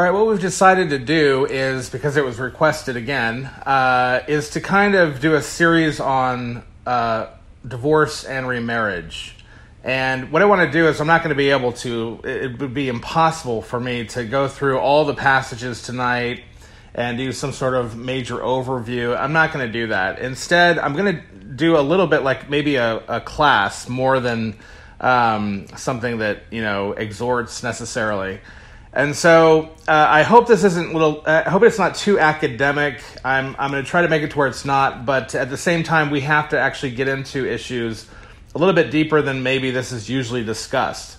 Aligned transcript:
All 0.00 0.06
right, 0.06 0.14
what 0.14 0.26
we've 0.28 0.40
decided 0.40 0.88
to 0.88 0.98
do 0.98 1.44
is 1.44 1.90
because 1.90 2.16
it 2.16 2.24
was 2.24 2.38
requested 2.38 2.96
again, 2.96 3.44
uh, 3.44 4.22
is 4.28 4.48
to 4.52 4.60
kind 4.62 4.94
of 4.94 5.20
do 5.20 5.34
a 5.34 5.42
series 5.42 6.00
on 6.00 6.62
uh, 6.86 7.26
divorce 7.68 8.24
and 8.24 8.48
remarriage. 8.48 9.36
And 9.84 10.32
what 10.32 10.40
I 10.40 10.46
want 10.46 10.62
to 10.62 10.70
do 10.72 10.88
is, 10.88 11.02
I'm 11.02 11.06
not 11.06 11.22
going 11.22 11.34
to 11.34 11.36
be 11.36 11.50
able 11.50 11.74
to, 11.84 12.18
it 12.24 12.58
would 12.60 12.72
be 12.72 12.88
impossible 12.88 13.60
for 13.60 13.78
me 13.78 14.06
to 14.06 14.24
go 14.24 14.48
through 14.48 14.78
all 14.78 15.04
the 15.04 15.12
passages 15.12 15.82
tonight 15.82 16.44
and 16.94 17.18
do 17.18 17.30
some 17.30 17.52
sort 17.52 17.74
of 17.74 17.94
major 17.94 18.38
overview. 18.38 19.14
I'm 19.14 19.34
not 19.34 19.52
going 19.52 19.66
to 19.66 19.70
do 19.70 19.88
that. 19.88 20.18
Instead, 20.18 20.78
I'm 20.78 20.94
going 20.96 21.16
to 21.16 21.22
do 21.44 21.76
a 21.76 21.82
little 21.82 22.06
bit 22.06 22.22
like 22.22 22.48
maybe 22.48 22.76
a, 22.76 23.02
a 23.06 23.20
class 23.20 23.86
more 23.86 24.18
than 24.18 24.56
um, 24.98 25.66
something 25.76 26.20
that, 26.20 26.44
you 26.50 26.62
know, 26.62 26.92
exhorts 26.92 27.62
necessarily. 27.62 28.40
And 28.92 29.14
so 29.14 29.70
uh, 29.86 30.06
I 30.08 30.24
hope 30.24 30.48
this 30.48 30.64
isn't 30.64 30.92
little. 30.92 31.22
I 31.24 31.48
hope 31.48 31.62
it's 31.62 31.78
not 31.78 31.94
too 31.94 32.18
academic. 32.18 33.00
I'm 33.24 33.54
I'm 33.58 33.70
going 33.70 33.84
to 33.84 33.88
try 33.88 34.02
to 34.02 34.08
make 34.08 34.22
it 34.22 34.32
to 34.32 34.38
where 34.38 34.48
it's 34.48 34.64
not, 34.64 35.06
but 35.06 35.34
at 35.34 35.48
the 35.48 35.56
same 35.56 35.84
time, 35.84 36.10
we 36.10 36.22
have 36.22 36.48
to 36.48 36.58
actually 36.58 36.92
get 36.92 37.06
into 37.06 37.48
issues 37.48 38.08
a 38.54 38.58
little 38.58 38.74
bit 38.74 38.90
deeper 38.90 39.22
than 39.22 39.44
maybe 39.44 39.70
this 39.70 39.92
is 39.92 40.10
usually 40.10 40.44
discussed. 40.44 41.18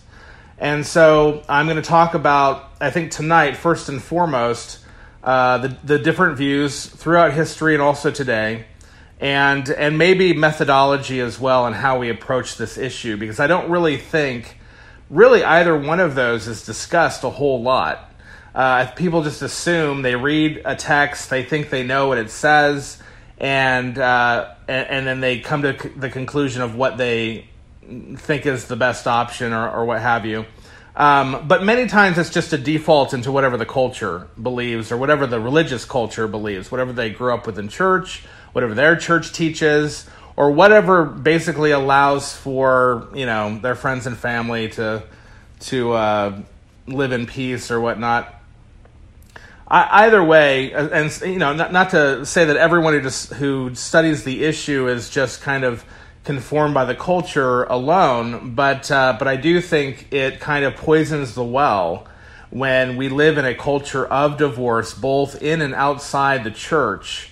And 0.58 0.86
so 0.86 1.44
I'm 1.48 1.66
going 1.66 1.78
to 1.78 1.82
talk 1.82 2.14
about, 2.14 2.72
I 2.82 2.92
think 2.92 3.12
tonight, 3.12 3.56
first 3.56 3.88
and 3.88 4.04
foremost, 4.04 4.80
uh, 5.24 5.60
the 5.60 5.78
the 5.84 6.00
different 6.00 6.38
views 6.38 6.86
throughout 6.86 7.34
history 7.34 7.74
and 7.74 7.82
also 7.82 8.12
today, 8.12 8.66
and 9.22 9.70
and 9.70 9.98
maybe 9.98 10.34
methodology 10.34 11.22
as 11.22 11.40
well 11.40 11.68
and 11.68 11.76
how 11.76 12.00
we 12.00 12.10
approach 12.10 12.58
this 12.58 12.78
issue 12.78 13.16
because 13.16 13.40
I 13.40 13.48
don't 13.48 13.72
really 13.72 13.96
think 13.96 14.58
really 15.12 15.44
either 15.44 15.78
one 15.78 16.00
of 16.00 16.16
those 16.16 16.48
is 16.48 16.66
discussed 16.66 17.24
a 17.24 17.30
whole 17.30 17.62
lot. 17.62 18.12
Uh, 18.56 18.88
people 18.92 19.24
just 19.24 19.42
assume 19.42 20.02
they 20.02 20.16
read 20.16 20.62
a 20.66 20.76
text, 20.76 21.30
they 21.30 21.44
think 21.44 21.70
they 21.70 21.84
know 21.84 22.08
what 22.08 22.18
it 22.18 22.32
says, 22.32 23.02
and 23.38 23.98
uh, 23.98 24.54
and, 24.68 24.88
and, 24.88 25.08
then 25.08 25.20
they 25.22 25.40
come 25.40 25.62
to 25.62 25.74
the 25.96 26.10
conclusion 26.10 26.62
of 26.62 26.76
what 26.76 26.98
they 26.98 27.48
think 28.16 28.46
is 28.46 28.68
the 28.68 28.76
best 28.76 29.08
option 29.08 29.54
or, 29.54 29.70
or 29.70 29.86
what 29.86 30.02
have 30.02 30.26
you. 30.26 30.46
Um, 30.96 31.48
but 31.48 31.64
many 31.64 31.88
times 31.88 32.18
it's 32.18 32.30
just 32.30 32.52
a 32.52 32.58
default 32.58 33.14
into 33.14 33.32
whatever 33.32 33.56
the 33.56 33.66
culture 33.66 34.28
believes 34.42 34.92
or 34.92 34.98
whatever 34.98 35.26
the 35.26 35.40
religious 35.40 35.86
culture 35.86 36.28
believes, 36.28 36.72
whatever 36.72 36.92
they 36.92 37.10
grew 37.10 37.34
up 37.34 37.48
with 37.48 37.58
in 37.58 37.70
church, 37.70 38.24
whatever 38.52 38.74
their 38.74 38.98
church 38.98 39.32
teaches, 39.32 40.08
or 40.42 40.50
whatever 40.50 41.06
basically 41.06 41.70
allows 41.70 42.36
for 42.36 43.08
you 43.14 43.28
know 43.28 43.60
their 43.60 43.76
friends 43.76 44.08
and 44.08 44.18
family 44.18 44.70
to 44.70 45.04
to 45.60 45.92
uh, 45.94 46.42
live 46.88 47.12
in 47.12 47.28
peace 47.28 47.70
or 47.70 47.80
whatnot. 47.80 48.34
I, 49.68 50.06
either 50.06 50.24
way, 50.24 50.74
and 50.74 51.16
you 51.22 51.38
know, 51.38 51.54
not, 51.54 51.72
not 51.72 51.92
to 51.92 52.26
say 52.26 52.46
that 52.46 52.58
everyone 52.58 52.94
who 52.94 53.02
just 53.02 53.34
who 53.34 53.76
studies 53.76 54.24
the 54.24 54.44
issue 54.44 54.88
is 54.88 55.12
just 55.12 55.42
kind 55.42 55.64
of 55.64 55.86
conformed 56.24 56.74
by 56.74 56.86
the 56.86 56.96
culture 56.96 57.66
alone, 57.66 58.56
but 58.56 58.90
uh, 58.90 59.16
but 59.20 59.28
I 59.28 59.36
do 59.36 59.62
think 59.62 60.12
it 60.12 60.40
kind 60.40 60.66
of 60.66 60.76
poisons 60.76 61.36
the 61.36 61.44
well 61.44 62.08
when 62.50 62.98
we 62.98 63.10
live 63.10 63.38
in 63.38 63.46
a 63.46 63.54
culture 63.54 64.08
of 64.08 64.38
divorce, 64.38 64.92
both 64.96 65.40
in 65.40 65.62
and 65.62 65.76
outside 65.76 66.44
the 66.44 66.52
church 66.52 67.31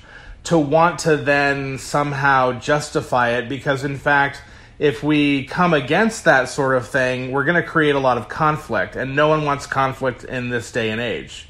to 0.50 0.58
want 0.58 0.98
to 0.98 1.16
then 1.16 1.78
somehow 1.78 2.54
justify 2.54 3.38
it 3.38 3.48
because, 3.48 3.84
in 3.84 3.98
fact, 3.98 4.42
if 4.80 5.04
we 5.04 5.46
come 5.46 5.76
against 5.76 6.26
that 6.26 6.50
sort 6.50 6.76
of 6.76 6.88
thing, 6.88 7.32
we're 7.32 7.44
going 7.44 7.62
to 7.62 7.68
create 7.68 7.94
a 7.94 8.00
lot 8.00 8.18
of 8.18 8.30
conflict, 8.30 8.96
and 8.96 9.16
no 9.16 9.28
one 9.28 9.46
wants 9.46 9.68
conflict 9.68 10.24
in 10.24 10.50
this 10.50 10.72
day 10.72 10.90
and 10.90 11.00
age. 11.00 11.50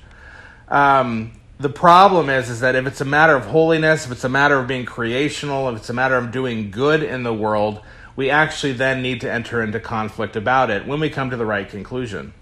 Um, 0.67 1.31
the 1.59 1.69
problem 1.69 2.29
is, 2.29 2.49
is 2.49 2.59
that 2.59 2.75
if 2.75 2.85
it's 2.87 2.99
a 2.99 3.05
matter 3.05 3.37
of 3.37 3.45
holiness, 3.45 4.05
if 4.05 4.11
it's 4.11 4.25
a 4.25 4.29
matter 4.29 4.59
of 4.59 4.67
being 4.67 4.85
creational, 4.85 5.69
if 5.69 5.77
it's 5.77 5.89
a 5.89 5.93
matter 5.93 6.17
of 6.17 6.33
doing 6.33 6.69
good 6.69 7.01
in 7.01 7.23
the 7.23 7.33
world, 7.33 7.79
we 8.17 8.29
actually 8.29 8.73
then 8.73 9.01
need 9.01 9.21
to 9.21 9.31
enter 9.31 9.63
into 9.63 9.79
conflict 9.79 10.35
about 10.35 10.69
it 10.69 10.85
when 10.85 10.99
we 10.99 11.09
come 11.09 11.29
to 11.29 11.37
the 11.37 11.45
right 11.45 11.69
conclusion. 11.69 12.33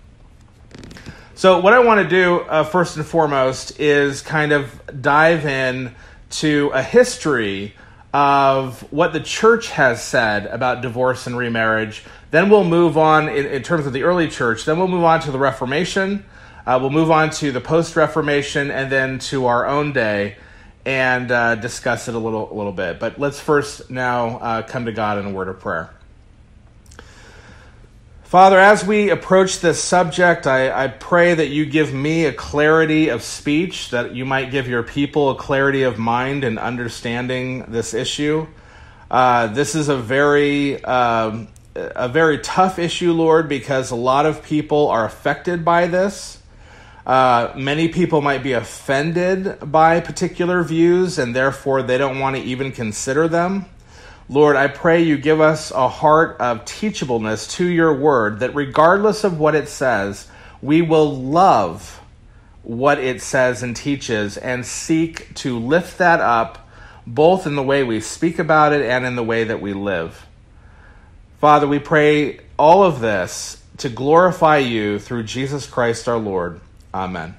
So, 1.36 1.60
what 1.60 1.74
I 1.74 1.80
want 1.80 2.02
to 2.02 2.10
do 2.10 2.40
uh, 2.40 2.64
first 2.64 2.98
and 2.98 3.06
foremost 3.06 3.80
is 3.80 4.24
kind 4.24 4.52
of 4.52 4.82
dive 5.04 5.46
in 5.46 5.94
to 6.30 6.72
a 6.74 6.82
history 6.82 7.74
of 8.14 8.82
what 8.92 9.14
the 9.14 9.20
church 9.20 9.70
has 9.70 10.04
said 10.04 10.46
about 10.48 10.82
divorce 10.82 11.28
and 11.28 11.38
remarriage. 11.38 12.04
Then 12.32 12.50
we'll 12.50 12.64
move 12.64 12.98
on 12.98 13.30
in, 13.30 13.46
in 13.46 13.64
terms 13.64 13.86
of 13.86 13.94
the 13.94 14.04
early 14.04 14.28
church. 14.28 14.66
Then 14.66 14.78
we'll 14.78 14.88
move 14.88 15.04
on 15.04 15.20
to 15.22 15.32
the 15.32 15.40
Reformation. 15.40 16.26
Uh, 16.66 16.78
we'll 16.82 16.90
move 16.90 17.12
on 17.12 17.30
to 17.32 17.52
the 17.52 17.62
post 17.62 17.96
Reformation 17.96 18.72
and 18.72 18.92
then 18.92 19.20
to 19.20 19.46
our 19.46 19.66
own 19.66 19.94
day 19.94 20.38
and 20.86 21.32
uh, 21.32 21.56
discuss 21.56 22.08
it 22.08 22.16
a 22.16 22.20
little, 22.20 22.52
a 22.52 22.56
little 22.56 22.72
bit. 22.72 23.00
But 23.00 23.20
let's 23.20 23.40
first 23.40 23.90
now 23.92 24.38
uh, 24.38 24.62
come 24.64 24.86
to 24.86 24.92
God 24.92 25.18
in 25.18 25.26
a 25.26 25.32
word 25.32 25.50
of 25.50 25.60
prayer. 25.60 25.97
Father, 28.28 28.60
as 28.60 28.86
we 28.86 29.10
approach 29.10 29.62
this 29.62 29.82
subject, 29.82 30.48
I, 30.48 30.84
I, 30.84 30.90
pray 30.90 31.34
that 31.34 31.48
you 31.48 31.66
give 31.66 31.94
me 31.94 32.26
a 32.26 32.34
clarity 32.34 33.08
of 33.08 33.24
speech, 33.24 33.92
that 33.92 34.16
you 34.16 34.26
might 34.26 34.52
give 34.52 34.68
your 34.68 34.84
people 34.84 35.30
a 35.30 35.36
clarity 35.36 35.84
of 35.84 35.98
mind 35.98 36.44
in 36.44 36.58
understanding 36.58 37.72
this 37.72 37.94
issue. 37.94 38.46
Uh, 39.10 39.48
this 39.48 39.76
is 39.76 39.88
a 39.88 39.96
very 39.96 40.84
um, 40.84 41.48
a 41.74 42.10
very 42.10 42.40
tough 42.40 42.80
issue, 42.80 43.14
Lord, 43.14 43.48
because 43.48 43.92
a 43.92 43.96
lot 43.96 44.26
of 44.26 44.44
people 44.44 44.90
are 44.90 45.06
affected 45.06 45.64
by 45.64 45.88
this. 45.88 46.44
Uh, 47.06 47.54
many 47.56 47.88
people 47.88 48.20
might 48.20 48.44
be 48.44 48.52
offended 48.52 49.58
by 49.72 50.02
particular 50.02 50.64
views, 50.64 51.18
and 51.18 51.34
therefore 51.34 51.82
they 51.82 51.98
don't 51.98 52.20
want 52.20 52.36
to 52.36 52.42
even 52.42 52.74
consider 52.74 53.30
them. 53.30 53.68
Lord, 54.30 54.58
I 54.58 54.68
pray 54.68 55.04
you 55.04 55.18
give 55.18 55.40
us 55.40 55.72
a 55.72 55.88
heart 55.88 56.38
of 56.40 56.66
teachableness 56.66 57.50
to 57.52 57.66
your 57.66 57.94
word, 57.94 58.40
that 58.40 58.54
regardless 58.54 59.24
of 59.24 59.40
what 59.40 59.56
it 59.56 59.70
says, 59.70 60.28
we 60.62 60.82
will 60.82 61.16
love 61.16 62.02
what 62.62 63.00
it 63.00 63.22
says 63.22 63.64
and 63.64 63.74
teaches 63.74 64.36
and 64.36 64.66
seek 64.66 65.34
to 65.36 65.58
lift 65.58 65.98
that 66.00 66.20
up, 66.20 66.68
both 67.06 67.48
in 67.48 67.56
the 67.56 67.64
way 67.64 67.84
we 67.86 68.02
speak 68.02 68.38
about 68.38 68.74
it 68.74 68.82
and 68.82 69.06
in 69.06 69.16
the 69.16 69.24
way 69.24 69.46
that 69.46 69.62
we 69.62 69.72
live. 69.72 70.28
Father, 71.40 71.68
we 71.68 71.80
pray 71.80 72.42
all 72.60 72.84
of 72.84 73.00
this 73.00 73.64
to 73.78 73.88
glorify 73.88 74.58
you 74.58 75.00
through 75.00 75.24
Jesus 75.24 75.66
Christ 75.68 76.10
our 76.10 76.18
Lord. 76.18 76.60
Amen. 76.94 77.36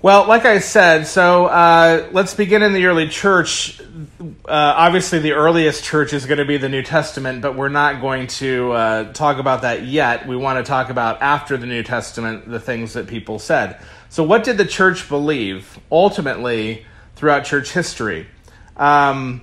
Well, 0.00 0.28
like 0.28 0.44
I 0.44 0.60
said, 0.60 1.08
so 1.08 1.46
uh, 1.46 2.06
let's 2.12 2.32
begin 2.32 2.62
in 2.62 2.72
the 2.72 2.86
early 2.86 3.08
church. 3.08 3.80
Uh, 3.80 4.34
obviously, 4.46 5.18
the 5.18 5.32
earliest 5.32 5.82
church 5.82 6.12
is 6.12 6.24
going 6.24 6.38
to 6.38 6.44
be 6.44 6.56
the 6.56 6.68
New 6.68 6.84
Testament, 6.84 7.42
but 7.42 7.56
we're 7.56 7.68
not 7.68 8.00
going 8.00 8.28
to 8.28 8.70
uh, 8.70 9.12
talk 9.12 9.38
about 9.38 9.62
that 9.62 9.86
yet. 9.86 10.28
We 10.28 10.36
want 10.36 10.64
to 10.64 10.68
talk 10.68 10.90
about 10.90 11.20
after 11.20 11.56
the 11.56 11.66
New 11.66 11.82
Testament 11.82 12.48
the 12.48 12.60
things 12.60 12.92
that 12.92 13.08
people 13.08 13.40
said. 13.40 13.80
So, 14.08 14.22
what 14.22 14.44
did 14.44 14.56
the 14.56 14.64
church 14.64 15.08
believe 15.08 15.80
ultimately 15.90 16.86
throughout 17.16 17.44
church 17.44 17.72
history? 17.72 18.28
Um, 18.76 19.42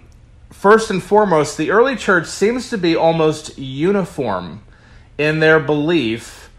first 0.53 0.89
and 0.89 1.03
foremost, 1.03 1.57
the 1.57 1.71
early 1.71 1.97
church 1.97 2.27
seems 2.27 2.69
to 2.69 2.77
be 2.77 2.95
almost 2.95 3.57
uniform 3.57 4.63
in 5.17 5.41
their 5.41 5.59
belief 5.59 6.49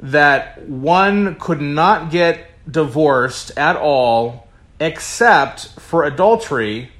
that 0.00 0.68
one 0.68 1.36
could 1.36 1.60
not 1.60 2.10
get 2.10 2.50
divorced 2.70 3.52
at 3.56 3.76
all 3.76 4.48
except 4.80 5.68
for 5.80 6.04
adultery, 6.04 6.90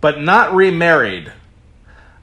but 0.00 0.20
not 0.20 0.54
remarried. 0.54 1.32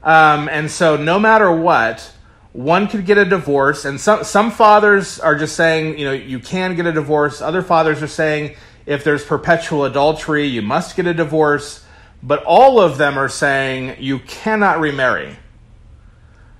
Um, 0.02 0.48
and 0.48 0.70
so, 0.70 0.96
no 0.96 1.18
matter 1.18 1.50
what, 1.50 2.12
one 2.52 2.88
could 2.88 3.06
get 3.06 3.18
a 3.18 3.24
divorce. 3.24 3.84
And 3.84 4.00
some, 4.00 4.24
some 4.24 4.50
fathers 4.50 5.20
are 5.20 5.36
just 5.36 5.56
saying, 5.56 5.98
you 5.98 6.04
know, 6.04 6.12
you 6.12 6.38
can 6.38 6.74
get 6.74 6.86
a 6.86 6.92
divorce. 6.92 7.40
Other 7.40 7.62
fathers 7.62 8.02
are 8.02 8.08
saying, 8.08 8.56
if 8.86 9.04
there's 9.04 9.24
perpetual 9.24 9.84
adultery, 9.84 10.46
you 10.46 10.62
must 10.62 10.96
get 10.96 11.06
a 11.06 11.14
divorce. 11.14 11.84
But 12.22 12.42
all 12.44 12.80
of 12.80 12.98
them 12.98 13.18
are 13.18 13.28
saying 13.28 13.96
you 14.00 14.18
cannot 14.20 14.80
remarry. 14.80 15.36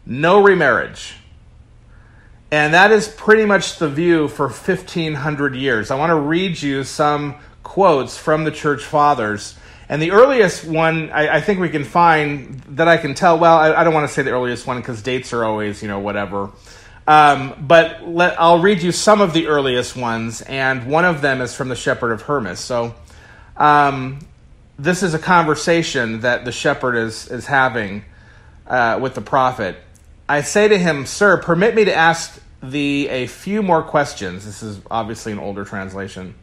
No 0.06 0.42
remarriage. 0.42 1.14
And 2.52 2.74
that 2.74 2.90
is 2.90 3.06
pretty 3.06 3.44
much 3.44 3.78
the 3.78 3.88
view 3.88 4.26
for 4.26 4.46
1500 4.46 5.54
years. 5.54 5.90
I 5.90 5.96
want 5.96 6.10
to 6.10 6.16
read 6.16 6.60
you 6.60 6.82
some 6.82 7.36
quotes 7.62 8.18
from 8.18 8.42
the 8.44 8.50
church 8.50 8.82
fathers. 8.82 9.56
And 9.88 10.02
the 10.02 10.10
earliest 10.10 10.64
one 10.64 11.10
I, 11.10 11.36
I 11.36 11.40
think 11.40 11.60
we 11.60 11.68
can 11.68 11.84
find 11.84 12.60
that 12.70 12.88
I 12.88 12.96
can 12.96 13.14
tell, 13.14 13.38
well, 13.38 13.56
I, 13.56 13.74
I 13.74 13.84
don't 13.84 13.94
want 13.94 14.08
to 14.08 14.12
say 14.12 14.22
the 14.22 14.32
earliest 14.32 14.66
one 14.66 14.78
because 14.78 15.02
dates 15.02 15.32
are 15.32 15.44
always, 15.44 15.80
you 15.80 15.88
know, 15.88 16.00
whatever. 16.00 16.50
Um, 17.06 17.54
but 17.60 18.06
let, 18.06 18.40
I'll 18.40 18.60
read 18.60 18.82
you 18.82 18.92
some 18.92 19.20
of 19.20 19.32
the 19.32 19.46
earliest 19.46 19.96
ones, 19.96 20.42
and 20.42 20.86
one 20.86 21.04
of 21.04 21.22
them 21.22 21.40
is 21.40 21.54
from 21.54 21.68
the 21.68 21.76
shepherd 21.76 22.12
of 22.12 22.22
Hermas. 22.22 22.60
So 22.60 22.94
um, 23.56 24.20
this 24.78 25.02
is 25.02 25.14
a 25.14 25.18
conversation 25.18 26.20
that 26.20 26.44
the 26.44 26.52
shepherd 26.52 26.96
is, 26.96 27.28
is 27.28 27.46
having 27.46 28.04
uh, 28.66 28.98
with 29.00 29.14
the 29.14 29.20
prophet. 29.22 29.76
I 30.30 30.42
say 30.42 30.68
to 30.68 30.78
him, 30.78 31.06
Sir, 31.06 31.38
permit 31.38 31.74
me 31.74 31.86
to 31.86 31.92
ask 31.92 32.40
thee 32.62 33.08
a 33.08 33.26
few 33.26 33.64
more 33.64 33.82
questions. 33.82 34.44
This 34.44 34.62
is 34.62 34.80
obviously 34.88 35.32
an 35.32 35.40
older 35.40 35.64
translation. 35.64 36.36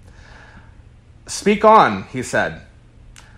Speak 1.25 1.63
on, 1.63 2.03
he 2.03 2.21
said. 2.21 2.63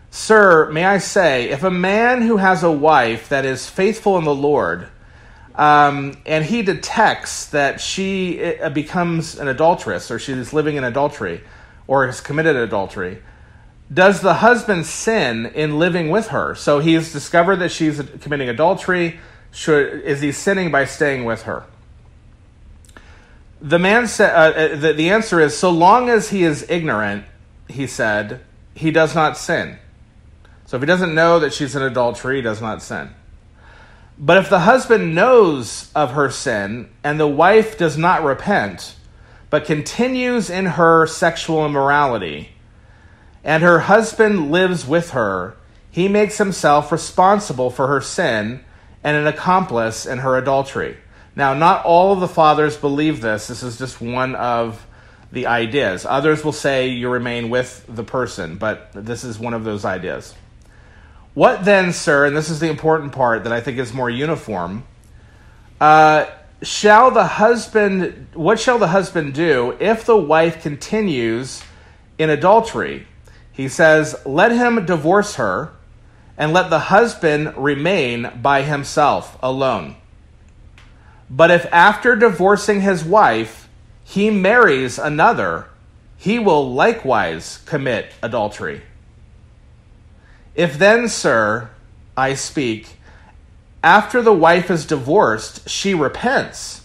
Sir, 0.09 0.71
may 0.71 0.85
I 0.85 0.97
say, 0.97 1.51
if 1.51 1.61
a 1.61 1.69
man 1.69 2.23
who 2.23 2.37
has 2.37 2.63
a 2.63 2.71
wife 2.71 3.29
that 3.29 3.45
is 3.45 3.69
faithful 3.69 4.17
in 4.17 4.23
the 4.23 4.33
Lord, 4.33 4.87
um, 5.53 6.17
and 6.25 6.43
he 6.43 6.63
detects 6.63 7.45
that 7.51 7.79
she 7.79 8.55
uh, 8.55 8.71
becomes 8.71 9.37
an 9.37 9.47
adulteress 9.47 10.09
or 10.09 10.17
she 10.17 10.33
is 10.33 10.51
living 10.51 10.77
in 10.77 10.83
adultery 10.83 11.41
or 11.85 12.07
has 12.07 12.21
committed 12.21 12.55
adultery, 12.55 13.21
does 13.93 14.21
the 14.21 14.33
husband 14.33 14.87
sin 14.87 15.45
in 15.45 15.77
living 15.77 16.09
with 16.09 16.29
her? 16.29 16.55
So 16.55 16.79
he's 16.79 17.13
discovered 17.13 17.57
that 17.57 17.71
she's 17.71 18.01
committing 18.21 18.49
adultery. 18.49 19.19
Should, 19.51 20.03
is 20.03 20.21
he 20.21 20.31
sinning 20.31 20.71
by 20.71 20.85
staying 20.85 21.25
with 21.25 21.43
her? 21.43 21.65
The 23.61 23.79
man 23.79 24.07
said, 24.07 24.33
uh, 24.33 24.57
uh, 24.57 24.75
the, 24.75 24.93
the 24.93 25.09
answer 25.09 25.39
is 25.39 25.57
so 25.57 25.69
long 25.69 26.09
as 26.09 26.29
he 26.29 26.43
is 26.43 26.65
ignorant, 26.69 27.25
he 27.67 27.87
said, 27.87 28.41
he 28.73 28.91
does 28.91 29.13
not 29.13 29.37
sin. 29.37 29.77
So 30.65 30.77
if 30.77 30.83
he 30.83 30.87
doesn't 30.87 31.13
know 31.13 31.39
that 31.39 31.53
she's 31.53 31.75
in 31.75 31.81
adultery, 31.81 32.37
he 32.37 32.41
does 32.41 32.61
not 32.61 32.81
sin. 32.81 33.09
But 34.17 34.37
if 34.37 34.49
the 34.49 34.59
husband 34.59 35.15
knows 35.15 35.91
of 35.95 36.11
her 36.11 36.29
sin 36.29 36.89
and 37.03 37.19
the 37.19 37.27
wife 37.27 37.77
does 37.77 37.97
not 37.97 38.23
repent, 38.23 38.95
but 39.49 39.65
continues 39.65 40.49
in 40.49 40.65
her 40.65 41.07
sexual 41.07 41.65
immorality, 41.65 42.49
and 43.43 43.63
her 43.63 43.79
husband 43.79 44.51
lives 44.51 44.85
with 44.85 45.11
her, 45.11 45.55
he 45.89 46.07
makes 46.07 46.37
himself 46.37 46.91
responsible 46.91 47.69
for 47.69 47.87
her 47.87 48.01
sin 48.01 48.63
and 49.03 49.15
an 49.15 49.27
accomplice 49.27 50.05
in 50.05 50.19
her 50.19 50.37
adultery. 50.37 50.97
Now, 51.35 51.53
not 51.53 51.85
all 51.85 52.11
of 52.11 52.19
the 52.19 52.27
fathers 52.27 52.75
believe 52.75 53.21
this. 53.21 53.47
This 53.47 53.63
is 53.63 53.77
just 53.77 54.01
one 54.01 54.35
of 54.35 54.85
the 55.31 55.47
ideas. 55.47 56.05
Others 56.05 56.43
will 56.43 56.51
say 56.51 56.89
you 56.89 57.09
remain 57.09 57.49
with 57.49 57.85
the 57.87 58.03
person, 58.03 58.57
but 58.57 58.91
this 58.93 59.23
is 59.23 59.39
one 59.39 59.53
of 59.53 59.63
those 59.63 59.85
ideas. 59.85 60.33
What 61.33 61.63
then, 61.63 61.93
sir, 61.93 62.25
and 62.25 62.35
this 62.35 62.49
is 62.49 62.59
the 62.59 62.69
important 62.69 63.13
part 63.13 63.43
that 63.43 63.53
I 63.53 63.61
think 63.61 63.77
is 63.77 63.93
more 63.93 64.09
uniform, 64.09 64.83
uh, 65.79 66.25
shall 66.61 67.11
the 67.11 67.25
husband, 67.25 68.27
what 68.33 68.59
shall 68.59 68.79
the 68.79 68.87
husband 68.87 69.33
do 69.33 69.77
if 69.79 70.05
the 70.05 70.17
wife 70.17 70.61
continues 70.61 71.63
in 72.17 72.29
adultery? 72.29 73.07
He 73.51 73.67
says, 73.67 74.15
Let 74.25 74.51
him 74.51 74.85
divorce 74.85 75.35
her, 75.35 75.71
and 76.39 76.53
let 76.53 76.69
the 76.69 76.80
husband 76.80 77.53
remain 77.57 78.31
by 78.41 78.62
himself 78.62 79.38
alone. 79.44 79.97
But 81.30 81.51
if 81.51 81.68
after 81.71 82.15
divorcing 82.15 82.80
his 82.81 83.03
wife 83.03 83.68
he 84.06 84.31
marries 84.31 84.97
another, 84.97 85.68
he 86.18 86.39
will 86.39 86.74
likewise 86.74 87.59
commit 87.65 88.13
adultery. 88.24 88.81
If 90.56 90.80
then, 90.80 91.09
sir, 91.09 91.69
I 92.18 92.33
speak, 92.33 92.88
after 93.83 94.21
the 94.21 94.33
wife 94.33 94.71
is 94.71 94.85
divorced, 94.85 95.69
she 95.69 95.94
repents 95.94 96.83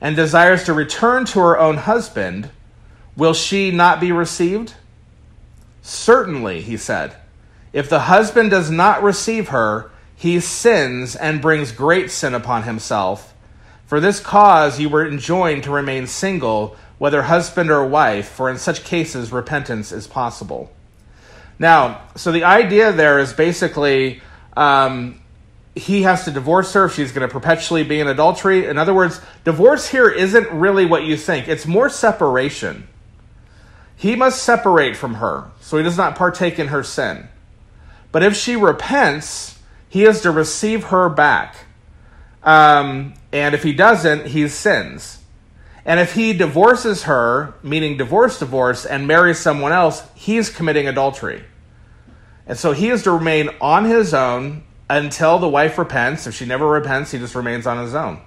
and 0.00 0.14
desires 0.14 0.64
to 0.64 0.72
return 0.72 1.24
to 1.26 1.40
her 1.40 1.58
own 1.58 1.78
husband, 1.78 2.50
will 3.16 3.34
she 3.34 3.70
not 3.70 4.00
be 4.00 4.12
received? 4.12 4.74
Certainly, 5.82 6.62
he 6.62 6.76
said. 6.76 7.16
If 7.74 7.90
the 7.90 8.00
husband 8.02 8.50
does 8.50 8.70
not 8.70 9.02
receive 9.02 9.48
her, 9.48 9.90
he 10.14 10.38
sins 10.38 11.16
and 11.16 11.42
brings 11.42 11.72
great 11.72 12.08
sin 12.08 12.32
upon 12.32 12.62
himself. 12.62 13.34
For 13.84 13.98
this 13.98 14.20
cause 14.20 14.78
you 14.78 14.88
were 14.88 15.04
enjoined 15.06 15.64
to 15.64 15.72
remain 15.72 16.06
single, 16.06 16.76
whether 16.98 17.22
husband 17.22 17.72
or 17.72 17.84
wife, 17.84 18.28
for 18.28 18.48
in 18.48 18.58
such 18.58 18.84
cases 18.84 19.32
repentance 19.32 19.90
is 19.90 20.06
possible. 20.06 20.70
Now, 21.58 22.02
so 22.14 22.30
the 22.30 22.44
idea 22.44 22.92
there 22.92 23.18
is 23.18 23.32
basically 23.32 24.22
um, 24.56 25.20
he 25.74 26.02
has 26.02 26.24
to 26.26 26.30
divorce 26.30 26.72
her 26.74 26.84
if 26.84 26.94
she's 26.94 27.10
going 27.10 27.28
to 27.28 27.32
perpetually 27.32 27.82
be 27.82 27.98
in 27.98 28.06
adultery. 28.06 28.66
In 28.66 28.78
other 28.78 28.94
words, 28.94 29.20
divorce 29.42 29.88
here 29.88 30.08
isn't 30.08 30.48
really 30.52 30.86
what 30.86 31.02
you 31.02 31.16
think, 31.16 31.48
it's 31.48 31.66
more 31.66 31.88
separation. 31.88 32.86
He 33.96 34.14
must 34.14 34.44
separate 34.44 34.96
from 34.96 35.14
her 35.14 35.50
so 35.60 35.76
he 35.76 35.82
does 35.82 35.96
not 35.96 36.14
partake 36.14 36.60
in 36.60 36.68
her 36.68 36.84
sin. 36.84 37.28
But 38.14 38.22
if 38.22 38.36
she 38.36 38.54
repents, 38.54 39.58
he 39.88 40.04
is 40.04 40.20
to 40.20 40.30
receive 40.30 40.84
her 40.84 41.08
back. 41.08 41.56
Um, 42.44 43.14
and 43.32 43.56
if 43.56 43.64
he 43.64 43.72
doesn't, 43.72 44.26
he 44.26 44.46
sins. 44.46 45.18
And 45.84 45.98
if 45.98 46.14
he 46.14 46.32
divorces 46.32 47.02
her, 47.02 47.54
meaning 47.64 47.96
divorce, 47.96 48.38
divorce, 48.38 48.86
and 48.86 49.08
marries 49.08 49.40
someone 49.40 49.72
else, 49.72 50.04
he's 50.14 50.48
committing 50.48 50.86
adultery. 50.86 51.42
And 52.46 52.56
so 52.56 52.70
he 52.70 52.88
is 52.90 53.02
to 53.02 53.10
remain 53.10 53.50
on 53.60 53.84
his 53.84 54.14
own 54.14 54.62
until 54.88 55.40
the 55.40 55.48
wife 55.48 55.76
repents. 55.76 56.28
If 56.28 56.36
she 56.36 56.46
never 56.46 56.68
repents, 56.68 57.10
he 57.10 57.18
just 57.18 57.34
remains 57.34 57.66
on 57.66 57.78
his 57.78 57.96
own 57.96 58.20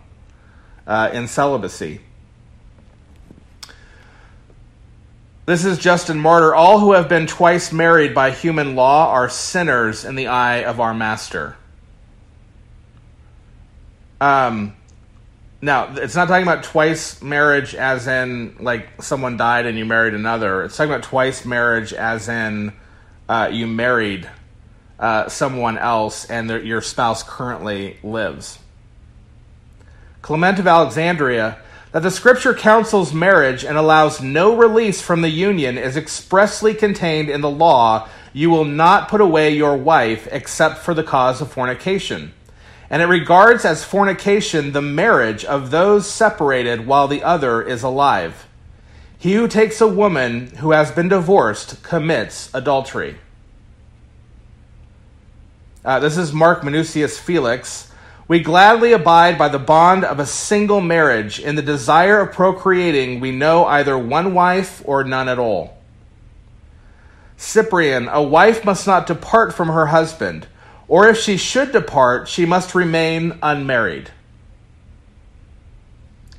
uh, 0.85 1.11
in 1.13 1.29
celibacy. 1.29 2.01
This 5.47 5.63
is 5.63 5.77
Justin 5.77 6.19
Martyr. 6.19 6.53
All 6.53 6.77
who 6.77 6.91
have 6.91 7.07
been 7.07 7.25
twice 7.25 7.71
married 7.71 8.13
by 8.13 8.31
human 8.31 8.75
law 8.75 9.13
are 9.13 9.29
sinners 9.29 10.03
in 10.03 10.15
the 10.15 10.27
eye 10.27 10.65
of 10.65 10.81
our 10.81 10.93
master. 10.93 11.55
Um, 14.19 14.75
now, 15.61 15.95
it's 15.95 16.17
not 16.17 16.27
talking 16.27 16.43
about 16.43 16.65
twice 16.65 17.21
marriage 17.21 17.75
as 17.75 18.07
in 18.07 18.57
like 18.59 19.01
someone 19.01 19.37
died 19.37 19.65
and 19.65 19.77
you 19.77 19.85
married 19.85 20.15
another. 20.15 20.65
It's 20.65 20.75
talking 20.75 20.91
about 20.91 21.05
twice 21.05 21.45
marriage 21.45 21.93
as 21.93 22.27
in 22.27 22.73
uh, 23.29 23.49
you 23.49 23.67
married 23.67 24.29
uh, 24.99 25.29
someone 25.29 25.77
else 25.77 26.25
and 26.25 26.49
your 26.49 26.81
spouse 26.81 27.23
currently 27.23 27.95
lives. 28.03 28.59
Clement 30.21 30.59
of 30.59 30.67
Alexandria 30.67 31.57
that 31.91 32.03
the 32.03 32.11
Scripture 32.11 32.53
counsels 32.53 33.13
marriage 33.13 33.63
and 33.63 33.77
allows 33.77 34.21
no 34.21 34.55
release 34.55 35.01
from 35.01 35.21
the 35.21 35.29
union 35.29 35.77
is 35.77 35.95
expressly 35.95 36.73
contained 36.73 37.29
in 37.29 37.41
the 37.41 37.49
law 37.49 38.07
you 38.33 38.51
will 38.51 38.65
not 38.65 39.09
put 39.09 39.19
away 39.19 39.49
your 39.49 39.75
wife 39.75 40.27
except 40.31 40.77
for 40.77 40.93
the 40.93 41.03
cause 41.03 41.41
of 41.41 41.51
fornication. 41.51 42.33
And 42.87 43.01
it 43.01 43.05
regards 43.05 43.65
as 43.65 43.83
fornication 43.83 44.73
the 44.73 44.81
marriage 44.81 45.43
of 45.43 45.71
those 45.71 46.07
separated 46.07 46.85
while 46.85 47.07
the 47.07 47.23
other 47.23 47.63
is 47.63 47.81
alive. 47.81 48.47
He 49.17 49.33
who 49.33 49.47
takes 49.47 49.81
a 49.81 49.87
woman 49.87 50.47
who 50.57 50.71
has 50.71 50.91
been 50.91 51.09
divorced 51.09 51.81
commits 51.81 52.53
adultery. 52.53 53.17
Uh, 55.83 55.99
this 55.99 56.15
is 56.15 56.31
Mark 56.31 56.61
Minucius 56.61 57.17
Felix 57.19 57.86
we 58.27 58.41
gladly 58.41 58.91
abide 58.91 59.37
by 59.37 59.47
the 59.47 59.59
bond 59.59 60.03
of 60.03 60.19
a 60.19 60.25
single 60.25 60.81
marriage. 60.81 61.39
In 61.39 61.55
the 61.55 61.61
desire 61.61 62.19
of 62.21 62.33
procreating, 62.33 63.19
we 63.19 63.31
know 63.31 63.65
either 63.65 63.97
one 63.97 64.33
wife 64.33 64.81
or 64.85 65.03
none 65.03 65.29
at 65.29 65.39
all. 65.39 65.77
Cyprian, 67.37 68.09
a 68.09 68.21
wife 68.21 68.65
must 68.65 68.85
not 68.85 69.07
depart 69.07 69.53
from 69.53 69.69
her 69.69 69.87
husband, 69.87 70.47
or 70.87 71.07
if 71.07 71.17
she 71.19 71.37
should 71.37 71.71
depart, 71.71 72.27
she 72.27 72.45
must 72.45 72.75
remain 72.75 73.37
unmarried. 73.41 74.11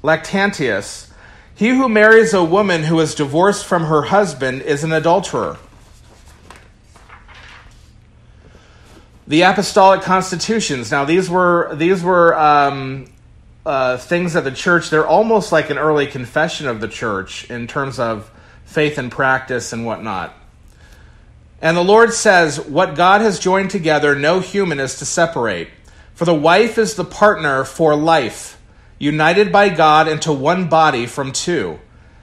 Lactantius, 0.03 1.11
he 1.55 1.71
who 1.71 1.89
marries 1.89 2.35
a 2.35 2.45
woman 2.45 2.85
who 2.85 3.01
is 3.01 3.15
divorced 3.15 3.65
from 3.65 3.85
her 3.85 4.03
husband 4.03 4.63
is 4.63 4.85
an 4.85 4.93
adulterer. 4.93 5.59
The 9.29 9.43
apostolic 9.43 10.01
constitutions. 10.01 10.91
Now 10.91 11.05
these 11.05 11.31
were 11.31 11.75
these 11.75 12.03
were 12.03 12.37
um, 12.37 13.07
uh, 13.65 13.99
things 13.99 14.33
that 14.33 14.43
the 14.45 14.51
church. 14.51 14.91
They're 14.91 15.07
almost 15.07 15.53
like 15.53 15.71
an 15.71 15.79
early 15.79 16.07
confession 16.07 16.67
of 16.67 16.81
the 16.81 16.89
church 16.89 17.49
in 17.51 17.67
terms 17.67 17.99
of 17.99 18.31
faith 18.65 18.99
and 18.99 19.13
practice 19.13 19.73
and 19.73 19.85
whatnot. 19.85 20.35
And 21.61 21.77
the 21.77 21.85
Lord 21.85 22.15
says, 22.15 22.59
"What 22.59 22.95
God 22.95 23.21
has 23.21 23.39
joined 23.39 23.71
together, 23.71 24.15
no 24.15 24.41
human 24.41 24.81
is 24.81 24.99
to 24.99 25.05
separate. 25.05 25.69
For 26.15 26.25
the 26.25 26.35
wife 26.35 26.79
is 26.79 26.95
the 26.95 27.05
partner 27.05 27.65
for 27.65 27.95
life, 27.95 28.59
united 28.99 29.53
by 29.53 29.69
God 29.69 30.09
into 30.09 30.33
one 30.33 30.69
body 30.69 31.07
from 31.07 31.33
two. 31.33 31.79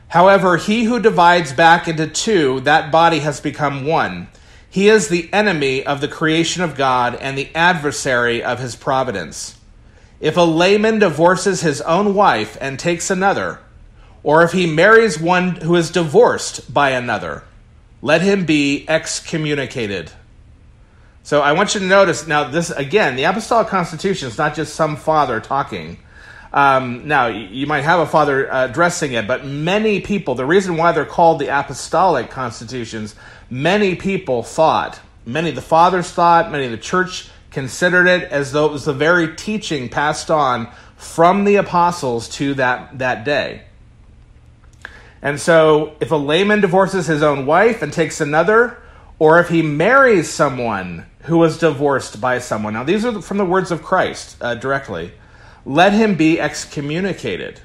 However, 0.07 0.57
he 0.57 0.85
who 0.85 1.00
divides 1.00 1.53
back 1.53 1.88
into 1.88 2.07
two, 2.07 2.62
that 2.62 2.91
body 2.91 3.19
has 3.19 3.39
become 3.39 3.85
one." 3.85 4.27
He 4.75 4.89
is 4.89 5.08
the 5.08 5.29
enemy 5.32 5.86
of 5.86 6.01
the 6.01 6.10
creation 6.10 6.62
of 6.62 6.75
God 6.75 7.15
and 7.15 7.38
the 7.38 7.48
adversary 7.55 8.44
of 8.44 8.60
his 8.60 8.75
providence. 8.75 9.58
If 10.20 10.36
a 10.36 10.41
layman 10.41 11.00
divorces 11.00 11.62
his 11.62 11.79
own 11.79 12.13
wife 12.13 12.58
and 12.60 12.77
takes 12.77 13.10
another, 13.10 13.60
or 14.22 14.44
if 14.44 14.51
he 14.51 14.67
marries 14.67 15.17
one 15.17 15.55
who 15.55 15.77
is 15.77 15.91
divorced 15.91 16.74
by 16.74 16.89
another, 16.89 17.46
let 18.01 18.22
him 18.22 18.44
be 18.44 18.84
excommunicated. 18.89 20.12
So 21.24 21.39
I 21.39 21.53
want 21.53 21.74
you 21.74 21.79
to 21.79 21.86
notice 21.86 22.27
now, 22.27 22.44
this 22.44 22.70
again, 22.70 23.15
the 23.15 23.24
Apostolic 23.24 23.70
Constitution 23.70 24.27
is 24.27 24.38
not 24.38 24.55
just 24.55 24.75
some 24.75 24.98
father 24.98 25.39
talking. 25.39 26.00
Um, 26.51 27.08
now, 27.08 27.27
you 27.27 27.65
might 27.65 27.84
have 27.84 28.01
a 28.01 28.05
father 28.05 28.51
uh, 28.51 28.65
addressing 28.65 29.13
it, 29.13 29.25
but 29.25 29.46
many 29.46 30.01
people, 30.01 30.36
the 30.36 30.46
reason 30.46 30.75
why 30.75 30.91
they're 30.91 31.05
called 31.05 31.39
the 31.39 31.48
apostolic 31.48 32.29
constitutions, 32.29 33.15
many 33.50 33.96
people 33.96 34.44
thought, 34.44 35.00
many 35.25 35.50
of 35.50 35.56
the 35.56 35.62
fathers 35.62 36.10
thought, 36.10 36.52
many 36.52 36.66
of 36.66 36.72
the 36.72 36.78
church 36.78 37.30
considered 37.52 38.08
it 38.08 38.24
as 38.32 38.52
though 38.52 38.66
it 38.66 38.72
was 38.72 38.86
the 38.86 38.94
very 38.94 39.36
teaching 39.36 39.90
passed 39.90 40.30
on 40.30 40.70
from 40.98 41.46
the 41.46 41.56
apostles 41.56 42.28
to 42.30 42.54
that, 42.56 42.98
that 43.00 43.24
day. 43.24 43.64
And 45.22 45.40
so, 45.40 45.96
if 46.00 46.12
a 46.12 46.16
layman 46.16 46.62
divorces 46.62 47.08
his 47.08 47.24
own 47.24 47.46
wife 47.46 47.82
and 47.82 47.92
takes 47.92 48.22
another, 48.22 48.78
or 49.18 49.40
if 49.40 49.50
he 49.50 49.62
marries 49.62 50.30
someone 50.30 51.06
who 51.24 51.38
was 51.38 51.58
divorced 51.58 52.22
by 52.22 52.40
someone, 52.40 52.74
now 52.74 52.84
these 52.84 53.06
are 53.06 53.22
from 53.22 53.38
the 53.38 53.46
words 53.46 53.72
of 53.72 53.82
Christ 53.82 54.38
uh, 54.42 54.56
directly 54.56 55.12
let 55.66 55.94
him 55.94 56.16
be 56.16 56.40
excommunicated. 56.40 57.60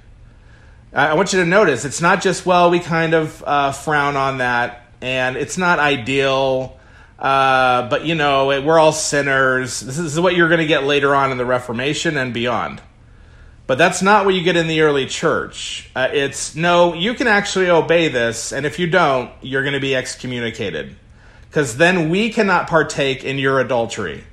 I 0.93 1.15
want 1.15 1.33
you 1.33 1.41
to 1.41 1.47
notice 1.47 1.85
it's 1.85 2.01
not 2.01 2.23
just, 2.23 2.45
well, 2.45 2.71
we 2.71 2.81
kind 2.81 3.15
of 3.15 3.45
uh, 3.47 3.73
frown 3.73 4.17
on 4.17 4.39
that, 4.39 4.89
and 5.00 5.37
it's 5.37 5.59
not 5.59 5.78
ideal, 5.78 6.78
uh, 7.19 7.88
but 7.88 8.04
you 8.04 8.14
know, 8.14 8.47
we're 8.47 8.78
all 8.78 8.92
sinners. 8.92 9.80
This 9.80 9.99
is 9.99 10.19
what 10.19 10.35
you're 10.35 10.49
going 10.49 10.61
to 10.61 10.66
get 10.66 10.85
later 10.85 11.14
on 11.14 11.33
in 11.33 11.38
the 11.38 11.47
Reformation 11.47 12.16
and 12.16 12.33
beyond. 12.33 12.80
But 13.66 13.78
that's 13.78 14.02
not 14.02 14.25
what 14.25 14.35
you 14.35 14.42
get 14.42 14.57
in 14.57 14.66
the 14.66 14.80
early 14.80 15.07
church. 15.07 15.88
Uh, 15.95 16.09
it's 16.12 16.57
no, 16.57 16.92
you 16.92 17.14
can 17.14 17.28
actually 17.28 17.71
obey 17.71 18.09
this, 18.09 18.52
and 18.52 18.66
if 18.66 18.80
you 18.80 18.88
don't, 18.88 19.30
you're 19.42 19.62
going 19.62 19.75
to 19.75 19.80
be 19.80 19.95
excommunicated. 19.95 20.97
Because 21.49 21.76
then 21.76 22.11
we 22.11 22.30
cannot 22.30 22.69
partake 22.69 23.25
in 23.25 23.38
your 23.38 23.61
adultery. 23.61 24.25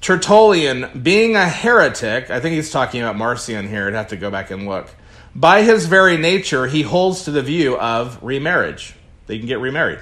Tertullian, 0.00 1.02
being 1.02 1.36
a 1.36 1.48
heretic, 1.48 2.30
I 2.30 2.38
think 2.40 2.54
he's 2.54 2.70
talking 2.70 3.00
about 3.00 3.16
Marcion 3.16 3.68
here, 3.68 3.88
I'd 3.88 3.94
have 3.94 4.08
to 4.08 4.16
go 4.16 4.30
back 4.30 4.50
and 4.50 4.66
look. 4.66 4.88
By 5.36 5.64
his 5.64 5.84
very 5.84 6.16
nature, 6.16 6.66
he 6.66 6.80
holds 6.80 7.24
to 7.24 7.30
the 7.30 7.42
view 7.42 7.76
of 7.76 8.18
remarriage. 8.22 8.94
They 9.26 9.36
can 9.36 9.46
get 9.46 9.60
remarried. 9.60 9.98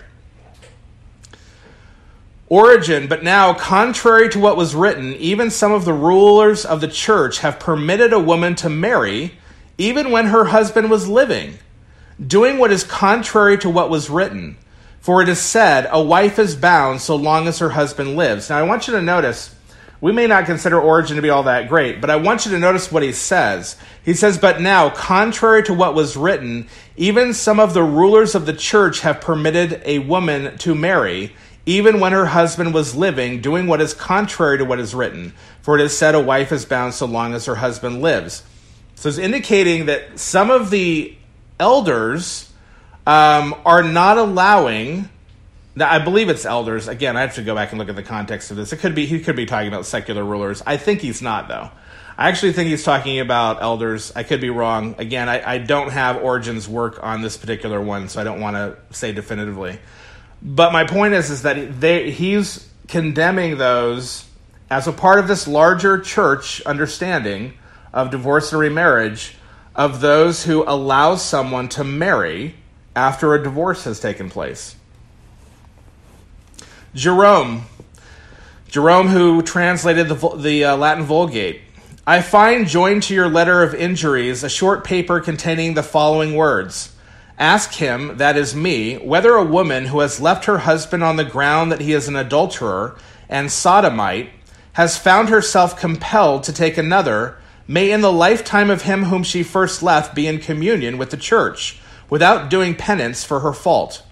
Origen, 2.48 3.08
but 3.08 3.24
now, 3.24 3.52
contrary 3.52 4.28
to 4.28 4.38
what 4.38 4.56
was 4.56 4.76
written, 4.76 5.12
even 5.14 5.50
some 5.50 5.72
of 5.72 5.84
the 5.84 5.92
rulers 5.92 6.64
of 6.64 6.80
the 6.80 6.86
church 6.86 7.40
have 7.40 7.58
permitted 7.58 8.12
a 8.12 8.18
woman 8.20 8.54
to 8.54 8.68
marry, 8.68 9.32
even 9.76 10.12
when 10.12 10.26
her 10.26 10.44
husband 10.44 10.88
was 10.88 11.08
living, 11.08 11.58
doing 12.24 12.58
what 12.58 12.70
is 12.70 12.84
contrary 12.84 13.58
to 13.58 13.68
what 13.68 13.90
was 13.90 14.08
written. 14.08 14.56
For 15.00 15.20
it 15.20 15.28
is 15.28 15.40
said, 15.40 15.88
A 15.90 16.00
wife 16.00 16.38
is 16.38 16.54
bound 16.54 17.00
so 17.00 17.16
long 17.16 17.48
as 17.48 17.58
her 17.58 17.70
husband 17.70 18.16
lives. 18.16 18.50
Now, 18.50 18.58
I 18.58 18.62
want 18.62 18.86
you 18.86 18.94
to 18.94 19.02
notice 19.02 19.52
we 20.04 20.12
may 20.12 20.26
not 20.26 20.44
consider 20.44 20.78
Origen 20.78 21.16
to 21.16 21.22
be 21.22 21.30
all 21.30 21.44
that 21.44 21.66
great, 21.66 21.98
but 21.98 22.10
I 22.10 22.16
want 22.16 22.44
you 22.44 22.50
to 22.50 22.58
notice 22.58 22.92
what 22.92 23.02
he 23.02 23.10
says. 23.10 23.76
He 24.04 24.12
says, 24.12 24.36
But 24.36 24.60
now, 24.60 24.90
contrary 24.90 25.62
to 25.62 25.72
what 25.72 25.94
was 25.94 26.14
written, 26.14 26.68
even 26.94 27.32
some 27.32 27.58
of 27.58 27.72
the 27.72 27.82
rulers 27.82 28.34
of 28.34 28.44
the 28.44 28.52
church 28.52 29.00
have 29.00 29.22
permitted 29.22 29.80
a 29.82 30.00
woman 30.00 30.58
to 30.58 30.74
marry, 30.74 31.34
even 31.64 32.00
when 32.00 32.12
her 32.12 32.26
husband 32.26 32.74
was 32.74 32.94
living, 32.94 33.40
doing 33.40 33.66
what 33.66 33.80
is 33.80 33.94
contrary 33.94 34.58
to 34.58 34.66
what 34.66 34.78
is 34.78 34.94
written. 34.94 35.32
For 35.62 35.78
it 35.78 35.82
is 35.82 35.96
said, 35.96 36.14
A 36.14 36.20
wife 36.20 36.52
is 36.52 36.66
bound 36.66 36.92
so 36.92 37.06
long 37.06 37.32
as 37.32 37.46
her 37.46 37.54
husband 37.54 38.02
lives. 38.02 38.42
So 38.96 39.08
it's 39.08 39.16
indicating 39.16 39.86
that 39.86 40.18
some 40.18 40.50
of 40.50 40.68
the 40.68 41.16
elders 41.58 42.52
um, 43.06 43.54
are 43.64 43.82
not 43.82 44.18
allowing 44.18 45.08
I 45.80 45.98
believe 45.98 46.28
it's 46.28 46.44
elders. 46.44 46.86
Again, 46.86 47.16
I 47.16 47.22
have 47.22 47.34
to 47.34 47.42
go 47.42 47.54
back 47.54 47.70
and 47.70 47.78
look 47.78 47.88
at 47.88 47.96
the 47.96 48.02
context 48.02 48.50
of 48.50 48.56
this. 48.56 48.72
It 48.72 48.76
could 48.78 48.94
be 48.94 49.06
he 49.06 49.20
could 49.20 49.36
be 49.36 49.46
talking 49.46 49.68
about 49.68 49.86
secular 49.86 50.24
rulers. 50.24 50.62
I 50.66 50.76
think 50.76 51.00
he's 51.00 51.20
not 51.20 51.48
though. 51.48 51.70
I 52.16 52.28
actually 52.28 52.52
think 52.52 52.68
he's 52.68 52.84
talking 52.84 53.18
about 53.18 53.60
elders. 53.60 54.12
I 54.14 54.22
could 54.22 54.40
be 54.40 54.50
wrong. 54.50 54.94
Again, 54.98 55.28
I, 55.28 55.54
I 55.54 55.58
don't 55.58 55.90
have 55.90 56.22
Origen's 56.22 56.68
work 56.68 57.02
on 57.02 57.22
this 57.22 57.36
particular 57.36 57.80
one, 57.80 58.08
so 58.08 58.20
I 58.20 58.24
don't 58.24 58.40
want 58.40 58.54
to 58.54 58.76
say 58.96 59.12
definitively. 59.12 59.80
But 60.40 60.72
my 60.72 60.84
point 60.84 61.14
is, 61.14 61.30
is 61.30 61.42
that 61.42 61.80
they, 61.80 62.12
he's 62.12 62.68
condemning 62.86 63.58
those 63.58 64.26
as 64.70 64.86
a 64.86 64.92
part 64.92 65.18
of 65.18 65.26
this 65.26 65.48
larger 65.48 65.98
church 65.98 66.60
understanding 66.62 67.54
of 67.92 68.10
divorce 68.10 68.52
and 68.52 68.60
remarriage 68.60 69.34
of 69.74 70.00
those 70.00 70.44
who 70.44 70.62
allow 70.68 71.16
someone 71.16 71.68
to 71.70 71.82
marry 71.82 72.54
after 72.94 73.34
a 73.34 73.42
divorce 73.42 73.84
has 73.84 73.98
taken 73.98 74.30
place. 74.30 74.76
Jerome, 76.94 77.64
Jerome, 78.68 79.08
who 79.08 79.42
translated 79.42 80.08
the, 80.08 80.28
the 80.36 80.64
uh, 80.64 80.76
Latin 80.76 81.02
Vulgate. 81.02 81.60
I 82.06 82.22
find 82.22 82.68
joined 82.68 83.02
to 83.04 83.14
your 83.14 83.28
letter 83.28 83.64
of 83.64 83.74
injuries 83.74 84.44
a 84.44 84.48
short 84.48 84.84
paper 84.84 85.18
containing 85.18 85.74
the 85.74 85.82
following 85.82 86.36
words. 86.36 86.94
Ask 87.36 87.72
him, 87.72 88.18
that 88.18 88.36
is 88.36 88.54
me, 88.54 88.94
whether 88.98 89.34
a 89.34 89.44
woman 89.44 89.86
who 89.86 89.98
has 90.00 90.20
left 90.20 90.44
her 90.44 90.58
husband 90.58 91.02
on 91.02 91.16
the 91.16 91.24
ground 91.24 91.72
that 91.72 91.80
he 91.80 91.92
is 91.92 92.06
an 92.06 92.14
adulterer 92.14 92.96
and 93.28 93.50
sodomite 93.50 94.30
has 94.74 94.96
found 94.96 95.30
herself 95.30 95.76
compelled 95.76 96.44
to 96.44 96.52
take 96.52 96.78
another, 96.78 97.38
may 97.66 97.90
in 97.90 98.02
the 98.02 98.12
lifetime 98.12 98.70
of 98.70 98.82
him 98.82 99.04
whom 99.04 99.24
she 99.24 99.42
first 99.42 99.82
left 99.82 100.14
be 100.14 100.28
in 100.28 100.38
communion 100.38 100.96
with 100.96 101.10
the 101.10 101.16
church, 101.16 101.80
without 102.08 102.48
doing 102.48 102.76
penance 102.76 103.24
for 103.24 103.40
her 103.40 103.52
fault. 103.52 104.04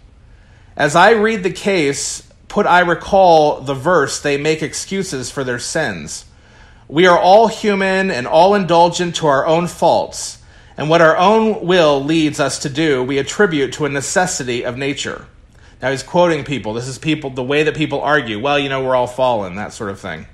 As 0.77 0.97
I 0.97 1.11
read 1.11 1.45
the 1.45 1.53
case, 1.53 2.32
put 2.53 2.67
I 2.67 2.81
recall 2.81 3.63
the 3.63 3.73
verse, 3.73 4.21
they 4.21 4.37
make 4.37 4.63
excuses 4.63 5.31
for 5.31 5.43
their 5.43 5.59
sins. 5.59 6.27
We 6.87 7.07
are 7.07 7.19
all 7.19 7.49
human 7.49 8.11
and 8.11 8.27
all 8.27 8.55
indulgent 8.55 9.17
to 9.17 9.27
our 9.27 9.47
own 9.47 9.69
faults, 9.69 10.37
and 10.77 10.91
what 10.91 11.01
our 11.01 11.17
own 11.17 11.67
will 11.67 12.05
leads 12.05 12.39
us 12.39 12.59
to 12.59 12.69
do, 12.69 13.03
we 13.03 13.17
attribute 13.17 13.73
to 13.75 13.87
a 13.87 13.89
necessity 13.89 14.67
of 14.67 14.77
nature. 14.77 15.25
Now 15.81 15.93
he's 15.93 16.03
quoting 16.03 16.45
people. 16.45 16.75
This 16.75 16.89
is 16.89 16.99
people 16.99 17.31
the 17.31 17.43
way 17.43 17.63
that 17.63 17.75
people 17.75 18.03
argue. 18.03 18.39
Well, 18.39 18.59
you 18.59 18.69
know, 18.69 18.85
we're 18.85 18.95
all 18.95 19.07
fallen, 19.07 19.55
that 19.55 19.73
sort 19.73 19.89
of 19.89 19.99
thing. 19.99 20.27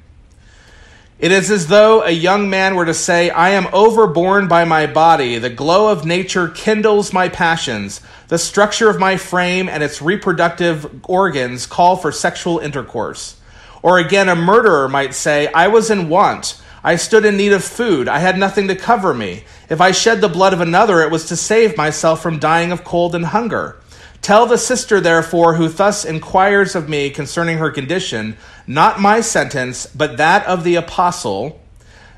It 1.18 1.32
is 1.32 1.50
as 1.50 1.66
though 1.66 2.04
a 2.04 2.12
young 2.12 2.48
man 2.48 2.76
were 2.76 2.84
to 2.84 2.94
say, 2.94 3.28
I 3.28 3.50
am 3.50 3.66
overborne 3.72 4.46
by 4.46 4.64
my 4.64 4.86
body. 4.86 5.38
The 5.38 5.50
glow 5.50 5.90
of 5.90 6.04
nature 6.04 6.46
kindles 6.46 7.12
my 7.12 7.28
passions. 7.28 8.00
The 8.28 8.38
structure 8.38 8.88
of 8.88 9.00
my 9.00 9.16
frame 9.16 9.68
and 9.68 9.82
its 9.82 10.00
reproductive 10.00 10.88
organs 11.08 11.66
call 11.66 11.96
for 11.96 12.12
sexual 12.12 12.60
intercourse. 12.60 13.34
Or 13.82 13.98
again, 13.98 14.28
a 14.28 14.36
murderer 14.36 14.88
might 14.88 15.12
say, 15.12 15.50
I 15.52 15.66
was 15.66 15.90
in 15.90 16.08
want. 16.08 16.62
I 16.84 16.94
stood 16.94 17.24
in 17.24 17.36
need 17.36 17.52
of 17.52 17.64
food. 17.64 18.06
I 18.06 18.20
had 18.20 18.38
nothing 18.38 18.68
to 18.68 18.76
cover 18.76 19.12
me. 19.12 19.42
If 19.68 19.80
I 19.80 19.90
shed 19.90 20.20
the 20.20 20.28
blood 20.28 20.52
of 20.52 20.60
another, 20.60 21.00
it 21.00 21.10
was 21.10 21.26
to 21.26 21.36
save 21.36 21.76
myself 21.76 22.22
from 22.22 22.38
dying 22.38 22.70
of 22.70 22.84
cold 22.84 23.16
and 23.16 23.26
hunger. 23.26 23.77
Tell 24.22 24.46
the 24.46 24.58
sister, 24.58 25.00
therefore, 25.00 25.54
who 25.54 25.68
thus 25.68 26.04
inquires 26.04 26.74
of 26.74 26.88
me 26.88 27.10
concerning 27.10 27.58
her 27.58 27.70
condition, 27.70 28.36
not 28.66 29.00
my 29.00 29.20
sentence, 29.20 29.86
but 29.86 30.16
that 30.16 30.46
of 30.46 30.64
the 30.64 30.74
apostle. 30.74 31.60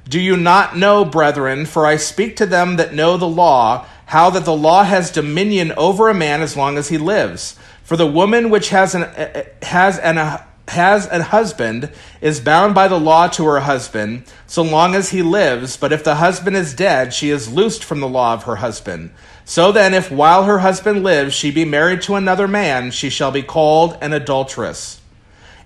Do 0.09 0.19
you 0.19 0.37
not 0.37 0.77
know, 0.77 1.05
brethren, 1.05 1.67
for 1.67 1.87
I 1.87 1.97
speak 1.97 2.37
to 2.37 2.47
them 2.47 2.77
that 2.77 2.95
know 2.95 3.17
the 3.17 3.29
law, 3.29 3.87
how 4.07 4.31
that 4.31 4.45
the 4.45 4.57
law 4.57 4.83
has 4.83 5.13
dominion 5.13 5.73
over 5.77 6.09
a 6.09 6.15
man 6.15 6.43
as 6.43 6.57
long 6.57 6.79
as 6.79 6.89
he 6.89 6.99
lives? 6.99 7.57
For 7.85 7.97
the 7.97 8.07
woman 8.07 8.51
which 8.51 8.71
has 8.71 8.95
an, 8.95 9.05
eh, 9.05 9.31
eh, 9.35 9.45
has 9.63 9.99
an, 9.99 10.19
eh, 10.19 10.39
has 10.71 11.07
a 11.07 11.23
husband 11.23 11.91
is 12.21 12.41
bound 12.41 12.75
by 12.75 12.89
the 12.89 12.99
law 12.99 13.27
to 13.27 13.45
her 13.47 13.61
husband 13.61 14.25
so 14.47 14.63
long 14.63 14.95
as 14.95 15.11
he 15.11 15.23
lives, 15.23 15.77
but 15.77 15.93
if 15.93 16.05
the 16.05 16.17
husband 16.17 16.57
is 16.57 16.75
dead, 16.75 17.13
she 17.13 17.31
is 17.31 17.53
loosed 17.53 17.83
from 17.83 18.01
the 18.01 18.09
law 18.09 18.35
of 18.35 18.45
her 18.45 18.57
husband. 18.57 19.11
So 19.51 19.73
then, 19.73 19.95
if 19.95 20.13
while 20.13 20.45
her 20.45 20.61
husband 20.61 21.03
lives 21.03 21.35
she 21.35 21.51
be 21.51 21.65
married 21.65 22.03
to 22.03 22.15
another 22.15 22.47
man, 22.47 22.93
she 22.93 23.11
shall 23.11 23.33
be 23.33 23.43
called 23.43 23.99
an 24.01 24.13
adulteress. 24.13 25.01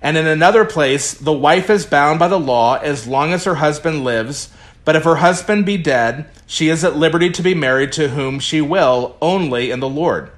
And 0.01 0.17
in 0.17 0.27
another 0.27 0.65
place, 0.65 1.13
the 1.13 1.35
wife 1.35 1.69
is 1.69 1.85
bound 1.85 2.19
by 2.19 2.29
the 2.29 2.41
law 2.41 2.77
as 2.77 3.07
long 3.07 3.35
as 3.35 3.45
her 3.45 3.57
husband 3.57 4.03
lives, 4.03 4.51
but 4.87 4.97
if 4.97 5.05
her 5.05 5.17
husband 5.17 5.67
be 5.67 5.77
dead, 5.77 6.25
she 6.47 6.71
is 6.71 6.83
at 6.83 6.97
liberty 6.97 7.29
to 7.29 7.43
be 7.43 7.55
married 7.55 7.93
to 7.93 8.09
whom 8.09 8.41
she 8.41 8.63
will, 8.63 9.19
only 9.21 9.71
in 9.71 9.81
the 9.81 9.87
Lord. 9.87 10.31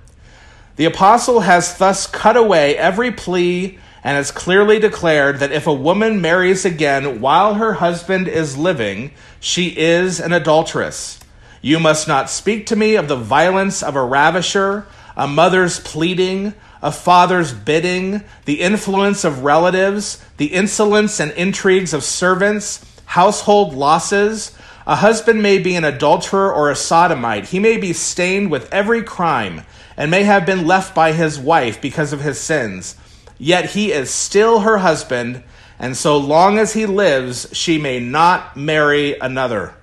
The 0.74 0.86
apostle 0.86 1.42
has 1.42 1.78
thus 1.78 2.08
cut 2.08 2.36
away 2.36 2.76
every 2.76 3.12
plea 3.12 3.78
and 4.02 4.16
has 4.16 4.32
clearly 4.32 4.80
declared 4.80 5.38
that 5.38 5.52
if 5.52 5.68
a 5.68 5.72
woman 5.72 6.20
marries 6.20 6.64
again 6.64 7.20
while 7.20 7.54
her 7.54 7.74
husband 7.74 8.26
is 8.26 8.58
living, 8.58 9.12
she 9.38 9.68
is 9.68 10.18
an 10.18 10.32
adulteress. 10.32 11.20
You 11.62 11.80
must 11.80 12.06
not 12.06 12.30
speak 12.30 12.66
to 12.66 12.76
me 12.76 12.94
of 12.96 13.08
the 13.08 13.16
violence 13.16 13.82
of 13.82 13.96
a 13.96 14.04
ravisher, 14.04 14.86
a 15.16 15.26
mother's 15.26 15.80
pleading, 15.80 16.54
a 16.82 16.92
father's 16.92 17.52
bidding, 17.52 18.22
the 18.44 18.60
influence 18.60 19.25
of 19.25 19.42
relatives, 19.42 20.22
the 20.36 20.46
insolence 20.46 21.18
and 21.18 21.32
intrigues 21.32 21.92
of 21.92 22.04
servants, 22.04 22.84
household 23.06 23.75
losses. 23.75 24.56
A 24.86 24.96
husband 24.96 25.42
may 25.42 25.58
be 25.58 25.75
an 25.75 25.84
adulterer 25.84 26.52
or 26.52 26.70
a 26.70 26.76
sodomite. 26.76 27.46
He 27.46 27.58
may 27.58 27.76
be 27.76 27.92
stained 27.92 28.50
with 28.50 28.72
every 28.72 29.02
crime 29.02 29.62
and 29.96 30.10
may 30.10 30.22
have 30.25 30.46
been 30.46 30.66
left 30.66 30.94
by 30.94 31.12
his 31.12 31.38
wife 31.38 31.80
because 31.80 32.12
of 32.12 32.20
his 32.20 32.38
sins. 32.38 32.94
Yet 33.38 33.70
he 33.70 33.92
is 33.92 34.10
still 34.10 34.60
her 34.60 34.78
husband, 34.78 35.42
and 35.78 35.96
so 35.96 36.16
long 36.16 36.58
as 36.58 36.75
he 36.75 36.86
lives, 36.86 37.48
she 37.52 37.78
may 37.78 37.98
not 37.98 38.56
marry 38.56 39.18
another. 39.18 39.75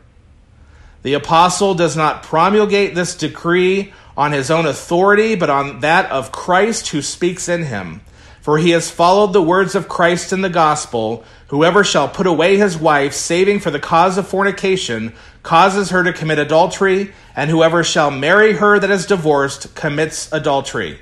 The 1.03 1.13
apostle 1.13 1.75
does 1.75 1.95
not 1.95 2.23
promulgate 2.23 2.95
this 2.95 3.15
decree 3.15 3.93
on 4.17 4.31
his 4.31 4.49
own 4.49 4.65
authority, 4.65 5.35
but 5.35 5.49
on 5.49 5.81
that 5.81 6.09
of 6.11 6.31
Christ 6.31 6.89
who 6.89 7.01
speaks 7.01 7.47
in 7.47 7.65
him. 7.65 8.01
For 8.41 8.57
he 8.57 8.71
has 8.71 8.91
followed 8.91 9.31
the 9.31 9.41
words 9.41 9.75
of 9.75 9.87
Christ 9.87 10.33
in 10.33 10.41
the 10.41 10.49
gospel 10.49 11.23
Whoever 11.47 11.83
shall 11.83 12.09
put 12.09 12.25
away 12.25 12.57
his 12.57 12.75
wife, 12.77 13.13
saving 13.13 13.59
for 13.59 13.69
the 13.69 13.79
cause 13.79 14.17
of 14.17 14.27
fornication, 14.27 15.13
causes 15.43 15.91
her 15.91 16.03
to 16.03 16.11
commit 16.11 16.39
adultery, 16.39 17.13
and 17.35 17.49
whoever 17.49 17.83
shall 17.83 18.09
marry 18.09 18.53
her 18.53 18.79
that 18.79 18.89
is 18.89 19.05
divorced 19.05 19.75
commits 19.75 20.31
adultery. 20.33 20.97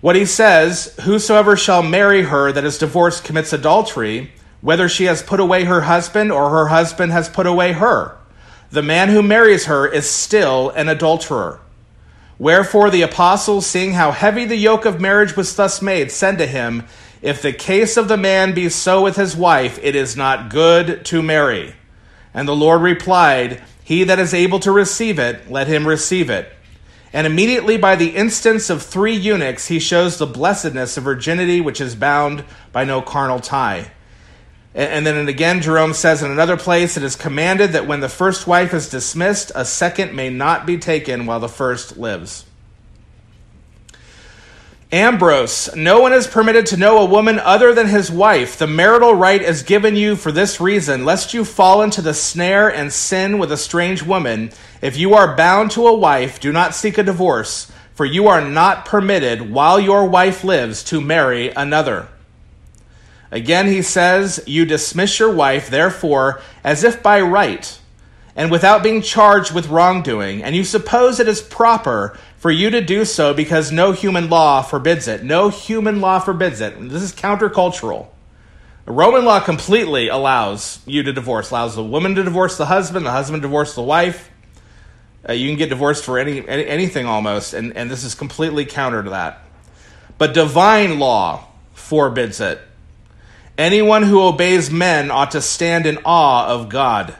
What 0.00 0.14
he 0.14 0.26
says, 0.26 0.94
Whosoever 1.02 1.56
shall 1.56 1.82
marry 1.82 2.22
her 2.22 2.52
that 2.52 2.64
is 2.64 2.78
divorced 2.78 3.24
commits 3.24 3.52
adultery, 3.52 4.30
whether 4.66 4.88
she 4.88 5.04
has 5.04 5.22
put 5.22 5.38
away 5.38 5.62
her 5.62 5.82
husband 5.82 6.32
or 6.32 6.50
her 6.50 6.66
husband 6.66 7.12
has 7.12 7.28
put 7.28 7.46
away 7.46 7.70
her. 7.70 8.18
The 8.72 8.82
man 8.82 9.10
who 9.10 9.22
marries 9.22 9.66
her 9.66 9.86
is 9.86 10.10
still 10.10 10.70
an 10.70 10.88
adulterer. 10.88 11.60
Wherefore 12.36 12.90
the 12.90 13.02
apostles, 13.02 13.64
seeing 13.64 13.92
how 13.92 14.10
heavy 14.10 14.44
the 14.44 14.56
yoke 14.56 14.84
of 14.84 15.00
marriage 15.00 15.36
was 15.36 15.54
thus 15.54 15.80
made, 15.80 16.10
said 16.10 16.38
to 16.38 16.48
him, 16.48 16.82
if 17.22 17.40
the 17.40 17.52
case 17.52 17.96
of 17.96 18.08
the 18.08 18.16
man 18.16 18.54
be 18.54 18.68
so 18.68 19.04
with 19.04 19.14
his 19.14 19.36
wife, 19.36 19.78
it 19.84 19.94
is 19.94 20.16
not 20.16 20.50
good 20.50 21.04
to 21.04 21.22
marry. 21.22 21.76
And 22.34 22.48
the 22.48 22.56
Lord 22.56 22.82
replied, 22.82 23.62
He 23.84 24.02
that 24.02 24.18
is 24.18 24.34
able 24.34 24.58
to 24.58 24.72
receive 24.72 25.20
it, 25.20 25.48
let 25.48 25.68
him 25.68 25.86
receive 25.86 26.28
it. 26.28 26.52
And 27.12 27.24
immediately 27.24 27.76
by 27.76 27.94
the 27.94 28.16
instance 28.16 28.68
of 28.68 28.82
three 28.82 29.14
eunuchs, 29.14 29.68
he 29.68 29.78
shows 29.78 30.18
the 30.18 30.26
blessedness 30.26 30.96
of 30.96 31.04
virginity 31.04 31.60
which 31.60 31.80
is 31.80 31.94
bound 31.94 32.42
by 32.72 32.82
no 32.82 33.00
carnal 33.00 33.38
tie. 33.38 33.92
And 34.76 35.06
then 35.06 35.26
again, 35.26 35.62
Jerome 35.62 35.94
says 35.94 36.22
in 36.22 36.30
another 36.30 36.58
place, 36.58 36.98
it 36.98 37.02
is 37.02 37.16
commanded 37.16 37.72
that 37.72 37.86
when 37.86 38.00
the 38.00 38.10
first 38.10 38.46
wife 38.46 38.74
is 38.74 38.90
dismissed, 38.90 39.50
a 39.54 39.64
second 39.64 40.14
may 40.14 40.28
not 40.28 40.66
be 40.66 40.76
taken 40.76 41.24
while 41.24 41.40
the 41.40 41.48
first 41.48 41.96
lives. 41.96 42.44
Ambrose, 44.92 45.74
no 45.74 46.00
one 46.00 46.12
is 46.12 46.26
permitted 46.26 46.66
to 46.66 46.76
know 46.76 46.98
a 46.98 47.06
woman 47.06 47.38
other 47.38 47.72
than 47.72 47.86
his 47.86 48.10
wife. 48.10 48.58
The 48.58 48.66
marital 48.66 49.14
right 49.14 49.40
is 49.40 49.62
given 49.62 49.96
you 49.96 50.14
for 50.14 50.30
this 50.30 50.60
reason, 50.60 51.06
lest 51.06 51.32
you 51.32 51.46
fall 51.46 51.80
into 51.80 52.02
the 52.02 52.12
snare 52.12 52.68
and 52.68 52.92
sin 52.92 53.38
with 53.38 53.50
a 53.50 53.56
strange 53.56 54.02
woman. 54.02 54.52
If 54.82 54.98
you 54.98 55.14
are 55.14 55.34
bound 55.34 55.70
to 55.70 55.86
a 55.86 55.96
wife, 55.96 56.38
do 56.38 56.52
not 56.52 56.74
seek 56.74 56.98
a 56.98 57.02
divorce, 57.02 57.72
for 57.94 58.04
you 58.04 58.28
are 58.28 58.42
not 58.42 58.84
permitted, 58.84 59.50
while 59.50 59.80
your 59.80 60.06
wife 60.06 60.44
lives, 60.44 60.84
to 60.84 61.00
marry 61.00 61.48
another. 61.48 62.08
Again, 63.30 63.66
he 63.66 63.82
says, 63.82 64.42
You 64.46 64.64
dismiss 64.64 65.18
your 65.18 65.32
wife, 65.32 65.68
therefore, 65.68 66.40
as 66.62 66.84
if 66.84 67.02
by 67.02 67.20
right, 67.20 67.78
and 68.34 68.50
without 68.50 68.82
being 68.82 69.02
charged 69.02 69.52
with 69.52 69.68
wrongdoing, 69.68 70.42
and 70.42 70.54
you 70.54 70.64
suppose 70.64 71.18
it 71.18 71.28
is 71.28 71.40
proper 71.40 72.18
for 72.36 72.50
you 72.50 72.70
to 72.70 72.80
do 72.80 73.04
so 73.04 73.34
because 73.34 73.72
no 73.72 73.92
human 73.92 74.28
law 74.28 74.62
forbids 74.62 75.08
it. 75.08 75.24
No 75.24 75.48
human 75.48 76.00
law 76.00 76.18
forbids 76.20 76.60
it. 76.60 76.78
This 76.88 77.02
is 77.02 77.12
countercultural. 77.12 78.08
Roman 78.86 79.24
law 79.24 79.40
completely 79.40 80.08
allows 80.08 80.78
you 80.86 81.02
to 81.02 81.12
divorce, 81.12 81.50
allows 81.50 81.74
the 81.74 81.82
woman 81.82 82.14
to 82.14 82.22
divorce 82.22 82.56
the 82.56 82.66
husband, 82.66 83.04
the 83.04 83.10
husband 83.10 83.42
to 83.42 83.48
divorce 83.48 83.74
the 83.74 83.82
wife. 83.82 84.30
Uh, 85.28 85.32
you 85.32 85.48
can 85.48 85.58
get 85.58 85.70
divorced 85.70 86.04
for 86.04 86.20
any, 86.20 86.46
any 86.46 86.64
anything 86.66 87.04
almost, 87.04 87.52
and, 87.52 87.76
and 87.76 87.90
this 87.90 88.04
is 88.04 88.14
completely 88.14 88.64
counter 88.64 89.02
to 89.02 89.10
that. 89.10 89.42
But 90.18 90.34
divine 90.34 91.00
law 91.00 91.48
forbids 91.74 92.40
it. 92.40 92.60
Anyone 93.58 94.02
who 94.02 94.20
obeys 94.20 94.70
men 94.70 95.10
ought 95.10 95.30
to 95.30 95.40
stand 95.40 95.86
in 95.86 95.98
awe 96.04 96.46
of 96.46 96.68
God. 96.68 97.16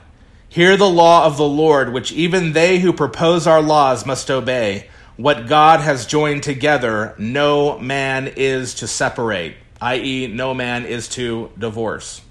Hear 0.49 0.77
the 0.77 0.89
law 0.89 1.25
of 1.25 1.37
the 1.37 1.47
Lord, 1.47 1.91
which 1.91 2.11
even 2.11 2.53
they 2.53 2.77
who 2.77 2.93
propose 2.93 3.47
our 3.47 3.61
laws 3.61 4.05
must 4.05 4.29
obey. 4.29 4.87
What 5.15 5.47
God 5.47 5.79
has 5.79 6.05
joined 6.05 6.43
together, 6.43 7.15
no 7.17 7.79
man 7.79 8.27
is 8.27 8.75
to 8.75 8.87
separate, 8.87 9.55
i.e., 9.81 10.27
no 10.27 10.53
man 10.53 10.85
is 10.85 11.07
to 11.09 11.51
divorce. 11.57 12.21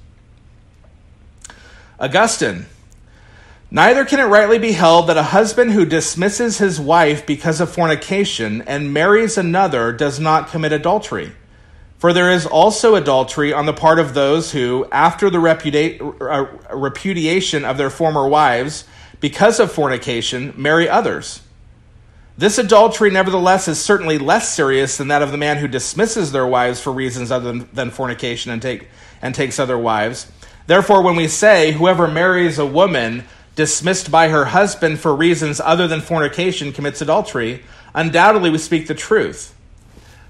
Augustine. 1.99 2.67
Neither 3.73 4.05
can 4.05 4.21
it 4.21 4.25
rightly 4.25 4.61
be 4.61 4.73
held 4.73 5.09
that 5.09 5.17
a 5.17 5.25
husband 5.25 5.73
who 5.73 5.85
dismisses 5.85 6.59
his 6.59 6.81
wife 6.81 7.27
because 7.27 7.61
of 7.61 7.73
fornication 7.73 8.63
and 8.63 8.93
marries 8.93 9.37
another 9.37 9.93
does 9.93 10.21
not 10.21 10.49
commit 10.49 10.73
adultery. 10.73 11.33
For 11.99 12.13
there 12.13 12.31
is 12.31 12.47
also 12.47 12.95
adultery 12.95 13.53
on 13.53 13.67
the 13.67 13.73
part 13.73 13.99
of 13.99 14.13
those 14.15 14.53
who, 14.53 14.87
after 14.93 15.31
the 15.31 15.39
uh, 16.21 16.77
repudiation 16.77 17.65
of 17.65 17.79
their 17.79 17.91
former 17.91 18.29
wives, 18.29 18.85
because 19.21 19.59
of 19.59 19.73
fornication, 19.73 20.53
marry 20.57 20.89
others. 20.89 21.43
This 22.39 22.59
adultery, 22.59 23.11
nevertheless, 23.11 23.67
is 23.67 23.81
certainly 23.81 24.19
less 24.19 24.55
serious 24.55 24.99
than 24.99 25.09
that 25.09 25.23
of 25.23 25.33
the 25.33 25.39
man 25.39 25.57
who 25.57 25.67
dismisses 25.67 26.33
their 26.33 26.47
wives 26.47 26.81
for 26.81 26.93
reasons 26.93 27.33
other 27.33 27.51
than, 27.51 27.69
than 27.73 27.91
fornication 27.91 28.53
and, 28.53 28.61
take, 28.61 28.89
and 29.23 29.35
takes 29.35 29.59
other 29.59 29.79
wives. 29.79 30.31
Therefore, 30.67 31.01
when 31.01 31.17
we 31.17 31.29
say 31.29 31.73
whoever 31.73 32.07
marries 32.07 32.59
a 32.59 32.67
woman 32.67 33.25
dismissed 33.55 34.11
by 34.11 34.29
her 34.29 34.45
husband 34.45 35.01
for 35.01 35.17
reasons 35.17 35.61
other 35.61 35.89
than 35.89 36.03
fornication 36.03 36.73
commits 36.73 37.01
adultery, 37.01 37.65
undoubtedly 37.95 38.51
we 38.51 38.59
speak 38.59 38.87
the 38.87 38.95
truth. 38.95 39.56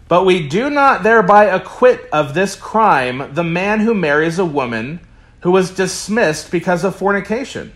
But 0.08 0.24
we 0.24 0.46
do 0.48 0.70
not 0.70 1.02
thereby 1.02 1.46
acquit 1.46 2.08
of 2.12 2.34
this 2.34 2.54
crime 2.54 3.34
the 3.34 3.44
man 3.44 3.80
who 3.80 3.94
marries 3.94 4.38
a 4.38 4.44
woman 4.44 5.00
who 5.40 5.50
was 5.50 5.70
dismissed 5.70 6.50
because 6.50 6.84
of 6.84 6.94
fornication. 6.94 7.72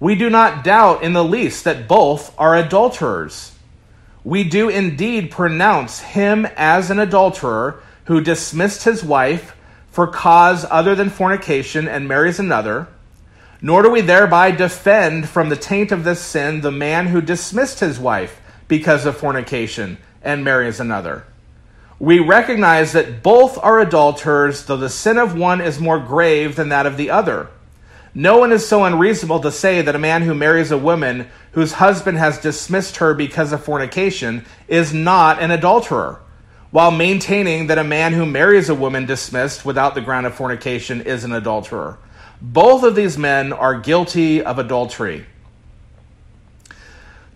We 0.00 0.16
do 0.16 0.28
not 0.28 0.64
doubt 0.64 1.02
in 1.02 1.12
the 1.12 1.24
least 1.24 1.64
that 1.64 1.86
both 1.86 2.34
are 2.38 2.56
adulterers. 2.56 3.52
We 4.24 4.42
do 4.42 4.68
indeed 4.68 5.30
pronounce 5.30 6.00
him 6.00 6.46
as 6.56 6.90
an 6.90 6.98
adulterer 6.98 7.82
who 8.06 8.20
dismissed 8.20 8.84
his 8.84 9.04
wife 9.04 9.56
for 9.90 10.08
cause 10.08 10.66
other 10.70 10.94
than 10.94 11.08
fornication 11.08 11.86
and 11.86 12.08
marries 12.08 12.40
another, 12.40 12.88
nor 13.62 13.82
do 13.82 13.90
we 13.90 14.00
thereby 14.00 14.50
defend 14.50 15.28
from 15.28 15.50
the 15.50 15.56
taint 15.56 15.92
of 15.92 16.02
this 16.02 16.20
sin 16.20 16.62
the 16.62 16.72
man 16.72 17.06
who 17.06 17.20
dismissed 17.20 17.78
his 17.78 17.98
wife 17.98 18.40
because 18.66 19.06
of 19.06 19.16
fornication 19.16 19.98
and 20.20 20.42
marries 20.42 20.80
another. 20.80 21.24
We 22.04 22.18
recognize 22.18 22.92
that 22.92 23.22
both 23.22 23.56
are 23.64 23.80
adulterers, 23.80 24.66
though 24.66 24.76
the 24.76 24.90
sin 24.90 25.16
of 25.16 25.34
one 25.34 25.62
is 25.62 25.80
more 25.80 25.98
grave 25.98 26.54
than 26.54 26.68
that 26.68 26.84
of 26.84 26.98
the 26.98 27.08
other. 27.08 27.48
No 28.14 28.36
one 28.36 28.52
is 28.52 28.68
so 28.68 28.84
unreasonable 28.84 29.40
to 29.40 29.50
say 29.50 29.80
that 29.80 29.96
a 29.96 29.98
man 29.98 30.20
who 30.20 30.34
marries 30.34 30.70
a 30.70 30.76
woman 30.76 31.28
whose 31.52 31.72
husband 31.72 32.18
has 32.18 32.36
dismissed 32.36 32.98
her 32.98 33.14
because 33.14 33.54
of 33.54 33.64
fornication 33.64 34.44
is 34.68 34.92
not 34.92 35.40
an 35.40 35.50
adulterer, 35.50 36.20
while 36.70 36.90
maintaining 36.90 37.68
that 37.68 37.78
a 37.78 37.84
man 37.84 38.12
who 38.12 38.26
marries 38.26 38.68
a 38.68 38.74
woman 38.74 39.06
dismissed 39.06 39.64
without 39.64 39.94
the 39.94 40.02
ground 40.02 40.26
of 40.26 40.34
fornication 40.34 41.00
is 41.00 41.24
an 41.24 41.32
adulterer. 41.32 41.98
Both 42.38 42.82
of 42.82 42.94
these 42.94 43.16
men 43.16 43.50
are 43.50 43.80
guilty 43.80 44.42
of 44.42 44.58
adultery. 44.58 45.24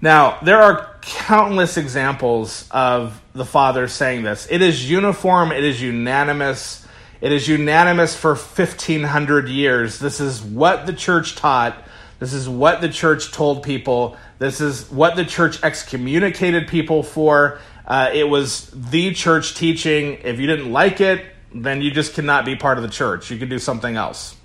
Now, 0.03 0.39
there 0.43 0.61
are 0.61 0.98
countless 1.09 1.77
examples 1.77 2.69
of 2.71 3.21
the 3.33 3.45
fathers 3.45 3.93
saying 3.93 4.23
this. 4.23 4.47
It 4.51 4.63
is 4.63 4.89
uniform, 4.89 5.53
it 5.53 5.65
is 5.65 5.81
unanimous 5.83 6.87
it 7.21 7.33
is 7.33 7.49
unanimous 7.49 8.15
for 8.15 8.35
1500 8.35 9.49
years. 9.49 9.99
This 9.99 10.21
is 10.21 10.41
what 10.41 10.87
the 10.87 10.93
church 10.93 11.35
taught. 11.35 11.77
This 12.21 12.33
is 12.33 12.49
what 12.49 12.81
the 12.81 12.89
church 12.89 13.33
told 13.33 13.65
people. 13.65 14.17
This 14.39 14.61
is 14.61 14.89
what 14.91 15.17
the 15.17 15.25
church 15.25 15.63
excommunicated 15.65 16.69
people 16.69 17.03
for. 17.03 17.59
Uh, 17.85 18.11
it 18.13 18.29
was 18.29 18.71
the 18.71 19.13
church 19.15 19.57
teaching. 19.57 20.19
If 20.23 20.39
you 20.39 20.47
didn't 20.47 20.71
like 20.71 21.01
it, 21.01 21.25
then 21.53 21.83
you 21.83 21.91
just 21.91 22.15
cannot 22.15 22.45
be 22.45 22.55
part 22.55 22.79
of 22.79 22.85
the 22.85 22.91
church. 22.91 23.31
You 23.31 23.39
can 23.39 23.49
do 23.49 23.59
something 23.59 23.97
else 23.97 24.37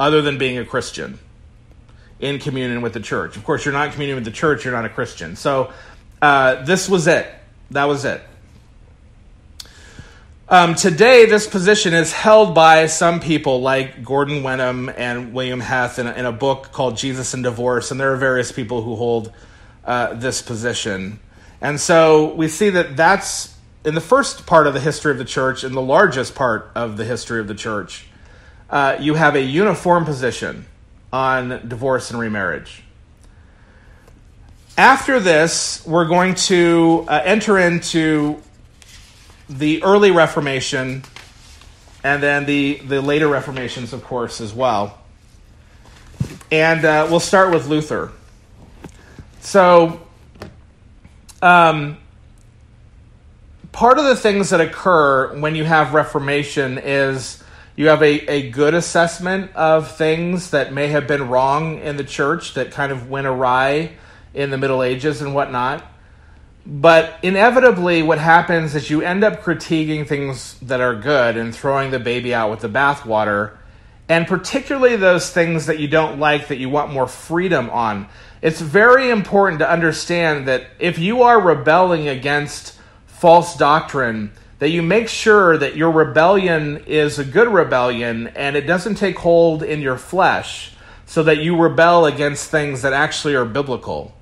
other 0.00 0.20
than 0.20 0.36
being 0.36 0.58
a 0.58 0.64
Christian 0.64 1.18
in 2.18 2.38
communion 2.38 2.82
with 2.82 2.92
the 2.92 3.00
church. 3.00 3.36
Of 3.36 3.44
course, 3.44 3.64
you're 3.64 3.72
not 3.72 3.86
in 3.86 3.92
communion 3.92 4.16
with 4.16 4.24
the 4.24 4.30
church, 4.30 4.64
you're 4.64 4.74
not 4.74 4.84
a 4.84 4.90
Christian. 4.90 5.36
So 5.36 5.72
uh, 6.22 6.62
this 6.64 6.88
was 6.88 7.06
it. 7.06 7.26
That 7.70 7.84
was 7.84 8.04
it. 8.04 8.20
Um, 10.48 10.74
today, 10.74 11.26
this 11.26 11.46
position 11.46 11.94
is 11.94 12.12
held 12.12 12.56
by 12.56 12.86
some 12.86 13.20
people 13.20 13.60
like 13.60 14.02
Gordon 14.02 14.42
Wenham 14.42 14.88
and 14.88 15.32
William 15.32 15.60
Heth 15.60 16.00
in 16.00 16.08
a, 16.08 16.12
in 16.12 16.26
a 16.26 16.32
book 16.32 16.72
called 16.72 16.96
Jesus 16.96 17.34
and 17.34 17.44
Divorce, 17.44 17.92
and 17.92 18.00
there 18.00 18.12
are 18.12 18.16
various 18.16 18.50
people 18.50 18.82
who 18.82 18.96
hold 18.96 19.32
uh, 19.84 20.14
this 20.14 20.42
position. 20.42 21.20
And 21.60 21.78
so 21.78 22.34
we 22.34 22.48
see 22.48 22.70
that 22.70 22.96
that's 22.96 23.54
in 23.84 23.94
the 23.94 24.00
first 24.00 24.44
part 24.44 24.66
of 24.66 24.74
the 24.74 24.80
history 24.80 25.12
of 25.12 25.18
the 25.18 25.24
church, 25.24 25.62
in 25.62 25.72
the 25.72 25.80
largest 25.80 26.34
part 26.34 26.70
of 26.74 26.96
the 26.96 27.04
history 27.04 27.40
of 27.40 27.46
the 27.46 27.54
church, 27.54 28.06
uh, 28.68 28.96
you 29.00 29.14
have 29.14 29.36
a 29.36 29.42
uniform 29.42 30.04
position 30.04 30.66
on 31.12 31.68
divorce 31.68 32.10
and 32.10 32.20
remarriage. 32.20 32.82
After 34.76 35.20
this, 35.20 35.84
we're 35.86 36.06
going 36.06 36.34
to 36.36 37.04
uh, 37.08 37.20
enter 37.24 37.58
into 37.58 38.40
the 39.48 39.82
early 39.82 40.10
Reformation 40.10 41.02
and 42.02 42.22
then 42.22 42.46
the, 42.46 42.80
the 42.84 43.00
later 43.00 43.28
Reformations, 43.28 43.92
of 43.92 44.04
course, 44.04 44.40
as 44.40 44.54
well. 44.54 44.98
And 46.50 46.84
uh, 46.84 47.06
we'll 47.10 47.20
start 47.20 47.52
with 47.52 47.66
Luther. 47.66 48.12
So, 49.40 50.00
um, 51.42 51.98
part 53.72 53.98
of 53.98 54.04
the 54.04 54.16
things 54.16 54.50
that 54.50 54.60
occur 54.60 55.38
when 55.38 55.54
you 55.54 55.64
have 55.64 55.94
Reformation 55.94 56.78
is 56.78 57.42
you 57.76 57.88
have 57.88 58.02
a, 58.02 58.26
a 58.30 58.50
good 58.50 58.74
assessment 58.74 59.54
of 59.54 59.94
things 59.96 60.50
that 60.50 60.72
may 60.72 60.88
have 60.88 61.06
been 61.06 61.28
wrong 61.28 61.78
in 61.78 61.96
the 61.96 62.04
church 62.04 62.54
that 62.54 62.70
kind 62.70 62.92
of 62.92 63.10
went 63.10 63.26
awry 63.26 63.92
in 64.34 64.50
the 64.50 64.58
Middle 64.58 64.82
Ages 64.82 65.20
and 65.22 65.34
whatnot. 65.34 65.84
But 66.66 67.18
inevitably, 67.22 68.02
what 68.02 68.18
happens 68.18 68.74
is 68.74 68.90
you 68.90 69.00
end 69.02 69.24
up 69.24 69.42
critiquing 69.42 70.06
things 70.06 70.58
that 70.60 70.80
are 70.80 70.94
good 70.94 71.36
and 71.36 71.54
throwing 71.54 71.90
the 71.90 71.98
baby 71.98 72.34
out 72.34 72.50
with 72.50 72.60
the 72.60 72.68
bathwater, 72.68 73.56
and 74.08 74.26
particularly 74.26 74.96
those 74.96 75.30
things 75.30 75.66
that 75.66 75.78
you 75.78 75.88
don't 75.88 76.18
like 76.18 76.48
that 76.48 76.58
you 76.58 76.68
want 76.68 76.92
more 76.92 77.06
freedom 77.06 77.70
on. 77.70 78.08
It's 78.42 78.60
very 78.60 79.10
important 79.10 79.58
to 79.60 79.70
understand 79.70 80.48
that 80.48 80.66
if 80.78 80.98
you 80.98 81.22
are 81.22 81.40
rebelling 81.40 82.08
against 82.08 82.78
false 83.06 83.56
doctrine, 83.56 84.32
that 84.60 84.70
you 84.70 84.82
make 84.82 85.08
sure 85.08 85.56
that 85.56 85.76
your 85.76 85.90
rebellion 85.90 86.84
is 86.86 87.18
a 87.18 87.24
good 87.24 87.48
rebellion 87.48 88.28
and 88.28 88.56
it 88.56 88.62
doesn't 88.62 88.96
take 88.96 89.18
hold 89.18 89.62
in 89.62 89.80
your 89.80 89.96
flesh 89.96 90.72
so 91.06 91.22
that 91.22 91.38
you 91.38 91.56
rebel 91.56 92.06
against 92.06 92.50
things 92.50 92.82
that 92.82 92.92
actually 92.92 93.34
are 93.34 93.44
biblical. 93.44 94.14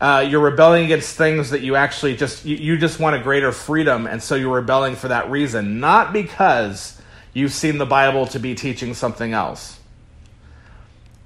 Uh, 0.00 0.26
you're 0.26 0.40
rebelling 0.40 0.84
against 0.84 1.16
things 1.16 1.50
that 1.50 1.60
you 1.60 1.76
actually 1.76 2.16
just 2.16 2.46
you, 2.46 2.56
you 2.56 2.78
just 2.78 2.98
want 2.98 3.14
a 3.14 3.18
greater 3.18 3.52
freedom 3.52 4.06
and 4.06 4.22
so 4.22 4.34
you're 4.34 4.54
rebelling 4.54 4.96
for 4.96 5.08
that 5.08 5.30
reason. 5.30 5.78
Not 5.78 6.12
because 6.12 7.00
you've 7.34 7.52
seen 7.52 7.76
the 7.76 7.86
bible 7.86 8.26
to 8.28 8.38
be 8.38 8.54
teaching 8.54 8.94
something 8.94 9.34
else. 9.34 9.78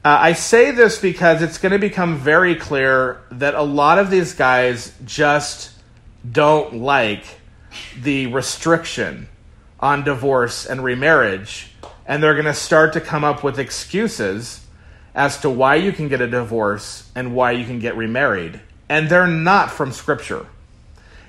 Uh, 0.04 0.18
i 0.20 0.32
say 0.32 0.70
this 0.70 1.00
because 1.00 1.40
it's 1.40 1.56
going 1.56 1.72
to 1.72 1.78
become 1.78 2.18
very 2.18 2.54
clear 2.54 3.22
that 3.30 3.54
a 3.54 3.62
lot 3.62 3.98
of 3.98 4.10
these 4.10 4.34
guys 4.34 4.92
just 5.04 5.70
don't 6.30 6.74
like 6.74 7.24
the 8.02 8.26
restriction 8.26 9.28
on 9.80 10.04
divorce 10.04 10.66
and 10.66 10.82
remarriage 10.84 11.70
and 12.06 12.22
they're 12.22 12.34
going 12.34 12.44
to 12.44 12.52
start 12.54 12.92
to 12.92 13.00
come 13.00 13.24
up 13.24 13.42
with 13.42 13.58
excuses 13.58 14.63
as 15.14 15.40
to 15.40 15.50
why 15.50 15.77
you 15.77 15.92
can 15.92 16.09
get 16.09 16.20
a 16.20 16.27
divorce 16.27 17.11
and 17.14 17.35
why 17.35 17.53
you 17.53 17.64
can 17.64 17.79
get 17.79 17.96
remarried. 17.96 18.61
And 18.88 19.09
they're 19.09 19.27
not 19.27 19.70
from 19.70 19.92
Scripture. 19.92 20.46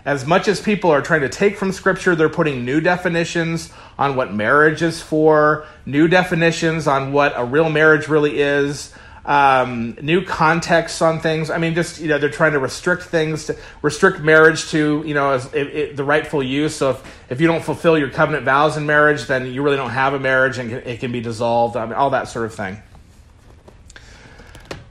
As 0.03 0.25
much 0.25 0.47
as 0.47 0.61
people 0.61 0.91
are 0.91 1.01
trying 1.01 1.21
to 1.21 1.29
take 1.29 1.57
from 1.57 1.71
Scripture, 1.71 2.15
they're 2.15 2.29
putting 2.29 2.63
new 2.63 2.79
definitions 2.79 3.71
on 3.97 4.15
what 4.15 4.33
marriage 4.33 4.81
is 4.81 5.01
for, 5.01 5.65
new 5.85 6.07
definitions 6.07 6.87
on 6.87 7.11
what 7.11 7.33
a 7.35 7.43
real 7.43 7.69
marriage 7.69 8.07
really 8.07 8.39
is, 8.39 8.93
um, 9.25 9.97
new 10.01 10.23
contexts 10.23 11.01
on 11.01 11.19
things. 11.19 11.49
I 11.49 11.57
mean, 11.57 11.73
just 11.73 11.99
you 11.99 12.07
know, 12.07 12.19
they're 12.19 12.29
trying 12.29 12.51
to 12.51 12.59
restrict 12.59 13.03
things, 13.03 13.45
to 13.45 13.57
restrict 13.81 14.19
marriage 14.19 14.69
to 14.69 15.03
you 15.05 15.15
know 15.15 15.31
as, 15.31 15.51
it, 15.53 15.67
it, 15.67 15.97
the 15.97 16.03
rightful 16.03 16.43
use. 16.43 16.75
So 16.75 16.91
if, 16.91 17.21
if 17.31 17.41
you 17.41 17.47
don't 17.47 17.63
fulfill 17.63 17.97
your 17.97 18.09
covenant 18.09 18.45
vows 18.45 18.77
in 18.77 18.85
marriage, 18.85 19.25
then 19.25 19.47
you 19.47 19.63
really 19.63 19.77
don't 19.77 19.89
have 19.89 20.13
a 20.13 20.19
marriage, 20.19 20.59
and 20.59 20.71
it 20.71 20.99
can 20.99 21.11
be 21.11 21.21
dissolved. 21.21 21.75
I 21.75 21.85
mean, 21.85 21.93
all 21.93 22.11
that 22.11 22.27
sort 22.27 22.45
of 22.45 22.53
thing. 22.53 22.77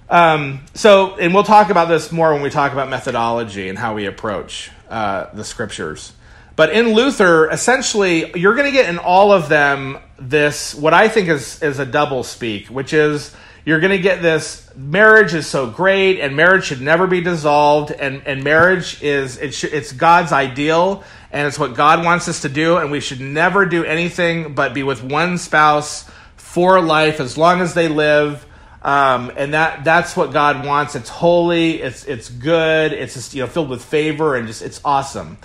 Um, 0.08 0.60
so, 0.74 1.16
and 1.16 1.32
we'll 1.32 1.44
talk 1.44 1.70
about 1.70 1.88
this 1.88 2.12
more 2.12 2.32
when 2.32 2.42
we 2.42 2.50
talk 2.50 2.72
about 2.72 2.88
methodology 2.88 3.68
and 3.68 3.78
how 3.78 3.94
we 3.94 4.06
approach 4.06 4.70
uh, 4.88 5.26
the 5.32 5.44
scriptures. 5.44 6.12
But 6.56 6.72
in 6.72 6.92
Luther, 6.92 7.50
essentially, 7.50 8.38
you're 8.38 8.54
going 8.54 8.70
to 8.70 8.76
get 8.76 8.88
in 8.88 8.98
all 8.98 9.32
of 9.32 9.48
them 9.48 9.98
this, 10.18 10.74
what 10.74 10.94
I 10.94 11.08
think 11.08 11.28
is, 11.28 11.62
is 11.62 11.78
a 11.78 11.86
double 11.86 12.22
speak, 12.22 12.68
which 12.68 12.92
is 12.92 13.34
you're 13.64 13.80
going 13.80 13.92
to 13.92 13.98
get 13.98 14.20
this 14.20 14.70
marriage 14.76 15.34
is 15.34 15.46
so 15.46 15.68
great 15.68 16.20
and 16.20 16.36
marriage 16.36 16.64
should 16.64 16.80
never 16.80 17.06
be 17.06 17.20
dissolved 17.20 17.90
and, 17.90 18.22
and 18.26 18.44
marriage 18.44 19.02
is 19.02 19.38
it 19.38 19.54
sh- 19.54 19.64
it's 19.64 19.92
god's 19.92 20.32
ideal 20.32 21.04
and 21.32 21.46
it's 21.46 21.58
what 21.58 21.74
god 21.74 22.04
wants 22.04 22.28
us 22.28 22.42
to 22.42 22.48
do 22.48 22.76
and 22.76 22.90
we 22.90 23.00
should 23.00 23.20
never 23.20 23.64
do 23.64 23.84
anything 23.84 24.54
but 24.54 24.74
be 24.74 24.82
with 24.82 25.02
one 25.02 25.38
spouse 25.38 26.08
for 26.36 26.80
life 26.80 27.20
as 27.20 27.38
long 27.38 27.60
as 27.60 27.74
they 27.74 27.88
live 27.88 28.44
um, 28.84 29.32
and 29.34 29.54
that 29.54 29.82
that's 29.82 30.14
what 30.14 30.32
God 30.32 30.66
wants. 30.66 30.94
It's 30.94 31.08
holy. 31.08 31.80
It's 31.80 32.04
it's 32.04 32.28
good. 32.28 32.92
It's 32.92 33.14
just 33.14 33.34
you 33.34 33.42
know 33.42 33.48
filled 33.48 33.70
with 33.70 33.82
favor 33.82 34.36
and 34.36 34.46
just 34.46 34.60
it's 34.60 34.80
awesome. 34.84 35.38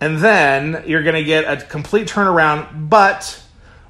And 0.00 0.18
then 0.18 0.84
you're 0.86 1.02
going 1.02 1.16
to 1.16 1.24
get 1.24 1.44
a 1.44 1.64
complete 1.64 2.06
turnaround. 2.06 2.88
But 2.88 3.42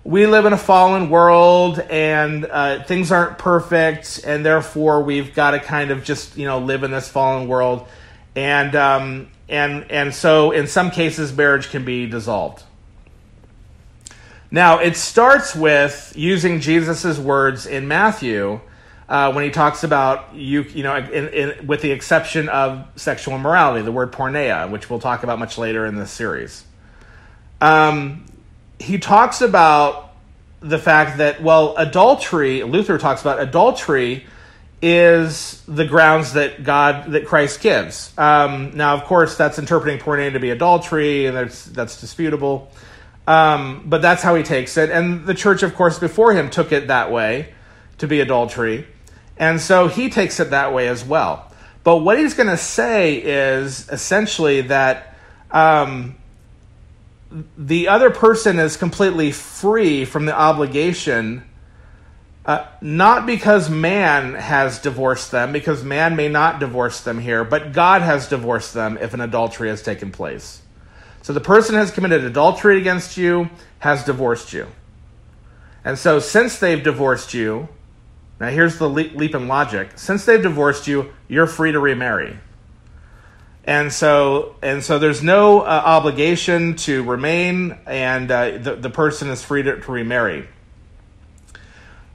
we 0.03 0.27
live 0.27 0.47
in 0.47 0.53
a 0.53 0.59
fallen 0.59 1.11
world, 1.11 1.79
and 1.81 2.47
uh, 2.47 2.85
things 2.85 3.13
aren't 3.13 3.39
perfect, 3.39 4.21
and 4.25 4.47
therefore 4.47 5.03
we've 5.03 5.35
got 5.35 5.51
to 5.51 5.59
kind 5.61 5.91
of 5.91 6.03
just 6.03 6.39
you 6.39 6.47
know 6.47 6.59
live 6.59 6.83
in 6.83 6.91
this 6.91 7.07
fallen 7.07 7.49
world. 7.49 7.87
And 8.35 8.75
um, 8.75 9.29
and 9.47 9.91
and 9.91 10.15
so 10.15 10.53
in 10.53 10.67
some 10.67 10.91
cases 10.91 11.37
marriage 11.37 11.69
can 11.69 11.85
be 11.85 12.07
dissolved. 12.07 12.63
Now 14.51 14.79
it 14.79 14.97
starts 14.97 15.55
with 15.55 16.15
using 16.17 16.61
Jesus' 16.61 17.19
words 17.19 17.67
in 17.67 17.89
Matthew 17.89 18.61
uh, 19.09 19.33
when 19.33 19.45
he 19.45 19.51
talks 19.51 19.85
about 19.85 20.35
you, 20.35 20.63
you 20.63 20.83
know, 20.83 20.97
in, 20.97 21.29
in, 21.29 21.67
with 21.67 21.81
the 21.81 21.93
exception 21.93 22.49
of 22.49 22.87
sexual 22.97 23.35
immorality, 23.35 23.83
the 23.83 23.93
word 23.93 24.13
porneia, 24.13 24.69
which 24.71 24.91
we'll 24.91 24.99
talk 24.99 25.23
about 25.23 25.39
much 25.39 25.59
later 25.59 25.87
in 25.87 25.97
this 25.97 26.11
series. 26.11 26.65
Um, 27.61 28.27
he 28.79 28.99
talks 28.99 29.41
about 29.41 30.13
the 30.61 30.79
fact 30.79 31.19
that 31.19 31.41
well, 31.41 31.77
adultery. 31.77 32.65
Luther 32.65 32.99
talks 32.99 33.21
about 33.21 33.41
adultery 33.41 34.27
is 34.83 35.63
the 35.67 35.85
grounds 35.85 36.35
that 36.35 36.65
God 36.65 37.13
that 37.13 37.27
Christ 37.27 37.61
gives. 37.61 38.13
Um, 38.19 38.77
now, 38.77 38.95
of 38.95 39.05
course, 39.05 39.37
that's 39.37 39.59
interpreting 39.59 40.01
porneia 40.01 40.33
to 40.33 40.41
be 40.41 40.51
adultery, 40.51 41.27
and 41.27 41.37
that's 41.37 41.65
that's 41.65 42.01
disputable. 42.01 42.71
Um, 43.29 43.85
but 43.87 44.03
that's 44.03 44.23
how 44.23 44.35
he 44.35 44.43
takes 44.43 44.77
it, 44.77 44.91
and 44.91 45.27
the 45.27 45.35
church, 45.35 45.63
of 45.63 45.75
course, 45.75 45.99
before 45.99 46.33
him 46.33 46.51
took 46.51 46.73
it 46.73 46.89
that 46.89 47.11
way 47.11 47.53
to 47.99 48.07
be 48.07 48.21
adultery. 48.21 48.87
And 49.37 49.61
so 49.61 49.89
he 49.89 50.09
takes 50.09 50.41
it 50.41 50.51
that 50.51 50.73
way 50.73 50.89
as 50.89 51.05
well. 51.05 51.53
But 51.85 51.99
what 51.99 52.19
he's 52.19 52.35
going 52.35 52.49
to 52.49 52.57
say 52.57 53.17
is 53.17 53.89
essentially 53.91 54.63
that 54.63 55.15
um, 55.51 56.17
the 57.57 57.89
other 57.89 58.11
person 58.11 58.59
is 58.59 58.77
completely 58.77 59.31
free 59.31 60.05
from 60.05 60.27
the 60.27 60.35
obligation, 60.35 61.45
uh, 62.45 62.67
not 62.81 63.27
because 63.27 63.69
man 63.69 64.35
has 64.35 64.79
divorced 64.79 65.31
them, 65.31 65.53
because 65.53 65.85
man 65.85 66.17
may 66.17 66.29
not 66.29 66.59
divorce 66.61 67.01
them 67.03 67.19
here, 67.19 67.45
but 67.45 67.73
God 67.73 68.03
has 68.03 68.29
divorced 68.29 68.75
them 68.75 68.99
if 69.01 69.15
an 69.15 69.21
adultery 69.21 69.69
has 69.69 69.83
taken 69.83 70.11
place. 70.11 70.63
So 71.23 71.33
the 71.33 71.41
person 71.41 71.75
has 71.75 71.91
committed 71.91 72.25
adultery 72.25 72.79
against 72.79 73.17
you, 73.17 73.51
has 73.81 74.05
divorced 74.05 74.53
you. 74.53 74.69
And 75.85 75.99
so 75.99 76.21
since 76.21 76.59
they've 76.59 76.83
divorced 76.83 77.35
you, 77.35 77.69
now, 78.39 78.49
here's 78.49 78.79
the 78.79 78.89
leap 78.89 79.35
in 79.35 79.49
logic. 79.49 79.91
Since 79.97 80.27
they've 80.27 80.43
divorced 80.43 80.87
you, 80.87 81.13
you're 81.27 81.47
free 81.47 81.73
to 81.73 81.81
remarry. 81.81 82.39
And 83.65 83.93
so, 83.93 84.57
and 84.63 84.85
so 84.85 84.99
there's 84.99 85.23
no 85.23 85.61
uh, 85.61 85.65
obligation 85.65 86.77
to 86.77 87.03
remain, 87.03 87.79
and 87.87 88.31
uh, 88.31 88.59
the, 88.59 88.77
the 88.77 88.91
person 88.91 89.29
is 89.31 89.43
free 89.43 89.63
to, 89.63 89.81
to 89.81 89.93
remarry. 89.93 90.47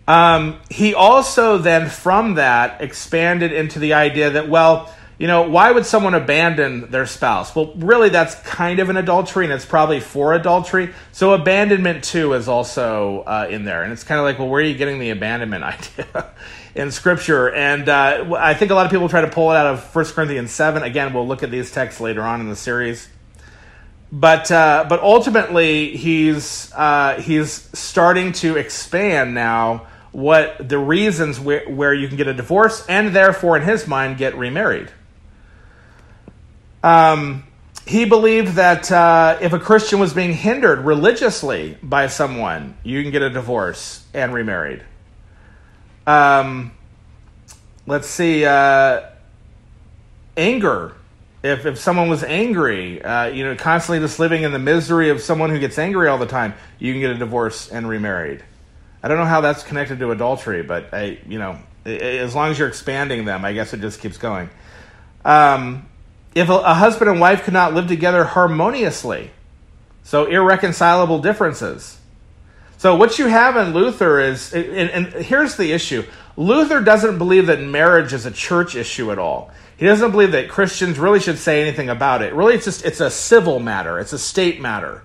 Um, 0.07 0.59
he 0.69 0.93
also 0.93 1.57
then, 1.57 1.89
from 1.89 2.35
that, 2.35 2.81
expanded 2.81 3.51
into 3.51 3.79
the 3.79 3.93
idea 3.93 4.29
that, 4.29 4.47
well, 4.47 4.93
you 5.21 5.27
know, 5.27 5.47
why 5.47 5.71
would 5.71 5.85
someone 5.85 6.15
abandon 6.15 6.89
their 6.89 7.05
spouse? 7.05 7.55
Well, 7.55 7.73
really, 7.75 8.09
that's 8.09 8.33
kind 8.33 8.79
of 8.79 8.89
an 8.89 8.97
adultery, 8.97 9.45
and 9.45 9.53
it's 9.53 9.67
probably 9.67 9.99
for 9.99 10.33
adultery. 10.33 10.95
So, 11.11 11.33
abandonment 11.33 12.03
too 12.03 12.33
is 12.33 12.47
also 12.47 13.19
uh, 13.27 13.47
in 13.47 13.63
there, 13.63 13.83
and 13.83 13.93
it's 13.93 14.03
kind 14.03 14.17
of 14.17 14.25
like, 14.25 14.39
well, 14.39 14.49
where 14.49 14.63
are 14.63 14.65
you 14.65 14.73
getting 14.73 14.97
the 14.97 15.11
abandonment 15.11 15.63
idea 15.63 16.31
in 16.73 16.89
Scripture? 16.89 17.53
And 17.53 17.87
uh, 17.87 18.33
I 18.35 18.55
think 18.55 18.71
a 18.71 18.73
lot 18.73 18.87
of 18.87 18.91
people 18.91 19.09
try 19.09 19.21
to 19.21 19.27
pull 19.27 19.51
it 19.51 19.57
out 19.57 19.67
of 19.67 19.95
1 19.95 20.05
Corinthians 20.05 20.49
seven. 20.49 20.81
Again, 20.81 21.13
we'll 21.13 21.27
look 21.27 21.43
at 21.43 21.51
these 21.51 21.69
texts 21.69 22.01
later 22.01 22.23
on 22.23 22.41
in 22.41 22.49
the 22.49 22.55
series. 22.55 23.07
But 24.11 24.49
uh, 24.49 24.87
but 24.89 25.01
ultimately, 25.01 25.95
he's 25.97 26.73
uh, 26.73 27.21
he's 27.21 27.69
starting 27.77 28.31
to 28.31 28.57
expand 28.57 29.35
now 29.35 29.85
what 30.13 30.67
the 30.67 30.79
reasons 30.79 31.39
where, 31.39 31.69
where 31.69 31.93
you 31.93 32.07
can 32.07 32.17
get 32.17 32.27
a 32.27 32.33
divorce, 32.33 32.83
and 32.87 33.15
therefore, 33.15 33.55
in 33.55 33.61
his 33.61 33.85
mind, 33.85 34.17
get 34.17 34.35
remarried. 34.35 34.91
Um, 36.83 37.43
he 37.85 38.05
believed 38.05 38.55
that 38.55 38.91
uh, 38.91 39.37
if 39.41 39.53
a 39.53 39.59
Christian 39.59 39.99
was 39.99 40.13
being 40.13 40.33
hindered 40.33 40.79
religiously 40.79 41.77
by 41.81 42.07
someone, 42.07 42.77
you 42.83 43.01
can 43.01 43.11
get 43.11 43.21
a 43.21 43.29
divorce 43.29 44.05
and 44.13 44.33
remarried. 44.33 44.83
Um, 46.05 46.71
let's 47.87 48.07
see, 48.07 48.45
uh, 48.45 49.09
anger. 50.37 50.93
If, 51.43 51.65
if 51.65 51.79
someone 51.79 52.07
was 52.07 52.23
angry, 52.23 53.01
uh, 53.01 53.25
you 53.25 53.43
know, 53.43 53.55
constantly 53.55 53.99
just 53.99 54.19
living 54.19 54.43
in 54.43 54.51
the 54.51 54.59
misery 54.59 55.09
of 55.09 55.21
someone 55.21 55.49
who 55.49 55.57
gets 55.57 55.79
angry 55.79 56.07
all 56.07 56.19
the 56.19 56.27
time, 56.27 56.53
you 56.77 56.93
can 56.93 57.01
get 57.01 57.09
a 57.11 57.17
divorce 57.17 57.69
and 57.69 57.89
remarried. 57.89 58.43
I 59.01 59.07
don't 59.07 59.17
know 59.17 59.25
how 59.25 59.41
that's 59.41 59.63
connected 59.63 59.97
to 59.99 60.11
adultery, 60.11 60.61
but 60.61 60.93
I, 60.93 61.17
you 61.27 61.39
know, 61.39 61.57
As 61.83 62.35
long 62.35 62.51
as 62.51 62.59
you're 62.59 62.67
expanding 62.67 63.25
them, 63.25 63.43
I 63.43 63.53
guess 63.53 63.73
it 63.73 63.81
just 63.81 63.99
keeps 63.99 64.19
going. 64.19 64.51
Um, 65.25 65.89
if 66.33 66.49
a, 66.49 66.53
a 66.53 66.73
husband 66.73 67.09
and 67.09 67.19
wife 67.19 67.43
could 67.43 67.53
not 67.53 67.73
live 67.73 67.87
together 67.87 68.23
harmoniously, 68.23 69.31
so 70.03 70.25
irreconcilable 70.25 71.19
differences. 71.19 71.99
So 72.77 72.95
what 72.95 73.19
you 73.19 73.27
have 73.27 73.57
in 73.57 73.73
Luther 73.73 74.19
is, 74.19 74.53
and, 74.53 74.89
and 74.89 75.07
here's 75.23 75.55
the 75.55 75.71
issue 75.71 76.03
Luther 76.37 76.81
doesn't 76.81 77.17
believe 77.17 77.47
that 77.47 77.61
marriage 77.61 78.13
is 78.13 78.25
a 78.25 78.31
church 78.31 78.75
issue 78.75 79.11
at 79.11 79.19
all. 79.19 79.51
He 79.77 79.85
doesn't 79.85 80.11
believe 80.11 80.31
that 80.31 80.49
Christians 80.49 80.97
really 80.97 81.19
should 81.19 81.37
say 81.37 81.61
anything 81.61 81.89
about 81.89 82.21
it. 82.21 82.33
Really, 82.33 82.55
it's 82.55 82.65
just 82.65 82.85
it's 82.85 82.99
a 82.99 83.09
civil 83.09 83.59
matter. 83.59 83.99
It's 83.99 84.13
a 84.13 84.19
state 84.19 84.61
matter. 84.61 85.03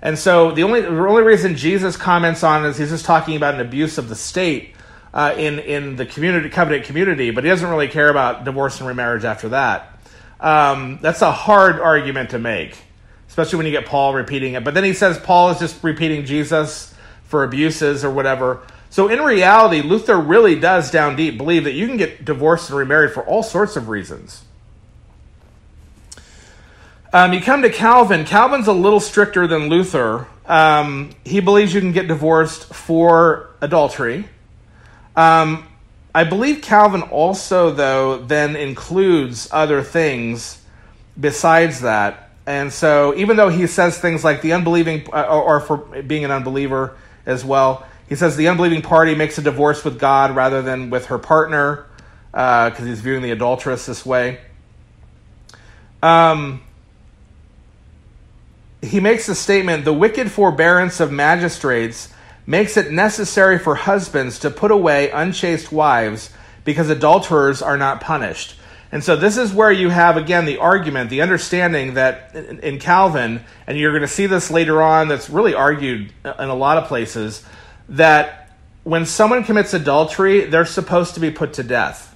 And 0.00 0.18
so 0.18 0.50
the 0.50 0.64
only 0.64 0.80
the 0.80 1.06
only 1.06 1.22
reason 1.22 1.56
Jesus 1.56 1.96
comments 1.96 2.42
on 2.42 2.64
is 2.64 2.76
he's 2.76 2.90
just 2.90 3.04
talking 3.04 3.36
about 3.36 3.54
an 3.54 3.60
abuse 3.60 3.98
of 3.98 4.08
the 4.08 4.16
state 4.16 4.74
uh, 5.14 5.34
in 5.36 5.58
in 5.60 5.96
the 5.96 6.06
community 6.06 6.48
covenant 6.48 6.84
community, 6.84 7.30
but 7.30 7.44
he 7.44 7.50
doesn't 7.50 7.68
really 7.68 7.88
care 7.88 8.08
about 8.08 8.44
divorce 8.44 8.80
and 8.80 8.88
remarriage 8.88 9.24
after 9.24 9.50
that. 9.50 9.91
Um, 10.42 10.98
that's 11.00 11.22
a 11.22 11.30
hard 11.30 11.78
argument 11.78 12.30
to 12.30 12.38
make, 12.38 12.76
especially 13.28 13.58
when 13.58 13.66
you 13.66 13.72
get 13.72 13.86
Paul 13.86 14.12
repeating 14.12 14.54
it. 14.54 14.64
But 14.64 14.74
then 14.74 14.84
he 14.84 14.92
says 14.92 15.18
Paul 15.18 15.50
is 15.50 15.60
just 15.60 15.82
repeating 15.84 16.26
Jesus 16.26 16.92
for 17.24 17.44
abuses 17.44 18.04
or 18.04 18.10
whatever. 18.10 18.60
So 18.90 19.08
in 19.08 19.20
reality, 19.20 19.80
Luther 19.80 20.18
really 20.18 20.58
does 20.58 20.90
down 20.90 21.16
deep 21.16 21.38
believe 21.38 21.64
that 21.64 21.72
you 21.72 21.86
can 21.86 21.96
get 21.96 22.24
divorced 22.24 22.68
and 22.68 22.78
remarried 22.78 23.12
for 23.12 23.24
all 23.24 23.42
sorts 23.42 23.76
of 23.76 23.88
reasons. 23.88 24.44
Um, 27.12 27.32
you 27.32 27.40
come 27.40 27.62
to 27.62 27.70
Calvin. 27.70 28.24
Calvin's 28.24 28.66
a 28.66 28.72
little 28.72 29.00
stricter 29.00 29.46
than 29.46 29.68
Luther. 29.68 30.26
Um, 30.44 31.10
he 31.24 31.40
believes 31.40 31.72
you 31.72 31.80
can 31.80 31.92
get 31.92 32.08
divorced 32.08 32.74
for 32.74 33.50
adultery. 33.60 34.28
Um, 35.14 35.68
I 36.14 36.24
believe 36.24 36.60
Calvin 36.60 37.02
also, 37.02 37.70
though, 37.70 38.18
then 38.18 38.54
includes 38.56 39.48
other 39.50 39.82
things 39.82 40.62
besides 41.18 41.80
that. 41.80 42.30
And 42.46 42.72
so, 42.72 43.14
even 43.14 43.36
though 43.36 43.48
he 43.48 43.66
says 43.66 43.98
things 43.98 44.24
like 44.24 44.42
the 44.42 44.52
unbelieving, 44.52 45.08
uh, 45.12 45.22
or, 45.22 45.42
or 45.42 45.60
for 45.60 45.76
being 46.02 46.24
an 46.24 46.30
unbeliever 46.30 46.96
as 47.24 47.44
well, 47.44 47.86
he 48.08 48.16
says 48.16 48.36
the 48.36 48.48
unbelieving 48.48 48.82
party 48.82 49.14
makes 49.14 49.38
a 49.38 49.42
divorce 49.42 49.84
with 49.84 49.98
God 49.98 50.36
rather 50.36 50.60
than 50.60 50.90
with 50.90 51.06
her 51.06 51.18
partner 51.18 51.86
because 52.32 52.80
uh, 52.80 52.84
he's 52.84 53.00
viewing 53.00 53.22
the 53.22 53.30
adulteress 53.30 53.86
this 53.86 54.04
way. 54.04 54.40
Um, 56.02 56.62
he 58.82 59.00
makes 59.00 59.26
the 59.26 59.34
statement 59.34 59.84
the 59.84 59.92
wicked 59.92 60.30
forbearance 60.30 60.98
of 60.98 61.12
magistrates 61.12 62.11
makes 62.46 62.76
it 62.76 62.90
necessary 62.90 63.58
for 63.58 63.74
husbands 63.74 64.38
to 64.40 64.50
put 64.50 64.70
away 64.70 65.10
unchaste 65.10 65.72
wives 65.72 66.30
because 66.64 66.90
adulterers 66.90 67.62
are 67.62 67.76
not 67.76 68.00
punished. 68.00 68.56
And 68.90 69.02
so 69.02 69.16
this 69.16 69.38
is 69.38 69.54
where 69.54 69.72
you 69.72 69.88
have 69.88 70.18
again 70.18 70.44
the 70.44 70.58
argument, 70.58 71.08
the 71.08 71.22
understanding 71.22 71.94
that 71.94 72.34
in 72.34 72.78
Calvin, 72.78 73.42
and 73.66 73.78
you're 73.78 73.92
going 73.92 74.02
to 74.02 74.08
see 74.08 74.26
this 74.26 74.50
later 74.50 74.82
on, 74.82 75.08
that's 75.08 75.30
really 75.30 75.54
argued 75.54 76.12
in 76.24 76.48
a 76.48 76.54
lot 76.54 76.76
of 76.76 76.88
places, 76.88 77.42
that 77.88 78.54
when 78.84 79.06
someone 79.06 79.44
commits 79.44 79.72
adultery, 79.72 80.44
they're 80.44 80.66
supposed 80.66 81.14
to 81.14 81.20
be 81.20 81.30
put 81.30 81.54
to 81.54 81.62
death. 81.62 82.14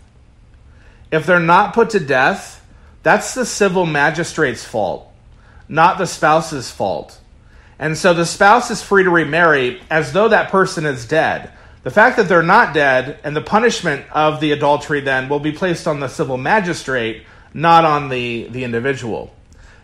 If 1.11 1.25
they're 1.25 1.39
not 1.39 1.73
put 1.73 1.91
to 1.91 2.01
death, 2.01 2.63
that's 3.03 3.35
the 3.35 3.47
civil 3.47 3.87
magistrate's 3.87 4.65
fault, 4.65 5.11
not 5.69 5.97
the 5.97 6.07
spouse's 6.07 6.71
fault. 6.71 7.19
And 7.79 7.97
so 7.97 8.15
the 8.15 8.25
spouse 8.25 8.71
is 8.71 8.83
free 8.83 9.05
to 9.05 9.11
remarry 9.11 9.83
as 9.91 10.13
though 10.13 10.29
that 10.29 10.51
person 10.51 10.87
is 10.87 11.07
dead. 11.07 11.53
The 11.83 11.91
fact 11.91 12.17
that 12.17 12.29
they're 12.29 12.43
not 12.43 12.75
dead 12.75 13.21
and 13.23 13.37
the 13.37 13.43
punishment 13.43 14.07
of 14.11 14.41
the 14.41 14.53
adultery 14.53 15.01
then 15.01 15.29
will 15.29 15.41
be 15.41 15.53
placed 15.53 15.87
on 15.87 16.01
the 16.01 16.09
civil 16.09 16.37
magistrate, 16.37 17.25
not 17.55 17.85
on 17.85 18.09
the, 18.09 18.49
the 18.49 18.65
individual. 18.65 19.33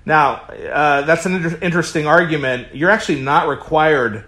Now, 0.04 0.34
uh, 0.34 1.02
that's 1.02 1.26
an 1.26 1.34
inter- 1.34 1.58
interesting 1.62 2.06
argument. 2.06 2.74
You're 2.74 2.90
actually 2.90 3.20
not 3.20 3.46
required 3.46 4.24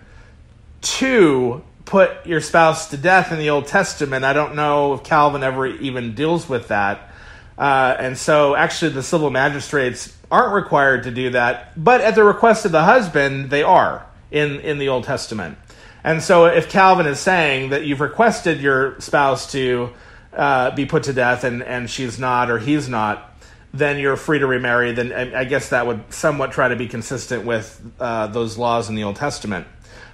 to 0.82 1.64
put 1.84 2.26
your 2.26 2.40
spouse 2.40 2.90
to 2.90 2.96
death 2.96 3.32
in 3.32 3.38
the 3.38 3.50
Old 3.50 3.66
Testament. 3.66 4.24
I 4.24 4.34
don't 4.34 4.54
know 4.54 4.94
if 4.94 5.02
Calvin 5.02 5.42
ever 5.42 5.66
even 5.66 6.14
deals 6.14 6.48
with 6.48 6.68
that. 6.68 7.10
Uh, 7.58 7.96
and 7.98 8.16
so, 8.16 8.54
actually, 8.54 8.92
the 8.92 9.02
civil 9.02 9.30
magistrates 9.30 10.13
aren't 10.34 10.52
required 10.52 11.04
to 11.04 11.12
do 11.12 11.30
that, 11.30 11.72
but 11.76 12.00
at 12.00 12.16
the 12.16 12.24
request 12.24 12.64
of 12.64 12.72
the 12.72 12.82
husband, 12.82 13.50
they 13.50 13.62
are 13.62 14.04
in, 14.32 14.58
in 14.60 14.78
the 14.78 14.88
Old 14.88 15.04
Testament. 15.04 15.56
And 16.02 16.20
so, 16.20 16.46
if 16.46 16.68
Calvin 16.68 17.06
is 17.06 17.20
saying 17.20 17.70
that 17.70 17.86
you've 17.86 18.00
requested 18.00 18.60
your 18.60 19.00
spouse 19.00 19.52
to 19.52 19.90
uh, 20.32 20.72
be 20.72 20.86
put 20.86 21.04
to 21.04 21.12
death 21.12 21.44
and, 21.44 21.62
and 21.62 21.88
she's 21.88 22.18
not 22.18 22.50
or 22.50 22.58
he's 22.58 22.88
not, 22.88 23.32
then 23.72 23.98
you're 24.00 24.16
free 24.16 24.40
to 24.40 24.46
remarry. 24.46 24.92
Then 24.92 25.12
I 25.12 25.44
guess 25.44 25.68
that 25.68 25.86
would 25.86 26.12
somewhat 26.12 26.50
try 26.50 26.66
to 26.66 26.76
be 26.76 26.88
consistent 26.88 27.44
with 27.44 27.80
uh, 28.00 28.26
those 28.26 28.58
laws 28.58 28.88
in 28.88 28.96
the 28.96 29.04
Old 29.04 29.16
Testament. 29.16 29.68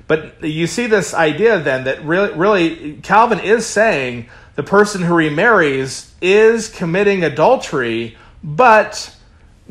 But 0.06 0.44
you 0.44 0.66
see 0.66 0.87
this 0.87 1.14
idea 1.14 1.61
then 1.61 1.85
that 1.85 2.04
really, 2.04 2.35
really, 2.35 3.00
Calvin 3.02 3.40
is 3.40 3.64
saying 3.64 4.28
the 4.54 4.62
person 4.62 5.02
who 5.02 5.14
remarries 5.14 6.14
is 6.20 6.68
committing 6.68 7.24
adultery, 7.24 8.18
but 8.44 9.16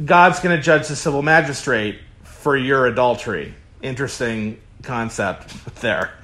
God's 0.04 0.40
going 0.40 0.56
to 0.56 0.62
judge 0.62 0.88
the 0.88 0.96
civil 0.96 1.22
magistrate 1.22 2.00
for 2.24 2.56
your 2.56 2.86
adultery. 2.86 3.54
Interesting 3.82 4.60
concept 4.84 5.76
there. 5.82 6.14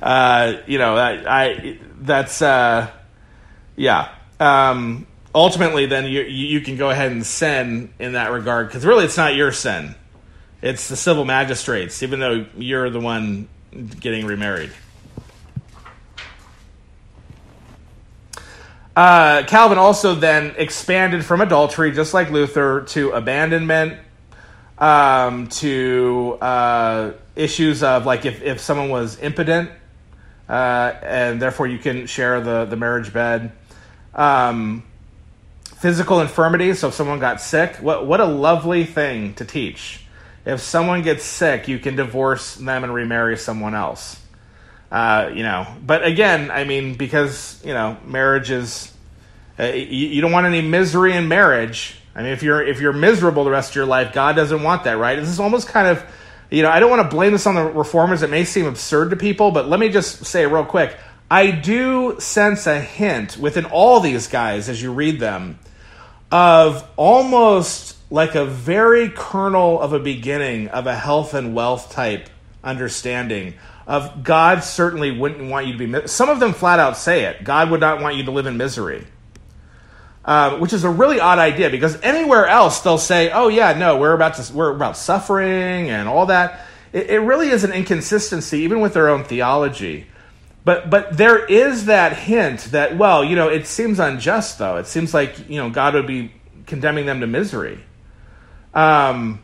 Uh, 0.00 0.60
you 0.68 0.78
know, 0.78 0.94
I, 0.94 1.24
I 1.26 1.78
that's 1.98 2.40
uh, 2.40 2.88
yeah. 3.74 4.14
Um, 4.38 5.08
ultimately, 5.34 5.86
then 5.86 6.04
you 6.04 6.22
you 6.22 6.60
can 6.60 6.76
go 6.76 6.88
ahead 6.88 7.10
and 7.10 7.26
sin 7.26 7.92
in 7.98 8.12
that 8.12 8.30
regard 8.30 8.68
because 8.68 8.86
really 8.86 9.06
it's 9.06 9.16
not 9.16 9.34
your 9.34 9.50
sin. 9.50 9.96
It's 10.62 10.88
the 10.88 10.94
civil 10.94 11.24
magistrates, 11.24 12.04
even 12.04 12.20
though 12.20 12.46
you're 12.56 12.90
the 12.90 13.00
one 13.00 13.48
getting 13.98 14.24
remarried. 14.24 14.70
Uh, 18.98 19.44
Calvin 19.44 19.78
also 19.78 20.16
then 20.16 20.52
expanded 20.56 21.24
from 21.24 21.40
adultery, 21.40 21.92
just 21.92 22.12
like 22.12 22.32
Luther, 22.32 22.80
to 22.80 23.12
abandonment, 23.12 23.96
um, 24.76 25.46
to 25.46 26.36
uh, 26.40 27.12
issues 27.36 27.84
of 27.84 28.06
like 28.06 28.26
if, 28.26 28.42
if 28.42 28.58
someone 28.58 28.88
was 28.88 29.16
impotent, 29.20 29.70
uh, 30.48 30.94
and 31.00 31.40
therefore 31.40 31.68
you 31.68 31.78
can 31.78 32.08
share 32.08 32.40
the, 32.40 32.64
the 32.64 32.74
marriage 32.74 33.12
bed. 33.12 33.52
Um, 34.16 34.82
physical 35.76 36.20
infirmity, 36.20 36.74
so 36.74 36.88
if 36.88 36.94
someone 36.94 37.20
got 37.20 37.40
sick, 37.40 37.76
what, 37.76 38.04
what 38.04 38.18
a 38.18 38.26
lovely 38.26 38.84
thing 38.84 39.32
to 39.34 39.44
teach. 39.44 40.00
If 40.44 40.60
someone 40.60 41.02
gets 41.02 41.22
sick, 41.22 41.68
you 41.68 41.78
can 41.78 41.94
divorce 41.94 42.56
them 42.56 42.82
and 42.82 42.92
remarry 42.92 43.36
someone 43.36 43.76
else. 43.76 44.20
Uh, 44.90 45.30
you 45.34 45.42
know, 45.42 45.66
but 45.84 46.04
again, 46.04 46.50
I 46.50 46.64
mean, 46.64 46.94
because 46.94 47.60
you 47.64 47.74
know, 47.74 47.98
marriage 48.06 48.50
is 48.50 48.92
uh, 49.58 49.64
you, 49.64 50.08
you, 50.08 50.20
don't 50.22 50.32
want 50.32 50.46
any 50.46 50.62
misery 50.62 51.14
in 51.14 51.28
marriage. 51.28 51.96
I 52.14 52.22
mean, 52.22 52.32
if 52.32 52.42
you're 52.42 52.66
if 52.66 52.80
you're 52.80 52.94
miserable 52.94 53.44
the 53.44 53.50
rest 53.50 53.70
of 53.70 53.76
your 53.76 53.86
life, 53.86 54.14
God 54.14 54.34
doesn't 54.34 54.62
want 54.62 54.84
that, 54.84 54.96
right? 54.96 55.18
This 55.18 55.28
is 55.28 55.40
almost 55.40 55.68
kind 55.68 55.88
of, 55.88 56.02
you 56.50 56.62
know, 56.62 56.70
I 56.70 56.80
don't 56.80 56.88
want 56.88 57.02
to 57.02 57.14
blame 57.14 57.32
this 57.32 57.46
on 57.46 57.54
the 57.54 57.64
reformers. 57.64 58.22
It 58.22 58.30
may 58.30 58.44
seem 58.44 58.64
absurd 58.64 59.10
to 59.10 59.16
people, 59.16 59.50
but 59.50 59.68
let 59.68 59.78
me 59.78 59.90
just 59.90 60.24
say 60.24 60.46
real 60.46 60.64
quick. 60.64 60.96
I 61.30 61.50
do 61.50 62.18
sense 62.18 62.66
a 62.66 62.80
hint 62.80 63.36
within 63.36 63.66
all 63.66 64.00
these 64.00 64.28
guys 64.28 64.70
as 64.70 64.80
you 64.82 64.92
read 64.94 65.20
them 65.20 65.58
of 66.32 66.88
almost 66.96 67.96
like 68.10 68.34
a 68.34 68.46
very 68.46 69.10
kernel 69.10 69.80
of 69.80 69.92
a 69.92 69.98
beginning 69.98 70.68
of 70.68 70.86
a 70.86 70.94
health 70.94 71.34
and 71.34 71.54
wealth 71.54 71.92
type 71.92 72.30
understanding 72.64 73.54
of 73.88 74.22
God 74.22 74.62
certainly 74.62 75.10
wouldn't 75.10 75.50
want 75.50 75.66
you 75.66 75.76
to 75.76 75.78
be. 75.78 76.08
Some 76.08 76.28
of 76.28 76.40
them 76.40 76.52
flat 76.52 76.78
out 76.78 76.98
say 76.98 77.24
it. 77.24 77.42
God 77.42 77.70
would 77.70 77.80
not 77.80 78.02
want 78.02 78.16
you 78.16 78.24
to 78.24 78.30
live 78.30 78.44
in 78.44 78.58
misery. 78.58 79.06
Uh, 80.26 80.58
which 80.58 80.74
is 80.74 80.84
a 80.84 80.90
really 80.90 81.18
odd 81.18 81.38
idea 81.38 81.70
because 81.70 81.98
anywhere 82.02 82.46
else 82.46 82.80
they'll 82.82 82.98
say, 82.98 83.30
"Oh 83.30 83.48
yeah, 83.48 83.72
no, 83.72 83.96
we're 83.96 84.12
about 84.12 84.34
to 84.34 84.52
we're 84.52 84.76
about 84.76 84.98
suffering 84.98 85.88
and 85.88 86.06
all 86.06 86.26
that." 86.26 86.66
It, 86.92 87.08
it 87.08 87.18
really 87.20 87.48
is 87.48 87.64
an 87.64 87.72
inconsistency, 87.72 88.58
even 88.58 88.80
with 88.80 88.92
their 88.92 89.08
own 89.08 89.24
theology. 89.24 90.06
But 90.66 90.90
but 90.90 91.16
there 91.16 91.46
is 91.46 91.86
that 91.86 92.14
hint 92.14 92.64
that 92.72 92.98
well, 92.98 93.24
you 93.24 93.36
know, 93.36 93.48
it 93.48 93.66
seems 93.66 93.98
unjust 93.98 94.58
though. 94.58 94.76
It 94.76 94.86
seems 94.86 95.14
like 95.14 95.48
you 95.48 95.56
know 95.56 95.70
God 95.70 95.94
would 95.94 96.06
be 96.06 96.30
condemning 96.66 97.06
them 97.06 97.20
to 97.20 97.26
misery. 97.26 97.80
Um, 98.74 99.40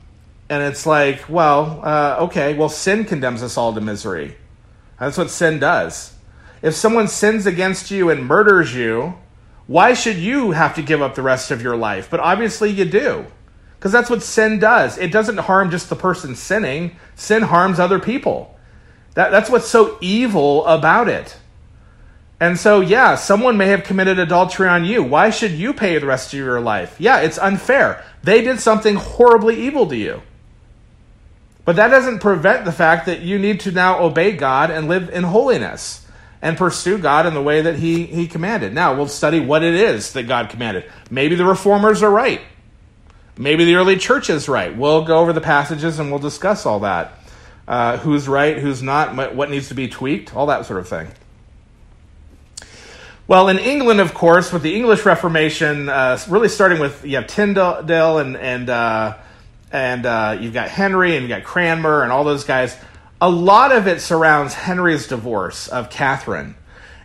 and 0.48 0.62
it's 0.62 0.86
like, 0.86 1.28
well, 1.28 1.80
uh, 1.82 2.16
okay, 2.24 2.54
well, 2.54 2.68
sin 2.68 3.04
condemns 3.04 3.42
us 3.42 3.56
all 3.56 3.72
to 3.74 3.80
misery. 3.80 4.36
That's 5.00 5.18
what 5.18 5.30
sin 5.30 5.58
does. 5.58 6.14
If 6.62 6.74
someone 6.74 7.08
sins 7.08 7.46
against 7.46 7.90
you 7.90 8.10
and 8.10 8.26
murders 8.26 8.74
you, 8.74 9.14
why 9.66 9.94
should 9.94 10.16
you 10.16 10.50
have 10.52 10.74
to 10.74 10.82
give 10.82 11.00
up 11.00 11.14
the 11.14 11.22
rest 11.22 11.50
of 11.50 11.62
your 11.62 11.76
life? 11.76 12.08
But 12.10 12.20
obviously 12.20 12.70
you 12.70 12.84
do. 12.84 13.26
Because 13.78 13.92
that's 13.92 14.10
what 14.10 14.22
sin 14.22 14.58
does. 14.58 14.96
It 14.98 15.12
doesn't 15.12 15.38
harm 15.38 15.70
just 15.70 15.88
the 15.88 15.96
person 15.96 16.34
sinning, 16.34 16.96
sin 17.14 17.42
harms 17.42 17.78
other 17.78 17.98
people. 17.98 18.58
That, 19.14 19.30
that's 19.30 19.50
what's 19.50 19.68
so 19.68 19.98
evil 20.00 20.66
about 20.66 21.08
it. 21.08 21.36
And 22.40 22.58
so, 22.58 22.80
yeah, 22.80 23.14
someone 23.14 23.56
may 23.56 23.68
have 23.68 23.84
committed 23.84 24.18
adultery 24.18 24.68
on 24.68 24.84
you. 24.84 25.02
Why 25.02 25.30
should 25.30 25.52
you 25.52 25.72
pay 25.72 25.98
the 25.98 26.06
rest 26.06 26.32
of 26.32 26.38
your 26.38 26.60
life? 26.60 26.96
Yeah, 26.98 27.20
it's 27.20 27.38
unfair. 27.38 28.04
They 28.22 28.42
did 28.42 28.60
something 28.60 28.96
horribly 28.96 29.66
evil 29.66 29.86
to 29.86 29.96
you. 29.96 30.22
But 31.64 31.76
that 31.76 31.88
doesn't 31.88 32.18
prevent 32.18 32.64
the 32.64 32.72
fact 32.72 33.06
that 33.06 33.20
you 33.20 33.38
need 33.38 33.60
to 33.60 33.72
now 33.72 34.02
obey 34.02 34.32
God 34.32 34.70
and 34.70 34.88
live 34.88 35.08
in 35.08 35.24
holiness 35.24 36.06
and 36.42 36.58
pursue 36.58 36.98
God 36.98 37.24
in 37.24 37.32
the 37.32 37.42
way 37.42 37.62
that 37.62 37.76
He, 37.76 38.04
he 38.04 38.26
commanded. 38.26 38.74
Now, 38.74 38.94
we'll 38.94 39.08
study 39.08 39.40
what 39.40 39.62
it 39.62 39.74
is 39.74 40.12
that 40.12 40.24
God 40.24 40.50
commanded. 40.50 40.84
Maybe 41.10 41.36
the 41.36 41.46
reformers 41.46 42.02
are 42.02 42.10
right. 42.10 42.42
Maybe 43.38 43.64
the 43.64 43.76
early 43.76 43.96
church 43.96 44.28
is 44.28 44.48
right. 44.48 44.76
We'll 44.76 45.04
go 45.04 45.18
over 45.18 45.32
the 45.32 45.40
passages 45.40 45.98
and 45.98 46.10
we'll 46.10 46.20
discuss 46.20 46.66
all 46.66 46.80
that. 46.80 47.12
Uh, 47.66 47.96
who's 47.96 48.28
right, 48.28 48.58
who's 48.58 48.82
not, 48.82 49.34
what 49.34 49.50
needs 49.50 49.68
to 49.68 49.74
be 49.74 49.88
tweaked, 49.88 50.36
all 50.36 50.46
that 50.46 50.66
sort 50.66 50.78
of 50.78 50.86
thing. 50.86 51.08
Well, 53.26 53.48
in 53.48 53.58
England, 53.58 54.00
of 54.00 54.12
course, 54.12 54.52
with 54.52 54.60
the 54.60 54.76
English 54.76 55.06
Reformation, 55.06 55.88
uh, 55.88 56.18
really 56.28 56.50
starting 56.50 56.78
with 56.78 57.06
you 57.06 57.16
have 57.16 57.26
Tyndale 57.26 58.18
and 58.18 58.36
and 58.36 58.68
uh, 58.68 59.16
and 59.74 60.06
uh, 60.06 60.38
you've 60.40 60.54
got 60.54 60.68
Henry 60.68 61.16
and 61.16 61.22
you've 61.22 61.36
got 61.36 61.42
Cranmer 61.42 62.04
and 62.04 62.12
all 62.12 62.22
those 62.22 62.44
guys. 62.44 62.76
A 63.20 63.28
lot 63.28 63.72
of 63.72 63.88
it 63.88 64.00
surrounds 64.00 64.54
Henry's 64.54 65.08
divorce 65.08 65.66
of 65.66 65.90
Catherine, 65.90 66.54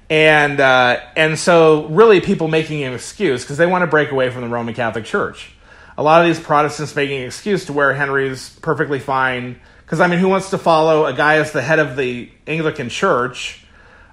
and 0.10 0.60
uh, 0.60 1.00
and 1.16 1.38
so 1.38 1.88
really 1.88 2.22
people 2.22 2.48
making 2.48 2.84
an 2.84 2.94
excuse 2.94 3.44
because 3.44 3.58
they 3.58 3.66
want 3.66 3.82
to 3.82 3.88
break 3.88 4.12
away 4.12 4.30
from 4.30 4.42
the 4.42 4.48
Roman 4.48 4.76
Catholic 4.76 5.06
Church. 5.06 5.52
A 5.98 6.04
lot 6.04 6.22
of 6.22 6.28
these 6.28 6.40
Protestants 6.40 6.96
making 6.96 7.22
an 7.22 7.26
excuse 7.26 7.66
to 7.66 7.74
where 7.74 7.94
Henry's 7.94 8.50
perfectly 8.62 9.00
fine 9.00 9.60
because 9.84 10.00
I 10.00 10.08
mean, 10.08 10.20
who 10.20 10.30
wants 10.30 10.52
to 10.52 10.60
follow 10.60 11.08
a 11.08 11.14
guy 11.14 11.38
as 11.38 11.52
the 11.52 11.64
head 11.64 11.80
of 11.80 11.98
the 11.98 12.30
Anglican 12.46 12.90
Church? 12.90 13.66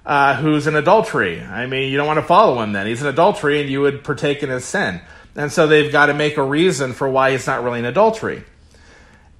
uh, 0.07 0.35
who's 0.35 0.67
in 0.67 0.75
adultery. 0.75 1.41
I 1.41 1.67
mean, 1.67 1.91
you 1.91 1.97
don't 1.97 2.07
want 2.07 2.17
to 2.17 2.25
follow 2.25 2.61
him 2.61 2.71
then. 2.71 2.87
He's 2.87 3.01
in 3.01 3.07
adultery 3.07 3.59
and 3.59 3.69
you 3.69 3.81
would 3.81 4.05
partake 4.05 4.41
in 4.41 4.49
his 4.49 4.63
sin. 4.63 5.01
And 5.37 5.51
so 5.51 5.67
they've 5.67 5.91
got 5.91 6.07
to 6.07 6.13
make 6.13 6.35
a 6.35 6.43
reason 6.43 6.91
for 6.93 7.07
why 7.07 7.29
it's 7.29 7.47
not 7.47 7.63
really 7.63 7.79
an 7.79 7.85
adultery. 7.85 8.43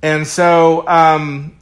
And 0.02 0.26
so 0.26 0.88
um, 0.88 1.58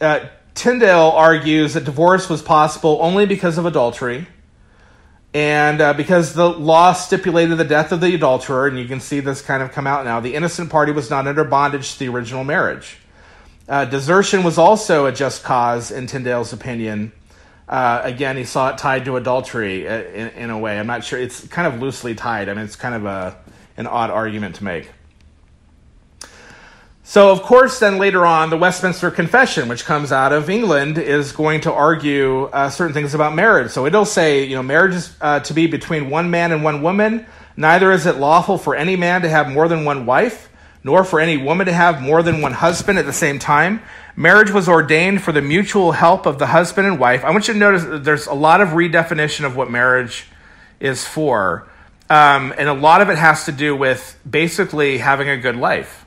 uh, 0.00 0.26
Tyndale 0.54 1.10
argues 1.10 1.74
that 1.74 1.84
divorce 1.84 2.28
was 2.28 2.42
possible 2.42 2.98
only 3.00 3.26
because 3.26 3.58
of 3.58 3.66
adultery 3.66 4.26
and 5.34 5.80
uh, 5.80 5.94
because 5.94 6.34
the 6.34 6.48
law 6.48 6.92
stipulated 6.92 7.56
the 7.56 7.64
death 7.64 7.90
of 7.90 8.00
the 8.00 8.14
adulterer, 8.14 8.66
and 8.66 8.78
you 8.78 8.86
can 8.86 9.00
see 9.00 9.20
this 9.20 9.40
kind 9.40 9.62
of 9.62 9.72
come 9.72 9.86
out 9.86 10.04
now, 10.04 10.20
the 10.20 10.34
innocent 10.34 10.68
party 10.68 10.92
was 10.92 11.08
not 11.08 11.26
under 11.26 11.44
bondage 11.44 11.94
to 11.94 11.98
the 12.00 12.08
original 12.08 12.44
marriage. 12.44 12.98
Uh, 13.66 13.86
desertion 13.86 14.42
was 14.42 14.58
also 14.58 15.06
a 15.06 15.12
just 15.12 15.42
cause, 15.42 15.90
in 15.90 16.06
Tyndale's 16.06 16.52
opinion, 16.52 17.12
uh, 17.68 18.02
again, 18.04 18.36
he 18.36 18.44
saw 18.44 18.70
it 18.70 18.78
tied 18.78 19.06
to 19.06 19.16
adultery 19.16 19.88
uh, 19.88 20.02
in, 20.02 20.28
in, 20.30 20.50
a 20.50 20.58
way. 20.58 20.78
I'm 20.78 20.86
not 20.86 21.04
sure. 21.04 21.18
It's 21.18 21.46
kind 21.46 21.66
of 21.66 21.80
loosely 21.80 22.14
tied. 22.14 22.50
I 22.50 22.54
mean, 22.54 22.64
it's 22.64 22.76
kind 22.76 22.94
of 22.94 23.06
a, 23.06 23.38
an 23.82 23.88
odd 23.88 24.10
argument 24.10 24.54
to 24.56 24.64
make. 24.64 24.90
So, 27.02 27.30
of 27.30 27.42
course, 27.42 27.80
then 27.80 27.98
later 27.98 28.24
on, 28.24 28.48
the 28.48 28.56
Westminster 28.56 29.10
Confession, 29.10 29.68
which 29.68 29.84
comes 29.84 30.12
out 30.12 30.32
of 30.32 30.48
England, 30.48 30.98
is 30.98 31.32
going 31.32 31.60
to 31.62 31.72
argue 31.72 32.44
uh, 32.44 32.70
certain 32.70 32.94
things 32.94 33.12
about 33.12 33.34
marriage. 33.34 33.72
So 33.72 33.86
it'll 33.86 34.04
say, 34.04 34.44
you 34.44 34.54
know, 34.54 34.62
marriage 34.62 34.94
is 34.94 35.16
uh, 35.20 35.40
to 35.40 35.52
be 35.52 35.66
between 35.66 36.10
one 36.10 36.30
man 36.30 36.52
and 36.52 36.62
one 36.62 36.80
woman. 36.80 37.26
Neither 37.56 37.90
is 37.90 38.06
it 38.06 38.16
lawful 38.18 38.56
for 38.56 38.76
any 38.76 38.94
man 38.94 39.22
to 39.22 39.28
have 39.28 39.50
more 39.50 39.66
than 39.66 39.84
one 39.84 40.06
wife, 40.06 40.48
nor 40.84 41.02
for 41.02 41.18
any 41.18 41.36
woman 41.36 41.66
to 41.66 41.72
have 41.72 42.00
more 42.00 42.22
than 42.22 42.40
one 42.40 42.52
husband 42.52 43.00
at 43.00 43.04
the 43.04 43.12
same 43.12 43.40
time. 43.40 43.82
Marriage 44.14 44.52
was 44.52 44.68
ordained 44.68 45.22
for 45.22 45.32
the 45.32 45.42
mutual 45.42 45.92
help 45.92 46.24
of 46.24 46.38
the 46.38 46.46
husband 46.46 46.86
and 46.86 47.00
wife. 47.00 47.24
I 47.24 47.30
want 47.30 47.48
you 47.48 47.54
to 47.54 47.60
notice 47.60 48.04
there's 48.04 48.26
a 48.28 48.34
lot 48.34 48.60
of 48.60 48.70
redefinition 48.70 49.44
of 49.44 49.56
what 49.56 49.70
marriage 49.70 50.26
is 50.78 51.04
for. 51.04 51.68
Um, 52.10 52.52
and 52.58 52.68
a 52.68 52.74
lot 52.74 53.00
of 53.00 53.08
it 53.08 53.18
has 53.18 53.46
to 53.46 53.52
do 53.52 53.74
with 53.74 54.18
basically 54.28 54.98
having 54.98 55.28
a 55.28 55.36
good 55.36 55.56
life. 55.56 56.04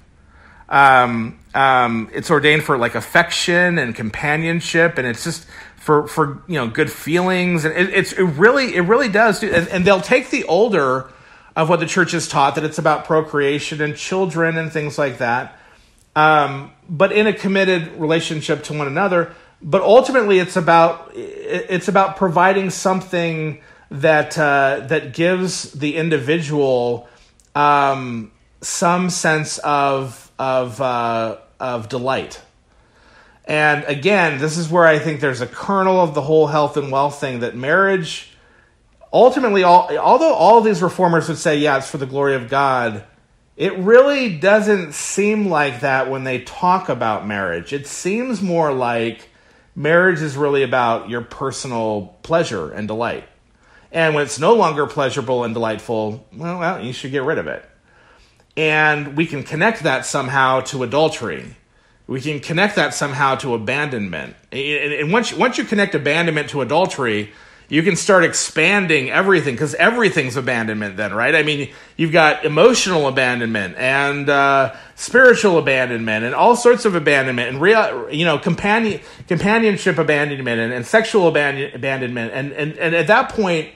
Um, 0.70 1.40
um, 1.54 2.10
it's 2.14 2.30
ordained 2.30 2.64
for 2.64 2.78
like 2.78 2.96
affection 2.96 3.78
and 3.78 3.96
companionship, 3.96 4.98
and 4.98 5.08
it's 5.08 5.24
just 5.24 5.48
for 5.78 6.08
for 6.08 6.44
you 6.48 6.56
know 6.56 6.68
good 6.68 6.92
feelings, 6.92 7.66
and 7.66 7.76
it, 7.76 7.94
it's 7.94 8.14
it 8.14 8.24
really 8.24 8.76
it 8.76 8.82
really 8.82 9.10
does. 9.10 9.40
Do, 9.40 9.52
and, 9.52 9.68
and 9.70 9.86
they'll 9.86 10.02
take 10.02 10.30
the 10.30 10.44
older 10.46 11.10
of 11.56 11.70
what 11.70 11.80
the 11.80 11.86
church 11.86 12.12
has 12.12 12.28
taught 12.28 12.56
that 12.56 12.64
it's 12.64 12.78
about 12.78 13.06
procreation 13.06 13.82
and 13.82 13.96
children 13.96 14.58
and 14.58 14.72
things 14.72 14.98
like 14.98 15.20
that 15.20 15.58
um, 16.16 16.72
but 16.88 17.12
in 17.12 17.28
a 17.28 17.34
committed 17.34 17.92
relationship 17.98 18.64
to 18.64 18.74
one 18.74 18.88
another. 18.88 19.34
But 19.62 19.82
ultimately, 19.82 20.40
it's 20.40 20.56
about 20.56 21.12
it's 21.14 21.88
about 21.88 22.18
providing 22.18 22.70
something 22.70 23.62
that 24.02 24.38
uh, 24.38 24.86
that 24.88 25.14
gives 25.14 25.72
the 25.72 25.96
individual 25.96 27.08
um, 27.54 28.32
some 28.62 29.10
sense 29.10 29.58
of 29.60 30.32
of 30.38 30.82
uh, 30.82 31.38
of 31.60 31.90
delight. 31.90 32.42
And 33.46 33.84
again, 33.84 34.40
this 34.40 34.58
is 34.58 34.70
where 34.70 34.86
I 34.86 34.98
think 34.98 35.22
there's 35.22 35.42
a 35.42 35.48
kernel 35.48 36.02
of 36.02 36.16
the 36.16 36.22
whole 36.22 36.48
health 36.48 36.78
and 36.78 36.92
wealth 36.92 37.20
thing 37.20 37.42
that 37.42 37.56
marriage 37.56 38.32
ultimately 39.14 39.64
all, 39.64 39.96
although 39.98 40.34
all 40.34 40.62
these 40.62 40.82
reformers 40.82 41.30
would 41.30 41.38
say 41.38 41.58
yeah 41.58 41.78
it's 41.78 41.90
for 41.90 41.98
the 41.98 42.08
glory 42.08 42.36
of 42.36 42.50
god 42.50 43.06
it 43.58 43.78
really 43.78 44.38
doesn't 44.38 44.94
seem 44.94 45.48
like 45.48 45.80
that 45.80 46.10
when 46.10 46.26
they 46.26 46.42
talk 46.42 46.90
about 46.90 47.26
marriage. 47.26 47.72
It 47.72 47.88
seems 47.88 48.42
more 48.42 48.74
like 48.74 49.30
marriage 49.76 50.22
is 50.22 50.36
really 50.36 50.64
about 50.64 51.10
your 51.10 51.22
personal 51.22 52.18
pleasure 52.22 52.72
and 52.72 52.88
delight. 52.88 53.24
And 53.96 54.14
when 54.14 54.26
it's 54.26 54.38
no 54.38 54.56
longer 54.56 54.86
pleasurable 54.88 55.46
and 55.46 55.54
delightful, 55.54 56.28
well, 56.36 56.60
well, 56.60 56.84
you 56.84 56.92
should 56.92 57.12
get 57.12 57.24
rid 57.24 57.38
of 57.38 57.48
it. 57.48 57.64
And 58.58 59.16
we 59.16 59.26
can 59.26 59.42
connect 59.42 59.84
that 59.84 60.06
somehow 60.06 60.60
to 60.62 60.84
adultery. 60.84 61.56
We 62.06 62.20
can 62.20 62.42
connect 62.42 62.76
that 62.76 62.94
somehow 62.94 63.36
to 63.36 63.54
abandonment. 63.54 64.36
And 64.52 65.14
once, 65.14 65.32
once 65.32 65.58
you 65.58 65.64
connect 65.64 65.96
abandonment 65.96 66.50
to 66.50 66.62
adultery, 66.62 67.32
you 67.70 67.84
can 67.84 67.96
start 67.96 68.26
expanding 68.26 69.10
everything 69.10 69.56
because 69.56 69.74
everything's 69.76 70.36
abandonment 70.36 70.98
then 70.98 71.12
right 71.12 71.34
i 71.34 71.42
mean 71.42 71.72
you've 71.98 72.12
got 72.12 72.46
emotional 72.46 73.08
abandonment 73.08 73.76
and 73.76 74.30
uh, 74.30 74.72
spiritual 74.94 75.58
abandonment 75.58 76.24
and 76.24 76.36
all 76.36 76.56
sorts 76.56 76.86
of 76.86 76.94
abandonment 76.94 77.50
and 77.50 77.60
real 77.60 78.08
you 78.12 78.24
know 78.24 78.38
companion 78.38 79.02
companionship 79.28 79.98
abandonment 79.98 80.62
and, 80.62 80.74
and 80.74 80.86
sexual 80.86 81.28
abandonment 81.28 82.32
and, 82.34 82.52
and 82.52 82.78
and 82.78 82.94
at 82.94 83.08
that 83.08 83.30
point 83.30 83.68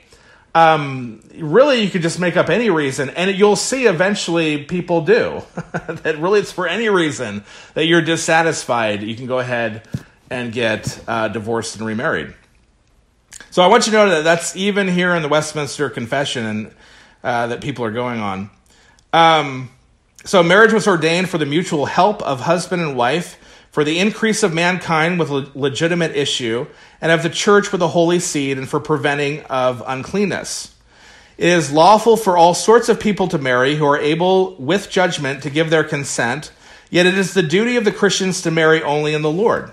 um, 0.55 1.21
really 1.35 1.81
you 1.81 1.89
could 1.89 2.01
just 2.01 2.19
make 2.19 2.35
up 2.35 2.49
any 2.49 2.69
reason 2.69 3.09
and 3.11 3.37
you'll 3.37 3.55
see 3.55 3.85
eventually 3.85 4.63
people 4.63 5.01
do 5.01 5.41
that 5.55 6.17
really 6.19 6.39
it's 6.39 6.51
for 6.51 6.67
any 6.67 6.89
reason 6.89 7.43
that 7.75 7.85
you're 7.85 8.01
dissatisfied 8.01 9.03
you 9.03 9.15
can 9.15 9.27
go 9.27 9.39
ahead 9.39 9.87
and 10.29 10.51
get 10.51 11.01
uh, 11.07 11.27
divorced 11.27 11.75
and 11.75 11.85
remarried 11.85 12.33
so 13.51 13.63
I 13.63 13.67
want 13.67 13.87
you 13.87 13.91
to 13.93 13.97
know 13.97 14.09
that 14.09 14.23
that's 14.23 14.55
even 14.55 14.87
here 14.87 15.15
in 15.15 15.23
the 15.23 15.27
Westminster 15.27 15.89
Confession 15.89 16.45
and 16.45 16.71
uh, 17.23 17.47
that 17.47 17.61
people 17.61 17.83
are 17.83 17.91
going 17.91 18.19
on. 18.19 18.49
Um, 19.11 19.69
so 20.23 20.43
marriage 20.43 20.71
was 20.71 20.87
ordained 20.87 21.29
for 21.29 21.39
the 21.39 21.45
mutual 21.47 21.87
help 21.87 22.21
of 22.21 22.41
husband 22.41 22.81
and 22.81 22.95
wife, 22.95 23.38
for 23.71 23.83
the 23.83 23.99
increase 23.99 24.43
of 24.43 24.53
mankind 24.53 25.19
with 25.19 25.29
a 25.29 25.49
legitimate 25.53 26.15
issue, 26.15 26.65
and 27.01 27.11
of 27.11 27.23
the 27.23 27.29
church 27.29 27.71
with 27.71 27.81
a 27.81 27.89
holy 27.89 28.19
seed, 28.19 28.57
and 28.57 28.67
for 28.67 28.79
preventing 28.79 29.41
of 29.43 29.83
uncleanness. 29.85 30.75
It 31.37 31.47
is 31.49 31.71
lawful 31.71 32.17
for 32.17 32.35
all 32.35 32.53
sorts 32.53 32.89
of 32.89 32.99
people 32.99 33.27
to 33.29 33.37
marry 33.37 33.75
who 33.75 33.85
are 33.85 33.97
able 33.97 34.55
with 34.55 34.89
judgment 34.89 35.43
to 35.43 35.49
give 35.49 35.69
their 35.69 35.85
consent, 35.85 36.51
yet 36.89 37.05
it 37.05 37.17
is 37.17 37.33
the 37.33 37.43
duty 37.43 37.77
of 37.77 37.85
the 37.85 37.93
Christians 37.93 38.41
to 38.41 38.51
marry 38.51 38.83
only 38.83 39.13
in 39.13 39.21
the 39.21 39.31
Lord. 39.31 39.71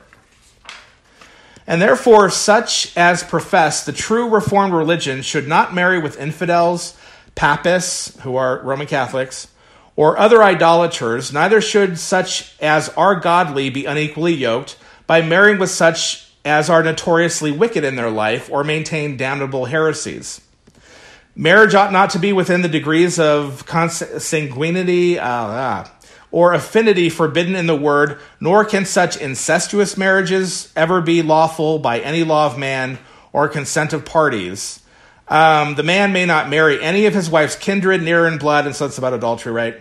And 1.67 1.83
therefore, 1.83 2.31
such 2.31 2.97
as 2.97 3.25
profess 3.25 3.85
the 3.85 3.93
true 3.93 4.29
Reformed 4.29 4.73
religion 4.73 5.23
should 5.23 5.49
not 5.49 5.75
marry 5.75 5.99
with 5.99 6.21
infidels, 6.21 6.97
papists, 7.35 8.19
who 8.21 8.37
are 8.37 8.63
Roman 8.63 8.87
Catholics, 8.87 9.49
or 9.97 10.19
other 10.19 10.43
idolaters, 10.43 11.33
neither 11.33 11.61
should 11.61 11.99
such 11.99 12.55
as 12.61 12.91
are 12.91 13.17
godly 13.17 13.71
be 13.71 13.87
unequally 13.87 14.35
yoked 14.35 14.77
by 15.07 15.23
marrying 15.23 15.59
with 15.59 15.71
such 15.71 16.31
as 16.45 16.71
are 16.71 16.83
notoriously 16.83 17.51
wicked 17.51 17.83
in 17.83 17.97
their 17.97 18.11
life 18.11 18.49
or 18.53 18.63
maintain 18.63 19.17
damnable 19.17 19.65
heresies. 19.65 20.41
Marriage 21.35 21.75
ought 21.75 21.93
not 21.93 22.11
to 22.11 22.19
be 22.19 22.33
within 22.33 22.63
the 22.63 22.69
degrees 22.69 23.19
of 23.19 23.67
consanguinity. 23.67 25.17
Uh, 25.17 25.21
ah, 25.23 25.93
or 26.31 26.53
affinity 26.53 27.09
forbidden 27.09 27.55
in 27.55 27.67
the 27.67 27.77
word, 27.77 28.19
nor 28.41 28.65
can 28.65 28.85
such 28.85 29.17
incestuous 29.17 29.97
marriages 29.97 30.73
ever 30.77 31.01
be 31.01 31.23
lawful 31.23 31.79
by 31.79 31.99
any 32.01 32.23
law 32.25 32.47
of 32.47 32.59
man 32.59 32.99
or 33.33 33.49
consent 33.49 33.93
of 33.93 34.05
parties. 34.05 34.81
Um, 35.29 35.75
the 35.75 35.83
man 35.83 36.13
may 36.13 36.25
not 36.25 36.49
marry 36.49 36.81
any 36.83 37.07
of 37.07 37.15
his 37.15 37.29
wife's 37.29 37.57
kindred, 37.57 38.03
near 38.03 38.27
in 38.27 38.39
blood, 38.39 38.67
and 38.67 38.77
so 38.77 38.87
it's 38.87 38.99
about 38.99 39.13
adultery, 39.13 39.53
right? 39.53 39.81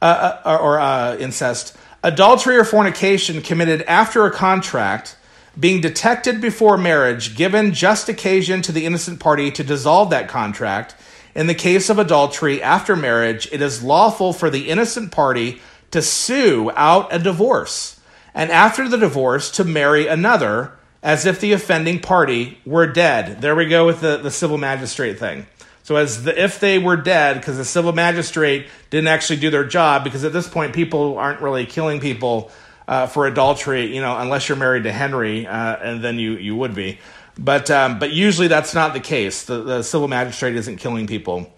Uh, 0.00 0.38
uh, 0.44 0.58
or 0.60 0.80
uh, 0.80 1.16
incest. 1.16 1.76
Adultery 2.02 2.56
or 2.56 2.64
fornication 2.64 3.40
committed 3.40 3.82
after 3.82 4.26
a 4.26 4.30
contract 4.30 5.16
being 5.58 5.80
detected 5.80 6.40
before 6.40 6.76
marriage, 6.76 7.36
given 7.36 7.72
just 7.72 8.08
occasion 8.08 8.62
to 8.62 8.72
the 8.72 8.84
innocent 8.84 9.20
party 9.20 9.50
to 9.50 9.62
dissolve 9.62 10.10
that 10.10 10.28
contract. 10.28 10.94
In 11.34 11.46
the 11.46 11.54
case 11.54 11.88
of 11.88 11.98
adultery 11.98 12.62
after 12.62 12.96
marriage, 12.96 13.48
it 13.52 13.62
is 13.62 13.82
lawful 13.82 14.32
for 14.32 14.50
the 14.50 14.68
innocent 14.68 15.12
party 15.12 15.60
to 15.90 16.02
sue 16.02 16.70
out 16.74 17.12
a 17.14 17.18
divorce, 17.18 18.00
and 18.34 18.50
after 18.50 18.88
the 18.88 18.98
divorce 18.98 19.50
to 19.52 19.64
marry 19.64 20.06
another, 20.06 20.72
as 21.02 21.26
if 21.26 21.40
the 21.40 21.52
offending 21.52 21.98
party 22.00 22.58
were 22.64 22.86
dead. 22.86 23.40
There 23.40 23.54
we 23.54 23.66
go 23.66 23.86
with 23.86 24.00
the, 24.00 24.18
the 24.18 24.30
civil 24.30 24.58
magistrate 24.58 25.18
thing. 25.18 25.46
So 25.82 25.96
as 25.96 26.22
the, 26.22 26.42
if 26.42 26.60
they 26.60 26.78
were 26.78 26.96
dead, 26.96 27.34
because 27.34 27.56
the 27.56 27.64
civil 27.64 27.92
magistrate 27.92 28.66
didn't 28.90 29.08
actually 29.08 29.40
do 29.40 29.50
their 29.50 29.64
job, 29.64 30.04
because 30.04 30.22
at 30.24 30.32
this 30.32 30.48
point 30.48 30.74
people 30.74 31.18
aren't 31.18 31.40
really 31.40 31.66
killing 31.66 32.00
people 32.00 32.52
uh, 32.86 33.06
for 33.06 33.26
adultery, 33.26 33.94
you 33.94 34.00
know, 34.00 34.16
unless 34.16 34.48
you're 34.48 34.58
married 34.58 34.84
to 34.84 34.92
Henry, 34.92 35.46
uh, 35.46 35.76
and 35.76 36.02
then 36.02 36.18
you 36.18 36.36
you 36.36 36.54
would 36.54 36.74
be. 36.74 36.98
But 37.38 37.70
um, 37.70 37.98
but 37.98 38.12
usually 38.12 38.48
that's 38.48 38.74
not 38.74 38.92
the 38.92 39.00
case. 39.00 39.44
The, 39.44 39.62
the 39.62 39.82
civil 39.82 40.08
magistrate 40.08 40.54
isn't 40.56 40.76
killing 40.76 41.06
people 41.06 41.52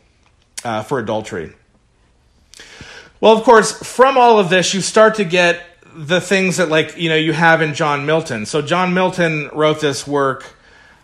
uh, 0.65 0.83
for 0.83 0.99
adultery. 0.99 1.53
Well, 3.21 3.37
of 3.37 3.43
course, 3.43 3.73
from 3.73 4.19
all 4.19 4.39
of 4.39 4.51
this, 4.51 4.75
you 4.75 4.81
start 4.81 5.17
to 5.17 5.25
get 5.25 5.65
the 5.95 6.21
things 6.21 6.57
that 6.57 6.69
like 6.69 6.97
you 6.97 7.09
know 7.09 7.17
you 7.17 7.33
have 7.33 7.63
in 7.63 7.75
John 7.75 8.07
Milton. 8.07 8.47
So 8.47 8.63
John 8.63 8.95
Milton 8.95 9.51
wrote 9.53 9.81
this 9.81 10.07
work. 10.07 10.45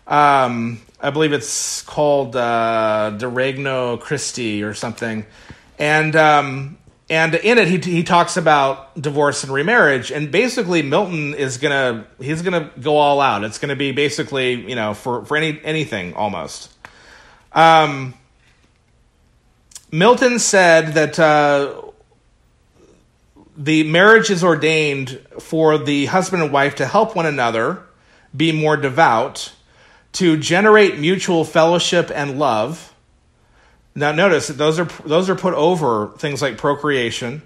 Um, 0.07 0.81
I 0.99 1.09
believe 1.09 1.33
it's 1.33 1.81
called 1.83 2.35
uh, 2.35 3.11
De 3.17 3.27
Regno 3.27 3.97
Christi 3.97 4.63
or 4.63 4.73
something, 4.73 5.25
and 5.79 6.15
um, 6.15 6.77
and 7.09 7.35
in 7.35 7.57
it 7.57 7.67
he 7.67 7.77
he 7.77 8.03
talks 8.03 8.37
about 8.37 8.99
divorce 9.01 9.43
and 9.43 9.53
remarriage, 9.53 10.11
and 10.11 10.31
basically 10.31 10.81
Milton 10.81 11.33
is 11.33 11.57
gonna 11.57 12.05
he's 12.19 12.41
gonna 12.41 12.71
go 12.79 12.97
all 12.97 13.21
out. 13.21 13.43
It's 13.43 13.57
gonna 13.57 13.75
be 13.75 13.91
basically 13.91 14.53
you 14.53 14.75
know 14.75 14.93
for 14.93 15.25
for 15.25 15.37
any 15.37 15.59
anything 15.63 16.13
almost. 16.13 16.71
Um, 17.53 18.13
Milton 19.91 20.39
said 20.39 20.93
that. 20.95 21.17
Uh, 21.17 21.83
the 23.57 23.83
marriage 23.83 24.29
is 24.29 24.43
ordained 24.43 25.19
for 25.39 25.77
the 25.77 26.05
husband 26.05 26.43
and 26.43 26.51
wife 26.51 26.75
to 26.75 26.85
help 26.85 27.15
one 27.15 27.25
another 27.25 27.83
be 28.35 28.51
more 28.51 28.77
devout, 28.77 29.53
to 30.13 30.37
generate 30.37 30.97
mutual 30.97 31.43
fellowship 31.43 32.11
and 32.13 32.39
love. 32.39 32.93
Now, 33.93 34.11
notice 34.13 34.47
that 34.47 34.57
those 34.57 34.79
are 34.79 34.85
those 35.05 35.29
are 35.29 35.35
put 35.35 35.53
over 35.53 36.13
things 36.17 36.41
like 36.41 36.57
procreation. 36.57 37.41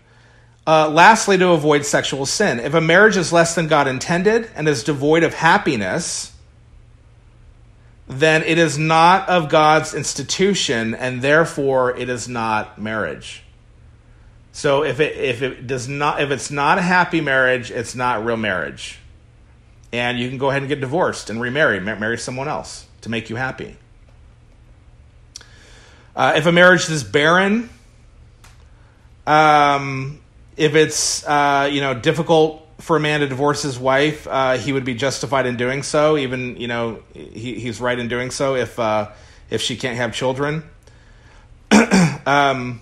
Uh, 0.68 0.90
lastly, 0.90 1.38
to 1.38 1.50
avoid 1.50 1.86
sexual 1.86 2.26
sin. 2.26 2.60
If 2.60 2.74
a 2.74 2.82
marriage 2.82 3.18
is 3.18 3.32
less 3.32 3.54
than 3.54 3.68
God 3.68 3.88
intended 3.88 4.50
and 4.56 4.68
is 4.68 4.84
devoid 4.84 5.24
of 5.24 5.34
happiness, 5.34 6.36
then 8.08 8.44
it 8.44 8.58
is 8.58 8.78
not 8.78 9.30
of 9.30 9.50
God's 9.50 9.94
institution, 9.94 10.94
and 10.96 11.22
therefore 11.22 11.96
it 11.98 12.10
is 12.10 12.28
not 12.28 12.80
marriage. 12.80 13.45
So 14.56 14.86
if 14.86 15.02
it 15.02 15.18
if 15.18 15.42
it 15.42 15.68
does 15.68 15.90
not 15.90 16.22
if 16.22 16.32
it's 16.32 16.50
not 16.50 16.78
a 16.78 16.82
happy 16.82 17.20
marriage, 17.20 17.72
it's 17.72 17.94
not 17.94 18.24
real 18.24 18.38
marriage 18.38 19.00
and 19.92 20.18
you 20.18 20.30
can 20.30 20.38
go 20.38 20.50
ahead 20.50 20.62
and 20.62 20.70
get 20.70 20.82
divorced 20.82 21.30
and 21.30 21.42
remarry, 21.42 21.80
marry 21.80 22.18
someone 22.18 22.48
else 22.48 22.86
to 23.02 23.10
make 23.10 23.30
you 23.30 23.36
happy. 23.36 23.76
Uh, 26.16 26.34
if 26.38 26.46
a 26.46 26.52
marriage 26.52 26.90
is 26.90 27.04
barren, 27.04 27.70
um, 29.28 30.22
if 30.56 30.74
it's 30.76 31.26
uh, 31.28 31.70
you 31.70 31.82
know 31.82 31.94
difficult 31.94 32.66
for 32.80 32.96
a 32.96 33.00
man 33.00 33.20
to 33.20 33.28
divorce 33.28 33.62
his 33.62 33.78
wife, 33.78 34.26
uh, 34.26 34.58
he 34.58 34.72
would 34.72 34.86
be 34.86 34.96
justified 34.96 35.46
in 35.46 35.58
doing 35.58 35.84
so. 35.84 36.18
Even 36.18 36.56
you 36.56 36.70
know 36.70 37.04
he, 37.14 37.60
he's 37.60 37.82
right 37.82 38.00
in 38.00 38.08
doing 38.08 38.32
so 38.32 38.56
if 38.56 38.80
uh, 38.80 39.12
if 39.50 39.62
she 39.62 39.76
can't 39.76 39.98
have 39.98 40.14
children. 40.14 40.64
um, 42.26 42.82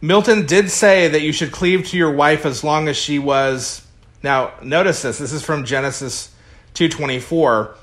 Milton 0.00 0.46
did 0.46 0.70
say 0.70 1.08
that 1.08 1.20
you 1.20 1.32
should 1.32 1.52
cleave 1.52 1.88
to 1.88 1.96
your 1.96 2.10
wife 2.10 2.46
as 2.46 2.64
long 2.64 2.88
as 2.88 2.96
she 2.96 3.18
was 3.18 3.86
now, 4.22 4.52
notice 4.62 5.02
this. 5.02 5.18
This 5.18 5.32
is 5.32 5.42
from 5.42 5.64
Genesis 5.64 6.30
2.24. 6.74 7.74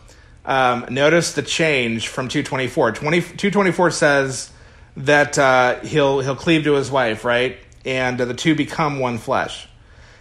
Um, 0.46 0.86
notice 0.92 1.34
the 1.34 1.42
change 1.42 2.08
from 2.08 2.28
224. 2.28 2.92
20, 2.92 3.22
224 3.22 3.92
says 3.92 4.52
that 4.98 5.38
uh, 5.38 5.80
he'll, 5.80 6.20
he'll 6.20 6.36
cleave 6.36 6.64
to 6.66 6.74
his 6.74 6.92
wife, 6.92 7.26
right? 7.26 7.58
And 7.86 8.22
uh, 8.22 8.26
the 8.26 8.34
two 8.34 8.56
become 8.56 9.00
one 9.00 9.18
flesh. 9.18 9.68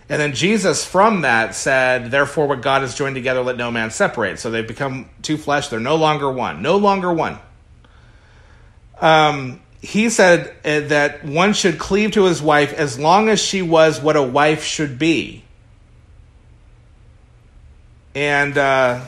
And 0.09 0.21
then 0.21 0.35
Jesus 0.35 0.85
from 0.85 1.23
that 1.23 1.55
said, 1.55 2.11
Therefore, 2.11 2.47
what 2.47 2.63
God 2.63 2.83
has 2.83 2.95
joined 2.95 3.17
together, 3.17 3.43
let 3.43 3.57
no 3.57 3.71
man 3.71 3.91
separate. 3.91 4.39
So 4.39 4.51
they've 4.51 4.67
become 4.67 5.11
two 5.21 5.37
flesh. 5.37 5.69
They're 5.69 5.81
no 5.81 5.97
longer 5.97 6.31
one. 6.31 6.63
No 6.63 6.77
longer 6.77 7.13
one. 7.13 7.39
Um, 9.01 9.61
he 9.83 10.11
said 10.11 10.55
uh, 10.65 10.81
that 10.89 11.25
one 11.25 11.53
should 11.53 11.79
cleave 11.79 12.13
to 12.13 12.25
his 12.25 12.43
wife 12.43 12.73
as 12.73 12.99
long 12.99 13.29
as 13.29 13.41
she 13.41 13.63
was 13.63 14.01
what 14.01 14.17
a 14.17 14.23
wife 14.23 14.65
should 14.65 14.99
be 14.99 15.45
and 18.17 18.57
uh, 18.57 19.03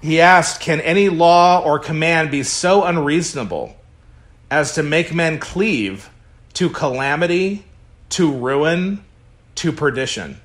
he 0.00 0.20
asked, 0.20 0.60
Can 0.60 0.80
any 0.80 1.08
law 1.08 1.60
or 1.60 1.80
command 1.80 2.30
be 2.30 2.44
so 2.44 2.84
unreasonable 2.84 3.76
as 4.48 4.76
to 4.76 4.84
make 4.84 5.12
men 5.12 5.40
cleave 5.40 6.08
to 6.54 6.70
calamity, 6.70 7.64
to 8.10 8.30
ruin, 8.32 9.04
to 9.56 9.72
perdition? 9.72 10.40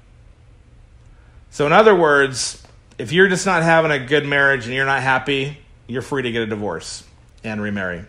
So, 1.52 1.68
in 1.68 1.72
other 1.72 1.96
words, 1.96 2.64
if 2.98 3.12
you're 3.12 3.30
just 3.30 3.46
not 3.46 3.62
having 3.62 3.92
a 3.92 4.00
good 4.00 4.26
marriage 4.26 4.66
and 4.66 4.74
you're 4.74 4.88
not 4.88 5.04
happy, 5.04 5.60
you're 5.86 6.02
free 6.02 6.24
to 6.24 6.32
get 6.32 6.42
a 6.42 6.48
divorce 6.48 7.04
and 7.44 7.62
remarry. 7.62 8.04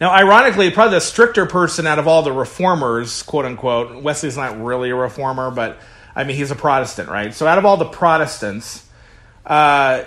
Now, 0.00 0.10
ironically, 0.10 0.70
probably 0.70 0.94
the 0.94 1.00
stricter 1.00 1.44
person 1.44 1.86
out 1.86 1.98
of 1.98 2.06
all 2.06 2.22
the 2.22 2.32
reformers, 2.32 3.22
quote 3.24 3.44
unquote, 3.44 4.02
Wesley's 4.02 4.36
not 4.36 4.62
really 4.62 4.90
a 4.90 4.94
reformer, 4.94 5.50
but 5.50 5.78
I 6.14 6.24
mean, 6.24 6.36
he's 6.36 6.50
a 6.50 6.56
Protestant, 6.56 7.08
right? 7.08 7.34
So 7.34 7.46
out 7.46 7.58
of 7.58 7.66
all 7.66 7.76
the 7.76 7.84
Protestants, 7.84 8.88
uh, 9.44 10.04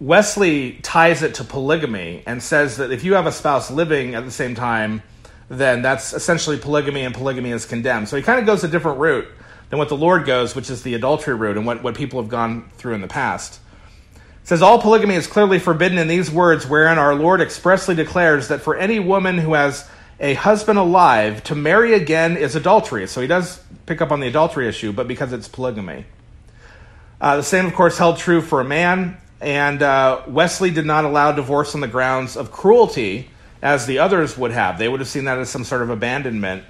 Wesley 0.00 0.78
ties 0.82 1.22
it 1.22 1.34
to 1.36 1.44
polygamy 1.44 2.22
and 2.26 2.42
says 2.42 2.78
that 2.78 2.90
if 2.90 3.04
you 3.04 3.14
have 3.14 3.26
a 3.26 3.32
spouse 3.32 3.70
living 3.70 4.14
at 4.14 4.24
the 4.24 4.30
same 4.30 4.54
time, 4.54 5.02
then 5.48 5.82
that's 5.82 6.12
essentially 6.12 6.58
polygamy, 6.58 7.02
and 7.02 7.14
polygamy 7.14 7.50
is 7.50 7.66
condemned. 7.66 8.08
So 8.08 8.16
he 8.16 8.22
kind 8.22 8.40
of 8.40 8.46
goes 8.46 8.64
a 8.64 8.68
different 8.68 8.98
route 8.98 9.28
than 9.68 9.78
what 9.78 9.88
the 9.88 9.96
Lord 9.96 10.24
goes, 10.24 10.54
which 10.54 10.70
is 10.70 10.82
the 10.82 10.94
adultery 10.94 11.34
route 11.34 11.56
and 11.56 11.66
what, 11.66 11.82
what 11.82 11.94
people 11.94 12.20
have 12.20 12.30
gone 12.30 12.70
through 12.76 12.94
in 12.94 13.02
the 13.02 13.08
past. 13.08 13.60
Says 14.44 14.60
all 14.60 14.78
polygamy 14.78 15.14
is 15.14 15.26
clearly 15.26 15.58
forbidden 15.58 15.96
in 15.96 16.06
these 16.06 16.30
words, 16.30 16.66
wherein 16.66 16.98
our 16.98 17.14
Lord 17.14 17.40
expressly 17.40 17.94
declares 17.94 18.48
that 18.48 18.60
for 18.60 18.76
any 18.76 19.00
woman 19.00 19.38
who 19.38 19.54
has 19.54 19.88
a 20.20 20.34
husband 20.34 20.78
alive 20.78 21.42
to 21.44 21.54
marry 21.54 21.94
again 21.94 22.36
is 22.36 22.54
adultery. 22.54 23.06
So 23.06 23.22
he 23.22 23.26
does 23.26 23.62
pick 23.86 24.02
up 24.02 24.12
on 24.12 24.20
the 24.20 24.28
adultery 24.28 24.68
issue, 24.68 24.92
but 24.92 25.08
because 25.08 25.32
it's 25.32 25.48
polygamy. 25.48 26.04
Uh, 27.22 27.36
the 27.36 27.42
same, 27.42 27.64
of 27.64 27.74
course, 27.74 27.96
held 27.96 28.18
true 28.18 28.42
for 28.42 28.60
a 28.60 28.64
man, 28.64 29.16
and 29.40 29.82
uh, 29.82 30.20
Wesley 30.26 30.70
did 30.70 30.84
not 30.84 31.06
allow 31.06 31.32
divorce 31.32 31.74
on 31.74 31.80
the 31.80 31.88
grounds 31.88 32.36
of 32.36 32.52
cruelty, 32.52 33.30
as 33.62 33.86
the 33.86 33.98
others 33.98 34.36
would 34.36 34.50
have. 34.50 34.78
They 34.78 34.88
would 34.88 35.00
have 35.00 35.08
seen 35.08 35.24
that 35.24 35.38
as 35.38 35.48
some 35.48 35.64
sort 35.64 35.80
of 35.80 35.88
abandonment. 35.88 36.64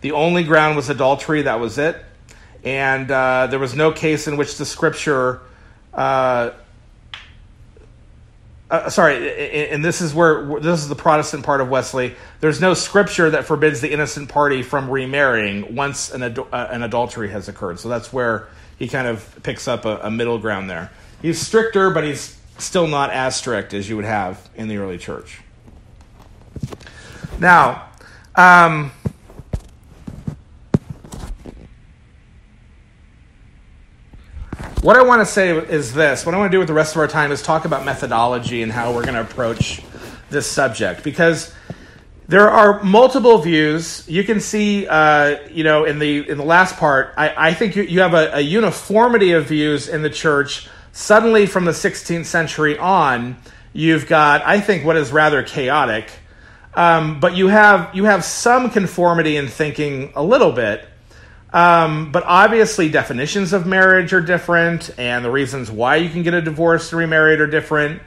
The 0.00 0.12
only 0.12 0.44
ground 0.44 0.76
was 0.76 0.90
adultery, 0.90 1.42
that 1.42 1.58
was 1.58 1.76
it. 1.76 1.96
And 2.62 3.10
uh, 3.10 3.48
there 3.48 3.58
was 3.58 3.74
no 3.74 3.90
case 3.90 4.28
in 4.28 4.36
which 4.36 4.58
the 4.58 4.64
scripture 4.64 5.40
uh, 8.68 8.90
sorry, 8.90 9.70
and 9.70 9.84
this 9.84 10.00
is 10.00 10.12
where 10.12 10.58
this 10.58 10.80
is 10.80 10.88
the 10.88 10.96
Protestant 10.96 11.44
part 11.44 11.60
of 11.60 11.68
Wesley. 11.68 12.16
There's 12.40 12.60
no 12.60 12.74
scripture 12.74 13.30
that 13.30 13.44
forbids 13.44 13.80
the 13.80 13.92
innocent 13.92 14.28
party 14.28 14.62
from 14.62 14.90
remarrying 14.90 15.76
once 15.76 16.10
an, 16.10 16.24
ad- 16.24 16.38
uh, 16.38 16.68
an 16.70 16.82
adultery 16.82 17.30
has 17.30 17.48
occurred. 17.48 17.78
So 17.78 17.88
that's 17.88 18.12
where 18.12 18.48
he 18.76 18.88
kind 18.88 19.06
of 19.06 19.38
picks 19.44 19.68
up 19.68 19.84
a, 19.84 19.98
a, 20.02 20.10
middle 20.10 20.38
ground 20.38 20.68
there. 20.68 20.90
He's 21.22 21.40
stricter, 21.40 21.90
but 21.90 22.02
he's 22.02 22.36
still 22.58 22.88
not 22.88 23.10
as 23.10 23.36
strict 23.36 23.72
as 23.72 23.88
you 23.88 23.94
would 23.96 24.04
have 24.04 24.48
in 24.56 24.66
the 24.66 24.78
early 24.78 24.98
church. 24.98 25.40
Now, 27.38 27.88
um, 28.34 28.90
What 34.86 34.94
I 34.94 35.02
want 35.02 35.20
to 35.20 35.26
say 35.26 35.50
is 35.50 35.94
this 35.94 36.24
what 36.24 36.32
I 36.32 36.38
want 36.38 36.52
to 36.52 36.54
do 36.54 36.60
with 36.60 36.68
the 36.68 36.72
rest 36.72 36.94
of 36.94 37.00
our 37.00 37.08
time 37.08 37.32
is 37.32 37.42
talk 37.42 37.64
about 37.64 37.84
methodology 37.84 38.62
and 38.62 38.70
how 38.70 38.94
we're 38.94 39.02
going 39.02 39.16
to 39.16 39.20
approach 39.20 39.82
this 40.30 40.46
subject 40.46 41.02
because 41.02 41.52
there 42.28 42.48
are 42.48 42.80
multiple 42.84 43.38
views. 43.38 44.04
You 44.06 44.22
can 44.22 44.38
see, 44.38 44.86
uh, 44.86 45.38
you 45.50 45.64
know, 45.64 45.86
in 45.86 45.98
the 45.98 46.30
in 46.30 46.38
the 46.38 46.44
last 46.44 46.76
part, 46.76 47.14
I, 47.16 47.48
I 47.48 47.54
think 47.54 47.74
you, 47.74 47.82
you 47.82 47.98
have 47.98 48.14
a, 48.14 48.36
a, 48.36 48.40
uniformity 48.40 49.32
of 49.32 49.46
views 49.46 49.88
in 49.88 50.02
the 50.02 50.10
church. 50.10 50.68
Suddenly, 50.92 51.46
from 51.46 51.64
the 51.64 51.72
16th 51.72 52.26
century 52.26 52.78
on, 52.78 53.38
you've 53.72 54.06
got, 54.06 54.46
I 54.46 54.60
think, 54.60 54.84
what 54.84 54.96
is 54.96 55.10
rather 55.10 55.42
chaotic. 55.42 56.12
Um, 56.74 57.18
but 57.18 57.34
you 57.34 57.48
have 57.48 57.92
you 57.92 58.04
have 58.04 58.24
some 58.24 58.70
conformity 58.70 59.36
in 59.36 59.48
thinking 59.48 60.12
a 60.14 60.22
little 60.22 60.52
bit. 60.52 60.88
Um, 61.52 62.12
but 62.12 62.24
obviously, 62.24 62.88
definitions 62.88 63.52
of 63.52 63.66
marriage 63.66 64.12
are 64.12 64.20
different, 64.20 64.90
and 64.98 65.24
the 65.24 65.30
reasons 65.30 65.70
why 65.70 65.96
you 65.96 66.10
can 66.10 66.22
get 66.22 66.34
a 66.34 66.42
divorce 66.42 66.92
and 66.92 66.98
remarried 66.98 67.40
are 67.40 67.46
different. 67.46 68.02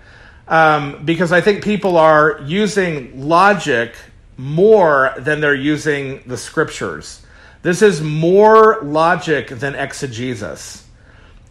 Um, 0.47 1.05
because 1.05 1.31
I 1.31 1.41
think 1.41 1.63
people 1.63 1.97
are 1.97 2.41
using 2.45 3.27
logic 3.27 3.95
more 4.37 5.13
than 5.17 5.41
they're 5.41 5.53
using 5.53 6.23
the 6.25 6.37
scriptures. 6.37 7.21
This 7.61 7.81
is 7.81 8.01
more 8.01 8.79
logic 8.81 9.49
than 9.49 9.75
exegesis. 9.75 10.85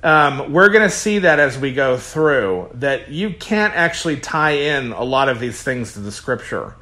Um, 0.02 0.52
we're 0.52 0.70
going 0.70 0.88
to 0.88 0.94
see 0.94 1.18
that 1.20 1.38
as 1.38 1.58
we 1.58 1.72
go 1.74 1.96
through, 1.96 2.70
that 2.74 3.10
you 3.10 3.30
can't 3.30 3.74
actually 3.74 4.18
tie 4.18 4.52
in 4.52 4.92
a 4.92 5.02
lot 5.02 5.28
of 5.28 5.38
these 5.38 5.62
things 5.62 5.92
to 5.94 6.00
the 6.00 6.12
scripture. 6.12 6.74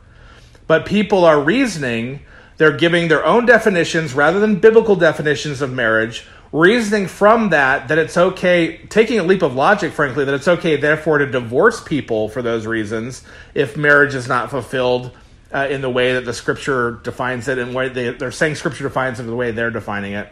But 0.67 0.87
people 0.87 1.25
are 1.25 1.41
reasoning, 1.41 2.21
they're 2.57 2.77
giving 2.77 3.09
their 3.09 3.25
own 3.25 3.47
definitions 3.47 4.15
rather 4.15 4.41
than 4.41 4.57
biblical 4.57 4.97
definitions 4.97 5.61
of 5.61 5.73
marriage, 5.73 6.27
reasoning 6.53 7.07
from 7.07 7.51
that 7.51 7.89
that 7.89 7.99
it's 7.99 8.17
okay, 8.17 8.79
taking 8.89 9.19
a 9.19 9.23
leap 9.23 9.43
of 9.43 9.55
logic, 9.55 9.93
frankly, 9.93 10.25
that 10.25 10.35
it's 10.35 10.49
okay, 10.49 10.77
therefore, 10.77 11.19
to 11.19 11.27
divorce 11.27 11.83
people 11.83 12.29
for 12.29 12.43
those 12.43 12.67
reasons 12.67 13.23
if 13.55 13.77
marriage 13.77 14.15
is 14.15 14.27
not 14.27 14.51
fulfilled 14.51 15.11
uh, 15.53 15.67
in 15.71 15.81
the 15.81 15.91
way 15.91 16.15
that 16.15 16.25
the 16.25 16.33
scripture 16.33 17.01
defines 17.03 17.49
it 17.49 17.59
and 17.59 17.75
why 17.75 17.89
they, 17.89 18.11
they're 18.11 18.33
saying 18.33 18.55
scripture 18.55 18.85
defines 18.85 19.21
it 19.21 19.25
the 19.25 19.37
way 19.37 19.51
they're 19.51 19.71
defining 19.71 20.15
it. 20.15 20.29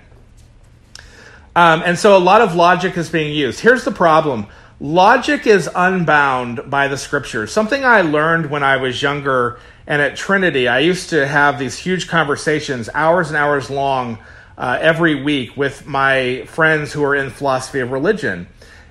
Um, 1.56 1.82
and 1.84 1.98
so 1.98 2.16
a 2.16 2.18
lot 2.18 2.40
of 2.40 2.54
logic 2.54 2.96
is 2.96 3.10
being 3.10 3.32
used. 3.32 3.60
Here's 3.60 3.84
the 3.84 3.92
problem 3.92 4.46
logic 4.80 5.46
is 5.46 5.70
unbound 5.74 6.68
by 6.68 6.88
the 6.88 6.96
scriptures. 6.96 7.52
Something 7.52 7.84
I 7.84 8.00
learned 8.00 8.50
when 8.50 8.62
I 8.62 8.76
was 8.76 9.00
younger 9.00 9.60
and 9.87 10.01
at 10.01 10.16
Trinity, 10.16 10.68
I 10.68 10.80
used 10.80 11.11
to 11.11 11.26
have 11.26 11.59
these 11.59 11.78
huge 11.78 12.09
conversations, 12.09 12.89
hours 12.95 13.28
and 13.28 13.37
hours 13.37 13.70
long, 13.70 14.18
uh, 14.57 14.78
every 14.80 15.22
week 15.22 15.57
with 15.57 15.87
my 15.87 16.45
friends 16.47 16.93
who 16.93 17.03
are 17.05 17.14
in 17.14 17.30
philosophy 17.30 17.80
of 17.80 17.91
religion 17.91 18.47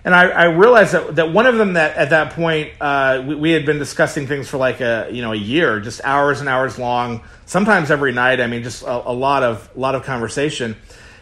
and 0.06 0.14
I, 0.14 0.30
I, 0.30 0.44
realized 0.46 0.94
that, 0.94 1.16
that 1.16 1.32
one 1.32 1.46
of 1.46 1.58
them 1.58 1.74
that 1.74 1.96
at 1.96 2.10
that 2.10 2.34
point 2.34 2.72
uh, 2.82 3.24
we, 3.26 3.36
we, 3.36 3.52
had 3.52 3.66
been 3.66 3.80
discussing 3.80 4.28
things 4.28 4.50
for 4.50 4.58
like 4.58 4.82
a 4.82 5.08
you 5.12 5.22
know 5.22 5.32
a 5.32 5.38
year, 5.38 5.80
just 5.80 6.02
hours 6.04 6.42
and 6.42 6.50
hours 6.50 6.78
long, 6.78 7.22
sometimes 7.46 7.90
every 7.90 8.12
night. 8.12 8.42
I 8.42 8.48
mean, 8.48 8.64
just 8.64 8.84
a, 8.84 9.10
a 9.10 9.14
lot 9.14 9.44
of 9.44 9.70
a 9.76 9.80
lot 9.80 9.96
of 9.96 10.04
conversation. 10.04 10.76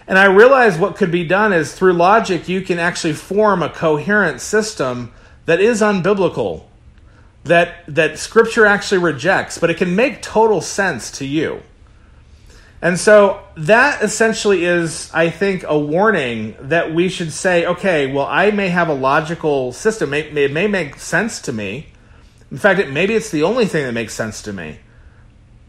And 0.07 0.17
I 0.17 0.25
realized 0.25 0.79
what 0.79 0.95
could 0.95 1.11
be 1.11 1.25
done 1.25 1.53
is 1.53 1.73
through 1.73 1.93
logic, 1.93 2.49
you 2.49 2.61
can 2.61 2.79
actually 2.79 3.13
form 3.13 3.61
a 3.61 3.69
coherent 3.69 4.41
system 4.41 5.13
that 5.45 5.59
is 5.59 5.81
unbiblical, 5.81 6.63
that 7.43 7.83
that 7.87 8.19
Scripture 8.19 8.65
actually 8.65 8.99
rejects, 8.99 9.57
but 9.57 9.69
it 9.69 9.77
can 9.77 9.95
make 9.95 10.21
total 10.21 10.61
sense 10.61 11.11
to 11.11 11.25
you. 11.25 11.61
And 12.81 12.99
so 12.99 13.39
that 13.57 14.01
essentially 14.01 14.65
is, 14.65 15.11
I 15.13 15.29
think, 15.29 15.63
a 15.67 15.77
warning 15.77 16.55
that 16.59 16.93
we 16.93 17.09
should 17.09 17.31
say, 17.31 17.65
okay, 17.65 18.11
well, 18.11 18.25
I 18.25 18.49
may 18.49 18.69
have 18.69 18.89
a 18.89 18.93
logical 18.93 19.71
system. 19.71 20.13
It 20.15 20.33
may, 20.33 20.45
it 20.45 20.51
may 20.51 20.67
make 20.67 20.95
sense 20.95 21.39
to 21.41 21.53
me. 21.53 21.87
In 22.49 22.57
fact, 22.57 22.79
it, 22.79 22.89
maybe 22.89 23.13
it's 23.13 23.29
the 23.29 23.43
only 23.43 23.67
thing 23.67 23.85
that 23.85 23.91
makes 23.91 24.15
sense 24.15 24.41
to 24.43 24.53
me. 24.53 24.79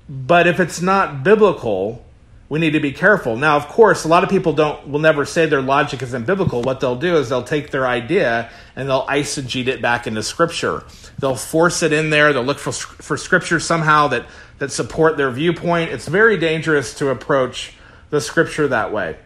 But 0.09 0.47
if 0.47 0.59
it's 0.59 0.81
not 0.81 1.23
biblical, 1.23 2.05
we 2.53 2.59
need 2.59 2.73
to 2.75 2.81
be 2.81 2.93
careful. 2.93 3.35
Now, 3.35 3.57
of 3.57 3.67
course, 3.67 4.05
a 4.05 4.09
lot 4.09 4.25
of 4.25 4.29
people 4.29 4.53
don't 4.53 4.87
will 4.87 5.01
never 5.01 5.25
say 5.25 5.47
their 5.47 5.63
logic 5.63 6.03
isn't 6.03 6.27
biblical. 6.27 6.61
What 6.61 6.81
they'll 6.81 6.97
do 6.97 7.17
is 7.17 7.31
they'll 7.31 7.43
take 7.43 7.71
their 7.71 7.87
idea 7.87 8.51
and 8.77 8.91
they'll 8.91 9.07
eisegete 9.07 9.69
it 9.69 9.81
back 9.81 10.07
into 10.07 10.23
scripture. 10.23 10.85
They'll 11.19 11.35
force 11.35 11.83
it 11.83 11.95
in 11.95 12.11
there. 12.11 12.35
They'll 12.35 12.43
look 12.43 12.59
for 12.59 12.73
for 12.73 13.17
scripture 13.17 13.59
somehow 13.59 14.09
that 14.09 14.27
that 14.59 14.71
support 14.71 15.17
their 15.17 15.31
viewpoint. 15.31 15.93
It's 15.93 16.07
very 16.07 16.37
dangerous 16.37 16.93
to 16.97 17.09
approach 17.09 17.73
the 18.11 18.21
scripture 18.21 18.69
that 18.69 18.93
way. 18.93 19.17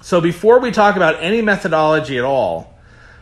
So 0.00 0.20
before 0.20 0.58
we 0.58 0.72
talk 0.72 0.96
about 0.96 1.22
any 1.22 1.42
methodology 1.42 2.18
at 2.18 2.24
all, 2.24 2.76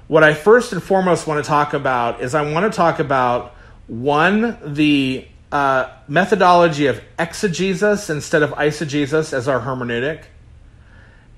what 0.08 0.24
I 0.24 0.32
first 0.32 0.72
and 0.72 0.82
foremost 0.82 1.26
want 1.26 1.44
to 1.44 1.46
talk 1.46 1.74
about 1.74 2.22
is 2.22 2.34
I 2.34 2.50
want 2.50 2.72
to 2.72 2.74
talk 2.74 3.00
about 3.00 3.54
one 3.86 4.56
the 4.64 5.28
uh, 5.52 5.90
methodology 6.06 6.86
of 6.86 7.02
exegesis 7.18 8.08
instead 8.10 8.42
of 8.42 8.50
eisegesis 8.50 9.32
as 9.32 9.48
our 9.48 9.60
hermeneutic. 9.60 10.24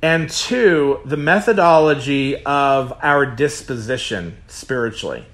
And 0.03 0.29
two, 0.29 1.01
the 1.05 1.17
methodology 1.17 2.45
of 2.45 2.93
our 3.03 3.25
disposition 3.25 4.37
spiritually. 4.49 5.25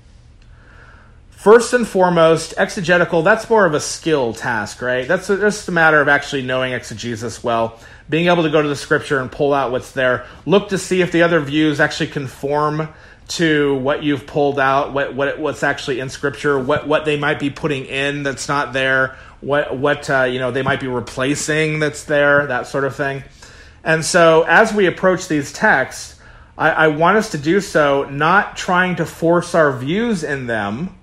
First 1.31 1.73
and 1.73 1.87
foremost, 1.87 2.53
exegetical, 2.59 3.23
that's 3.23 3.49
more 3.49 3.65
of 3.65 3.73
a 3.73 3.81
skill 3.81 4.35
task, 4.35 4.83
right? 4.83 5.07
That's 5.07 5.29
just 5.29 5.69
a 5.69 5.73
matter 5.73 6.01
of 6.01 6.09
actually 6.09 6.43
knowing 6.43 6.73
exegesis 6.73 7.43
well, 7.43 7.79
being 8.11 8.27
able 8.27 8.43
to 8.43 8.51
go 8.51 8.61
to 8.61 8.69
the 8.69 8.77
scripture 8.77 9.21
and 9.21 9.31
pull 9.31 9.55
out 9.55 9.71
what's 9.71 9.93
there. 9.93 10.27
Look 10.47 10.71
to 10.71 10.79
see 10.79 11.01
if 11.01 11.13
the 11.13 11.23
other 11.23 11.41
views 11.41 11.81
actually 11.81 12.09
conform 12.09 12.89
to 13.29 13.77
what 13.77 14.03
you've 14.03 14.27
pulled 14.27 14.59
out, 14.59 14.93
what, 14.93 15.15
what 15.15 15.39
what's 15.39 15.63
actually 15.63 16.01
in 16.01 16.09
Scripture, 16.09 16.59
what 16.59 16.89
what 16.89 17.05
they 17.05 17.19
might 17.19 17.39
be 17.39 17.51
putting 17.51 17.85
in 17.85 18.23
that's 18.23 18.49
not 18.49 18.73
there, 18.73 19.17
what 19.41 19.77
what 19.77 20.09
uh, 20.09 20.25
you 20.25 20.39
know 20.39 20.51
they 20.51 20.63
might 20.63 20.81
be 20.81 20.87
replacing 20.87 21.79
that's 21.79 22.05
there, 22.05 22.47
that 22.47 22.67
sort 22.67 22.85
of 22.85 22.97
thing. 22.97 23.23
And 23.85 24.05
so, 24.05 24.43
as 24.43 24.73
we 24.73 24.87
approach 24.87 25.29
these 25.29 25.53
texts, 25.53 26.19
I, 26.57 26.71
I 26.71 26.89
want 26.89 27.19
us 27.19 27.31
to 27.31 27.39
do 27.39 27.61
so 27.61 28.05
not 28.11 28.57
trying 28.57 28.97
to 28.97 29.07
force 29.07 29.55
our 29.55 29.77
views 29.77 30.25
in 30.25 30.47
them, 30.47 30.99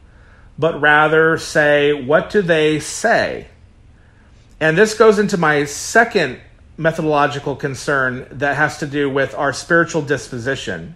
but 0.58 0.82
rather 0.82 1.38
say, 1.38 1.94
what 1.94 2.30
do 2.30 2.42
they 2.42 2.80
say? 2.80 3.48
And 4.60 4.78
this 4.78 4.94
goes 4.94 5.20
into 5.20 5.38
my 5.38 5.66
second 5.66 6.40
methodological 6.78 7.56
concern 7.56 8.28
that 8.32 8.58
has 8.58 8.80
to 8.80 8.88
do 8.88 9.10
with 9.10 9.34
our 9.36 9.54
spiritual 9.54 10.02
disposition. 10.02 10.96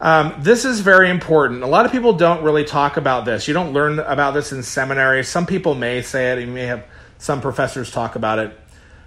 Um, 0.00 0.34
this 0.38 0.64
is 0.64 0.80
very 0.80 1.10
important. 1.10 1.62
A 1.62 1.66
lot 1.66 1.84
of 1.84 1.92
people 1.92 2.12
don't 2.12 2.42
really 2.44 2.64
talk 2.64 2.96
about 2.96 3.24
this. 3.24 3.48
You 3.48 3.54
don't 3.54 3.72
learn 3.72 3.98
about 3.98 4.32
this 4.32 4.52
in 4.52 4.62
seminary. 4.62 5.24
Some 5.24 5.44
people 5.44 5.74
may 5.74 6.02
say 6.02 6.32
it. 6.32 6.40
You 6.40 6.46
may 6.46 6.66
have 6.66 6.84
some 7.18 7.40
professors 7.40 7.90
talk 7.90 8.14
about 8.14 8.38
it. 8.38 8.58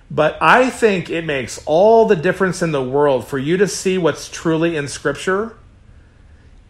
But 0.09 0.37
I 0.41 0.69
think 0.69 1.09
it 1.09 1.23
makes 1.23 1.63
all 1.65 2.05
the 2.05 2.17
difference 2.17 2.61
in 2.61 2.73
the 2.73 2.83
world 2.83 3.25
for 3.25 3.37
you 3.37 3.55
to 3.57 3.67
see 3.67 3.97
what's 3.97 4.27
truly 4.29 4.75
in 4.75 4.89
Scripture 4.89 5.55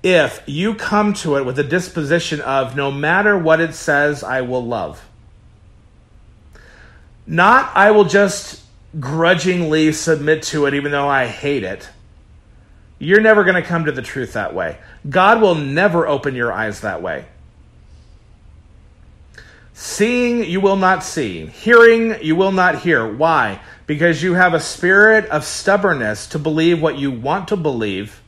if 0.03 0.41
you 0.47 0.73
come 0.75 1.13
to 1.13 1.37
it 1.37 1.45
with 1.45 1.59
a 1.59 1.63
disposition 1.63 2.41
of 2.41 2.75
no 2.75 2.91
matter 2.91 3.37
what 3.37 3.59
it 3.59 3.75
says, 3.75 4.23
I 4.23 4.41
will 4.41 4.65
love. 4.65 5.07
Not, 7.27 7.71
I 7.75 7.91
will 7.91 8.05
just 8.05 8.63
grudgingly 8.99 9.91
submit 9.91 10.43
to 10.43 10.65
it 10.65 10.73
even 10.73 10.91
though 10.91 11.07
I 11.07 11.27
hate 11.27 11.63
it 11.63 11.87
you're 13.01 13.19
never 13.19 13.43
going 13.43 13.55
to 13.55 13.67
come 13.67 13.85
to 13.85 13.91
the 13.91 14.03
truth 14.03 14.33
that 14.33 14.53
way. 14.53 14.77
God 15.09 15.41
will 15.41 15.55
never 15.55 16.07
open 16.07 16.35
your 16.35 16.53
eyes 16.53 16.81
that 16.81 17.01
way. 17.01 17.25
Seeing, 19.73 20.43
you 20.43 20.61
will 20.61 20.75
not 20.75 21.03
see. 21.03 21.47
Hearing, 21.47 22.21
you 22.21 22.35
will 22.35 22.51
not 22.51 22.79
hear. 22.79 23.11
Why? 23.11 23.59
Because 23.87 24.21
you 24.21 24.35
have 24.35 24.53
a 24.53 24.59
spirit 24.59 25.25
of 25.31 25.43
stubbornness 25.43 26.27
to 26.27 26.39
believe 26.39 26.79
what 26.79 26.99
you 26.99 27.09
want 27.09 27.47
to 27.47 27.57
believe 27.57 28.21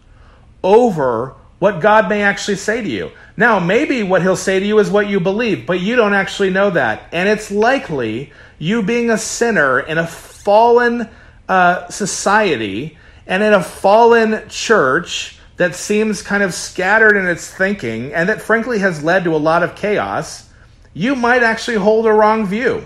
over 0.63 1.35
what 1.59 1.79
God 1.79 2.09
may 2.09 2.23
actually 2.23 2.57
say 2.57 2.81
to 2.81 2.89
you. 2.89 3.11
Now, 3.37 3.59
maybe 3.59 4.01
what 4.01 4.23
He'll 4.23 4.35
say 4.35 4.59
to 4.59 4.65
you 4.65 4.79
is 4.79 4.89
what 4.89 5.07
you 5.07 5.19
believe, 5.19 5.67
but 5.67 5.81
you 5.81 5.95
don't 5.95 6.15
actually 6.15 6.49
know 6.49 6.71
that. 6.71 7.09
And 7.11 7.29
it's 7.29 7.51
likely 7.51 8.33
you 8.57 8.81
being 8.81 9.11
a 9.11 9.19
sinner 9.19 9.79
in 9.79 9.99
a 9.99 10.07
fallen 10.07 11.07
uh, 11.47 11.87
society 11.89 12.97
and 13.27 13.43
in 13.43 13.53
a 13.53 13.63
fallen 13.63 14.47
church 14.49 15.37
that 15.57 15.75
seems 15.75 16.21
kind 16.21 16.43
of 16.43 16.53
scattered 16.53 17.15
in 17.15 17.27
its 17.27 17.49
thinking 17.49 18.13
and 18.13 18.29
that 18.29 18.41
frankly 18.41 18.79
has 18.79 19.03
led 19.03 19.23
to 19.23 19.35
a 19.35 19.37
lot 19.37 19.63
of 19.63 19.75
chaos, 19.75 20.49
you 20.93 21.15
might 21.15 21.43
actually 21.43 21.77
hold 21.77 22.05
a 22.05 22.11
wrong 22.11 22.45
view. 22.45 22.85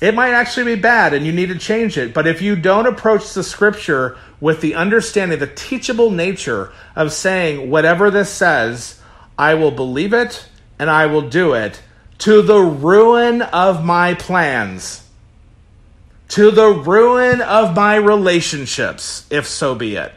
It 0.00 0.14
might 0.14 0.32
actually 0.32 0.76
be 0.76 0.80
bad 0.80 1.14
and 1.14 1.24
you 1.24 1.32
need 1.32 1.48
to 1.48 1.58
change 1.58 1.96
it. 1.96 2.12
But 2.12 2.26
if 2.26 2.42
you 2.42 2.56
don't 2.56 2.86
approach 2.86 3.32
the 3.32 3.42
scripture 3.42 4.16
with 4.40 4.60
the 4.60 4.74
understanding, 4.74 5.38
the 5.38 5.46
teachable 5.46 6.10
nature 6.10 6.72
of 6.96 7.12
saying, 7.12 7.70
whatever 7.70 8.10
this 8.10 8.30
says, 8.30 9.00
I 9.38 9.54
will 9.54 9.70
believe 9.70 10.12
it 10.12 10.48
and 10.78 10.90
I 10.90 11.06
will 11.06 11.28
do 11.28 11.54
it 11.54 11.80
to 12.18 12.42
the 12.42 12.60
ruin 12.60 13.42
of 13.42 13.84
my 13.84 14.14
plans 14.14 15.03
to 16.34 16.50
the 16.50 16.68
ruin 16.68 17.40
of 17.40 17.76
my 17.76 17.94
relationships, 17.94 19.24
if 19.30 19.46
so 19.46 19.76
be 19.76 19.94
it. 19.94 20.12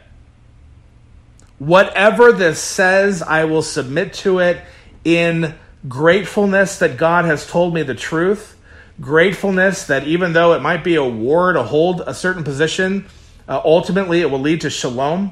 Whatever 1.60 2.32
this 2.32 2.58
says, 2.58 3.22
I 3.22 3.44
will 3.44 3.62
submit 3.62 4.14
to 4.14 4.40
it 4.40 4.60
in 5.04 5.54
gratefulness 5.88 6.80
that 6.80 6.96
God 6.96 7.24
has 7.24 7.46
told 7.46 7.72
me 7.72 7.84
the 7.84 7.94
truth, 7.94 8.56
gratefulness 9.00 9.86
that 9.86 10.08
even 10.08 10.32
though 10.32 10.54
it 10.54 10.60
might 10.60 10.82
be 10.82 10.96
a 10.96 11.04
war 11.04 11.52
to 11.52 11.62
hold 11.62 12.00
a 12.00 12.14
certain 12.14 12.42
position, 12.42 13.06
uh, 13.48 13.60
ultimately 13.64 14.20
it 14.20 14.28
will 14.28 14.40
lead 14.40 14.62
to 14.62 14.70
shalom, 14.70 15.30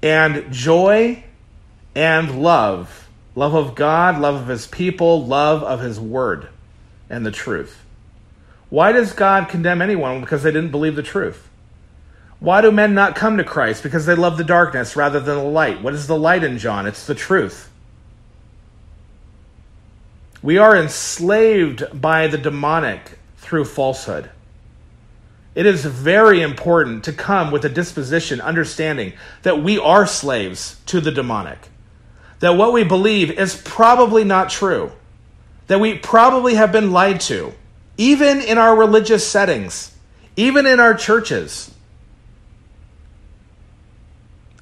and 0.00 0.52
joy 0.52 1.24
and 1.96 2.40
love 2.40 3.08
love 3.34 3.54
of 3.54 3.74
God, 3.74 4.20
love 4.20 4.36
of 4.36 4.46
his 4.46 4.68
people, 4.68 5.26
love 5.26 5.64
of 5.64 5.80
his 5.80 5.98
word 5.98 6.50
and 7.10 7.26
the 7.26 7.32
truth. 7.32 7.83
Why 8.74 8.90
does 8.90 9.12
God 9.12 9.48
condemn 9.48 9.80
anyone? 9.80 10.20
Because 10.20 10.42
they 10.42 10.50
didn't 10.50 10.72
believe 10.72 10.96
the 10.96 11.02
truth. 11.04 11.48
Why 12.40 12.60
do 12.60 12.72
men 12.72 12.92
not 12.92 13.14
come 13.14 13.36
to 13.36 13.44
Christ? 13.44 13.84
Because 13.84 14.04
they 14.04 14.16
love 14.16 14.36
the 14.36 14.42
darkness 14.42 14.96
rather 14.96 15.20
than 15.20 15.36
the 15.36 15.44
light. 15.44 15.80
What 15.80 15.94
is 15.94 16.08
the 16.08 16.18
light 16.18 16.42
in 16.42 16.58
John? 16.58 16.84
It's 16.84 17.06
the 17.06 17.14
truth. 17.14 17.70
We 20.42 20.58
are 20.58 20.76
enslaved 20.76 21.84
by 22.00 22.26
the 22.26 22.36
demonic 22.36 23.16
through 23.36 23.66
falsehood. 23.66 24.28
It 25.54 25.66
is 25.66 25.84
very 25.84 26.42
important 26.42 27.04
to 27.04 27.12
come 27.12 27.52
with 27.52 27.64
a 27.64 27.68
disposition, 27.68 28.40
understanding 28.40 29.12
that 29.42 29.62
we 29.62 29.78
are 29.78 30.04
slaves 30.04 30.80
to 30.86 31.00
the 31.00 31.12
demonic, 31.12 31.68
that 32.40 32.56
what 32.56 32.72
we 32.72 32.82
believe 32.82 33.30
is 33.30 33.54
probably 33.54 34.24
not 34.24 34.50
true, 34.50 34.90
that 35.68 35.78
we 35.78 35.96
probably 35.96 36.56
have 36.56 36.72
been 36.72 36.90
lied 36.90 37.20
to, 37.20 37.54
even 37.96 38.40
in 38.40 38.58
our 38.58 38.76
religious 38.76 39.26
settings, 39.26 39.94
even 40.36 40.66
in 40.66 40.80
our 40.80 40.94
churches. 40.94 41.72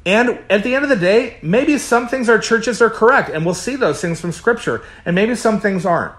And 0.05 0.41
at 0.51 0.65
the 0.65 0.75
end 0.75 0.85
of 0.85 0.91
the 0.91 0.97
day, 0.97 1.39
maybe 1.43 1.79
some 1.79 2.09
things 2.09 2.29
our 2.29 2.39
churches 2.39 2.83
are 2.83 2.91
correct, 2.91 3.31
and 3.31 3.45
we'll 3.45 3.55
see 3.55 3.77
those 3.77 4.01
things 4.01 4.21
from 4.21 4.33
Scripture, 4.33 4.83
and 5.05 5.15
maybe 5.15 5.35
some 5.35 5.61
things 5.61 5.87
aren't. 5.87 6.15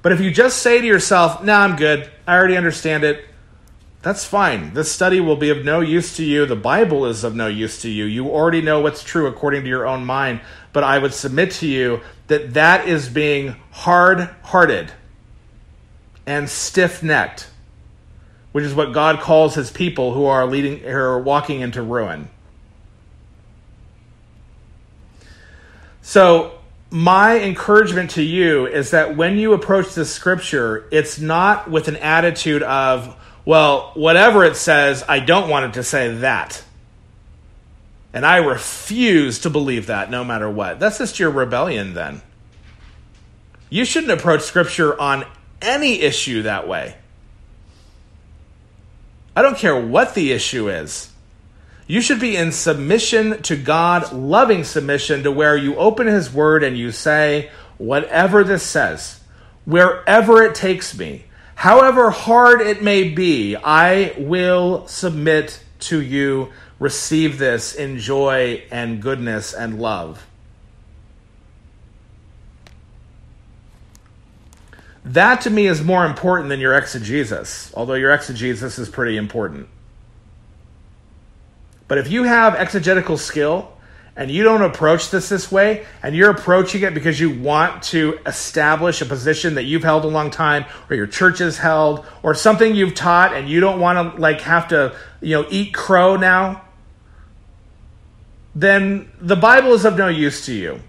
But 0.00 0.12
if 0.12 0.20
you 0.20 0.30
just 0.30 0.62
say 0.62 0.80
to 0.80 0.86
yourself, 0.86 1.42
nah, 1.42 1.58
I'm 1.58 1.76
good, 1.76 2.10
I 2.26 2.36
already 2.36 2.56
understand 2.56 3.04
it, 3.04 3.24
that's 4.00 4.24
fine. 4.24 4.74
This 4.74 4.90
study 4.90 5.20
will 5.20 5.36
be 5.36 5.50
of 5.50 5.64
no 5.64 5.80
use 5.80 6.16
to 6.16 6.24
you. 6.24 6.46
The 6.46 6.56
Bible 6.56 7.04
is 7.06 7.24
of 7.24 7.34
no 7.34 7.48
use 7.48 7.82
to 7.82 7.90
you. 7.90 8.04
You 8.04 8.30
already 8.30 8.62
know 8.62 8.80
what's 8.80 9.02
true 9.02 9.26
according 9.26 9.64
to 9.64 9.68
your 9.68 9.86
own 9.86 10.04
mind. 10.04 10.40
But 10.72 10.84
I 10.84 10.98
would 10.98 11.12
submit 11.12 11.50
to 11.52 11.66
you 11.66 12.00
that 12.28 12.54
that 12.54 12.86
is 12.86 13.08
being 13.08 13.56
hard 13.72 14.20
hearted 14.42 14.92
and 16.28 16.46
stiff 16.46 17.02
necked, 17.02 17.48
which 18.52 18.62
is 18.62 18.74
what 18.74 18.92
God 18.92 19.20
calls 19.20 19.54
his 19.54 19.70
people 19.70 20.12
who 20.12 20.26
are 20.26 20.46
leading 20.46 20.80
who 20.80 20.90
are 20.90 21.18
walking 21.18 21.62
into 21.62 21.80
ruin. 21.80 22.28
So 26.02 26.58
my 26.90 27.40
encouragement 27.40 28.10
to 28.10 28.22
you 28.22 28.66
is 28.66 28.90
that 28.90 29.16
when 29.16 29.38
you 29.38 29.54
approach 29.54 29.94
the 29.94 30.04
scripture, 30.04 30.86
it's 30.90 31.18
not 31.18 31.70
with 31.70 31.88
an 31.88 31.96
attitude 31.96 32.62
of, 32.62 33.16
well, 33.46 33.92
whatever 33.94 34.44
it 34.44 34.56
says, 34.56 35.02
I 35.08 35.20
don't 35.20 35.48
want 35.48 35.64
it 35.64 35.72
to 35.74 35.82
say 35.82 36.14
that. 36.16 36.62
And 38.12 38.26
I 38.26 38.36
refuse 38.38 39.38
to 39.40 39.50
believe 39.50 39.86
that 39.86 40.10
no 40.10 40.24
matter 40.24 40.48
what. 40.50 40.78
That's 40.78 40.98
just 40.98 41.18
your 41.18 41.30
rebellion 41.30 41.94
then. 41.94 42.20
You 43.70 43.86
shouldn't 43.86 44.12
approach 44.12 44.42
scripture 44.42 44.98
on 45.00 45.24
any 45.60 46.00
issue 46.00 46.42
that 46.42 46.68
way. 46.68 46.96
I 49.34 49.42
don't 49.42 49.56
care 49.56 49.80
what 49.80 50.14
the 50.14 50.32
issue 50.32 50.68
is. 50.68 51.10
You 51.86 52.00
should 52.00 52.20
be 52.20 52.36
in 52.36 52.52
submission 52.52 53.40
to 53.42 53.56
God, 53.56 54.12
loving 54.12 54.62
submission 54.62 55.22
to 55.22 55.32
where 55.32 55.56
you 55.56 55.76
open 55.76 56.06
His 56.06 56.32
Word 56.32 56.62
and 56.62 56.76
you 56.76 56.92
say, 56.92 57.50
whatever 57.78 58.44
this 58.44 58.62
says, 58.62 59.20
wherever 59.64 60.42
it 60.42 60.54
takes 60.54 60.98
me, 60.98 61.24
however 61.54 62.10
hard 62.10 62.60
it 62.60 62.82
may 62.82 63.08
be, 63.08 63.56
I 63.56 64.14
will 64.18 64.86
submit 64.86 65.62
to 65.80 66.02
you, 66.02 66.52
receive 66.78 67.38
this 67.38 67.74
in 67.74 67.98
joy 67.98 68.64
and 68.70 69.00
goodness 69.00 69.54
and 69.54 69.80
love. 69.80 70.27
That 75.08 75.40
to 75.42 75.50
me 75.50 75.66
is 75.66 75.82
more 75.82 76.04
important 76.04 76.50
than 76.50 76.60
your 76.60 76.74
exegesis, 76.74 77.72
although 77.74 77.94
your 77.94 78.12
exegesis 78.12 78.78
is 78.78 78.90
pretty 78.90 79.16
important. 79.16 79.68
But 81.88 81.96
if 81.96 82.10
you 82.10 82.24
have 82.24 82.54
exegetical 82.54 83.16
skill 83.16 83.72
and 84.16 84.30
you 84.30 84.42
don't 84.42 84.60
approach 84.60 85.10
this 85.10 85.30
this 85.30 85.50
way, 85.50 85.86
and 86.02 86.14
you're 86.14 86.28
approaching 86.28 86.82
it 86.82 86.92
because 86.92 87.18
you 87.18 87.40
want 87.40 87.84
to 87.84 88.18
establish 88.26 89.00
a 89.00 89.06
position 89.06 89.54
that 89.54 89.62
you've 89.62 89.84
held 89.84 90.04
a 90.04 90.08
long 90.08 90.30
time, 90.30 90.66
or 90.90 90.96
your 90.96 91.06
church 91.06 91.38
has 91.38 91.56
held, 91.56 92.04
or 92.22 92.34
something 92.34 92.74
you've 92.74 92.94
taught, 92.94 93.32
and 93.32 93.48
you 93.48 93.60
don't 93.60 93.80
want 93.80 94.14
to 94.14 94.20
like 94.20 94.42
have 94.42 94.68
to, 94.68 94.94
you 95.22 95.40
know, 95.40 95.46
eat 95.48 95.72
crow 95.72 96.16
now, 96.16 96.62
then 98.54 99.10
the 99.20 99.36
Bible 99.36 99.72
is 99.72 99.86
of 99.86 99.96
no 99.96 100.08
use 100.08 100.44
to 100.46 100.52
you. 100.52 100.82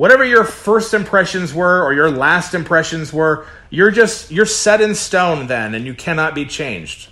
Whatever 0.00 0.24
your 0.24 0.44
first 0.44 0.94
impressions 0.94 1.52
were 1.52 1.82
or 1.82 1.92
your 1.92 2.10
last 2.10 2.54
impressions 2.54 3.12
were, 3.12 3.44
you're 3.68 3.90
just 3.90 4.30
you're 4.30 4.46
set 4.46 4.80
in 4.80 4.94
stone 4.94 5.46
then 5.46 5.74
and 5.74 5.84
you 5.84 5.92
cannot 5.92 6.34
be 6.34 6.46
changed. 6.46 7.10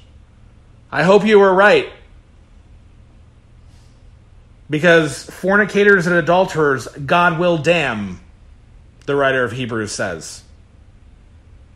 I 0.91 1.03
hope 1.03 1.27
you 1.27 1.39
were 1.39 1.53
right. 1.53 1.93
Because 4.71 5.25
fornicators 5.25 6.07
and 6.07 6.17
adulterers, 6.17 6.89
God 6.89 7.39
will 7.39 7.59
damn, 7.59 8.21
the 9.05 9.15
writer 9.15 9.45
of 9.45 9.53
Hebrews 9.53 9.93
says. 9.93 10.43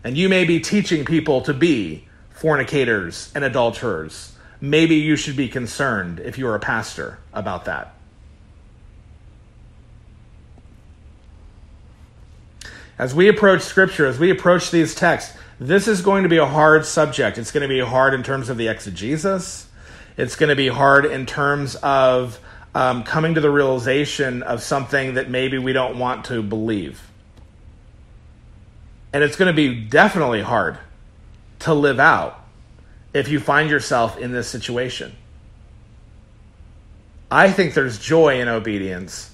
And 0.03 0.17
you 0.17 0.31
may 0.31 0.47
be 0.47 0.61
teaching 0.61 1.05
people 1.05 1.43
to 1.43 1.53
be 1.53 2.09
fornicators 2.31 3.31
and 3.35 3.45
adulterers. 3.45 4.33
Maybe 4.63 4.95
you 4.95 5.17
should 5.17 5.37
be 5.37 5.51
concerned 5.51 6.21
if 6.21 6.39
you're 6.39 6.55
a 6.55 6.61
pastor 6.61 7.19
about 7.35 7.67
that. 7.67 7.97
As 12.99 13.15
we 13.15 13.29
approach 13.29 13.63
Scripture, 13.63 14.07
as 14.07 14.19
we 14.19 14.31
approach 14.31 14.71
these 14.71 14.95
texts, 14.95 15.37
this 15.59 15.89
is 15.89 16.03
going 16.03 16.25
to 16.25 16.29
be 16.29 16.39
a 16.39 16.47
hard 16.47 16.85
subject. 16.85 17.39
It's 17.39 17.53
going 17.53 17.63
to 17.63 17.69
be 17.69 17.81
hard 17.81 18.15
in 18.15 18.23
terms 18.23 18.49
of 18.49 18.57
the 18.57 18.69
exegesis. 18.69 19.67
It's 20.17 20.37
going 20.37 20.51
to 20.51 20.57
be 20.57 20.69
hard 20.69 21.05
in 21.05 21.25
terms 21.25 21.75
of 21.77 22.39
um, 22.75 23.05
coming 23.05 23.35
to 23.35 23.41
the 23.41 23.51
realization 23.51 24.43
of 24.43 24.63
something 24.63 25.15
that 25.15 25.31
maybe 25.31 25.59
we 25.59 25.73
don't 25.73 25.99
want 25.99 26.27
to 26.27 26.43
believe. 26.43 27.01
And 29.13 29.23
it's 29.23 29.37
going 29.37 29.55
to 29.55 29.57
be 29.57 29.75
definitely 29.85 30.43
hard 30.43 30.79
to 31.61 31.75
live 31.75 32.01
out 32.01 32.45
if 33.15 33.29
you 33.29 33.41
find 33.41 33.71
yourself 33.71 34.19
in 34.19 34.33
this 34.33 34.49
situation. 34.49 35.13
I 37.31 37.51
think 37.51 37.75
there's 37.75 37.99
joy 37.99 38.41
in 38.41 38.49
obedience. 38.49 39.31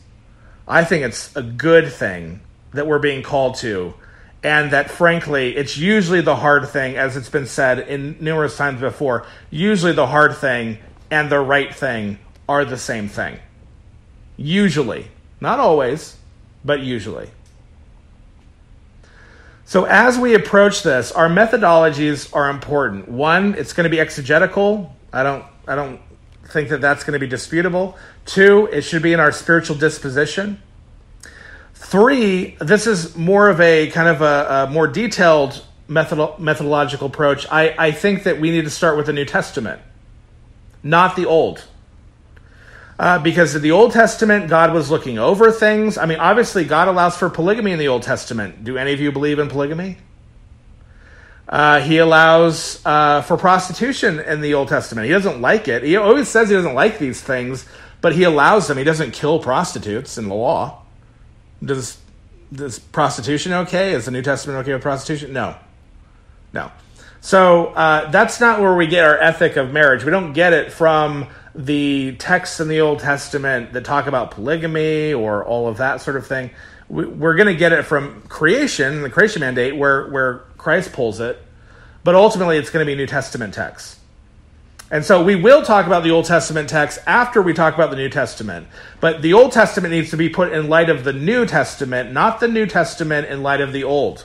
I 0.66 0.84
think 0.84 1.04
it's 1.04 1.34
a 1.34 1.42
good 1.42 1.92
thing 1.92 2.40
that 2.72 2.86
we're 2.86 2.98
being 2.98 3.22
called 3.22 3.56
to. 3.56 3.94
And 4.42 4.70
that, 4.70 4.90
frankly, 4.90 5.56
it's 5.56 5.76
usually 5.76 6.20
the 6.20 6.36
hard 6.36 6.68
thing, 6.68 6.96
as 6.96 7.16
it's 7.16 7.28
been 7.28 7.46
said 7.46 7.80
in 7.80 8.16
numerous 8.20 8.56
times 8.56 8.80
before. 8.80 9.26
Usually, 9.50 9.92
the 9.92 10.06
hard 10.06 10.36
thing 10.36 10.78
and 11.10 11.30
the 11.30 11.40
right 11.40 11.74
thing 11.74 12.18
are 12.48 12.64
the 12.64 12.78
same 12.78 13.08
thing. 13.08 13.38
Usually. 14.36 15.08
Not 15.40 15.60
always, 15.60 16.16
but 16.64 16.80
usually. 16.80 17.30
So 19.64 19.84
as 19.84 20.18
we 20.18 20.34
approach 20.34 20.82
this, 20.82 21.12
our 21.12 21.28
methodologies 21.28 22.34
are 22.34 22.48
important. 22.48 23.08
One, 23.08 23.54
it's 23.54 23.72
going 23.72 23.84
to 23.84 23.90
be 23.90 24.00
exegetical. 24.00 24.96
I 25.12 25.22
don't 25.22 25.44
I 25.66 25.74
don't 25.74 26.00
think 26.48 26.70
that 26.70 26.80
that's 26.80 27.04
going 27.04 27.12
to 27.12 27.18
be 27.18 27.26
disputable. 27.26 27.96
Two, 28.24 28.68
it 28.72 28.82
should 28.82 29.02
be 29.02 29.12
in 29.12 29.20
our 29.20 29.30
spiritual 29.30 29.76
disposition. 29.76 30.62
Three, 31.80 32.56
this 32.60 32.86
is 32.86 33.16
more 33.16 33.48
of 33.48 33.60
a 33.60 33.88
kind 33.90 34.08
of 34.08 34.20
a, 34.20 34.66
a 34.68 34.70
more 34.70 34.86
detailed 34.86 35.64
method, 35.86 36.38
methodological 36.38 37.06
approach. 37.06 37.46
I, 37.50 37.74
I 37.78 37.90
think 37.92 38.24
that 38.24 38.38
we 38.40 38.50
need 38.50 38.64
to 38.64 38.70
start 38.70 38.96
with 38.96 39.06
the 39.06 39.12
New 39.12 39.24
Testament, 39.24 39.80
not 40.82 41.16
the 41.16 41.24
Old. 41.24 41.64
Uh, 42.98 43.18
because 43.20 43.54
in 43.54 43.62
the 43.62 43.70
Old 43.70 43.92
Testament, 43.92 44.48
God 44.48 44.74
was 44.74 44.90
looking 44.90 45.18
over 45.18 45.50
things. 45.52 45.96
I 45.96 46.04
mean, 46.04 46.18
obviously, 46.18 46.64
God 46.64 46.88
allows 46.88 47.16
for 47.16 47.30
polygamy 47.30 47.72
in 47.72 47.78
the 47.78 47.88
Old 47.88 48.02
Testament. 48.02 48.64
Do 48.64 48.76
any 48.76 48.92
of 48.92 49.00
you 49.00 49.12
believe 49.12 49.38
in 49.38 49.48
polygamy? 49.48 49.98
Uh, 51.48 51.80
he 51.80 51.98
allows 51.98 52.84
uh, 52.84 53.22
for 53.22 53.38
prostitution 53.38 54.18
in 54.18 54.42
the 54.42 54.52
Old 54.52 54.68
Testament. 54.68 55.06
He 55.06 55.12
doesn't 55.12 55.40
like 55.40 55.68
it. 55.68 55.84
He 55.84 55.96
always 55.96 56.28
says 56.28 56.50
he 56.50 56.56
doesn't 56.56 56.74
like 56.74 56.98
these 56.98 57.22
things, 57.22 57.64
but 58.00 58.14
he 58.14 58.24
allows 58.24 58.66
them. 58.66 58.76
He 58.76 58.84
doesn't 58.84 59.12
kill 59.12 59.38
prostitutes 59.38 60.18
in 60.18 60.28
the 60.28 60.34
law. 60.34 60.82
Does 61.64 61.98
does 62.52 62.78
prostitution 62.78 63.52
okay? 63.52 63.92
Is 63.92 64.06
the 64.06 64.10
New 64.10 64.22
Testament 64.22 64.58
okay 64.60 64.72
with 64.72 64.82
prostitution? 64.82 65.32
No, 65.32 65.56
no. 66.52 66.70
So 67.20 67.66
uh, 67.68 68.10
that's 68.10 68.40
not 68.40 68.60
where 68.60 68.74
we 68.74 68.86
get 68.86 69.04
our 69.04 69.18
ethic 69.18 69.56
of 69.56 69.72
marriage. 69.72 70.04
We 70.04 70.10
don't 70.10 70.32
get 70.32 70.52
it 70.52 70.72
from 70.72 71.26
the 71.54 72.14
texts 72.16 72.60
in 72.60 72.68
the 72.68 72.80
Old 72.80 73.00
Testament 73.00 73.72
that 73.72 73.84
talk 73.84 74.06
about 74.06 74.30
polygamy 74.30 75.12
or 75.12 75.44
all 75.44 75.68
of 75.68 75.78
that 75.78 76.00
sort 76.00 76.16
of 76.16 76.26
thing. 76.26 76.50
We, 76.88 77.04
are 77.04 77.34
going 77.34 77.48
to 77.48 77.56
get 77.56 77.72
it 77.72 77.82
from 77.82 78.22
creation, 78.28 79.02
the 79.02 79.10
creation 79.10 79.40
mandate, 79.40 79.76
where 79.76 80.08
where 80.08 80.38
Christ 80.56 80.92
pulls 80.92 81.20
it, 81.20 81.42
but 82.04 82.14
ultimately 82.14 82.56
it's 82.56 82.70
going 82.70 82.86
to 82.86 82.90
be 82.90 82.96
New 82.96 83.06
Testament 83.06 83.52
texts. 83.52 83.97
And 84.90 85.04
so 85.04 85.22
we 85.22 85.36
will 85.36 85.62
talk 85.62 85.86
about 85.86 86.02
the 86.02 86.10
Old 86.10 86.24
Testament 86.24 86.68
text 86.68 86.98
after 87.06 87.42
we 87.42 87.52
talk 87.52 87.74
about 87.74 87.90
the 87.90 87.96
New 87.96 88.08
Testament. 88.08 88.68
But 89.00 89.20
the 89.20 89.34
Old 89.34 89.52
Testament 89.52 89.92
needs 89.92 90.10
to 90.10 90.16
be 90.16 90.30
put 90.30 90.50
in 90.52 90.68
light 90.68 90.88
of 90.88 91.04
the 91.04 91.12
New 91.12 91.44
Testament, 91.44 92.12
not 92.12 92.40
the 92.40 92.48
New 92.48 92.64
Testament 92.64 93.28
in 93.28 93.42
light 93.42 93.60
of 93.60 93.74
the 93.74 93.84
Old. 93.84 94.24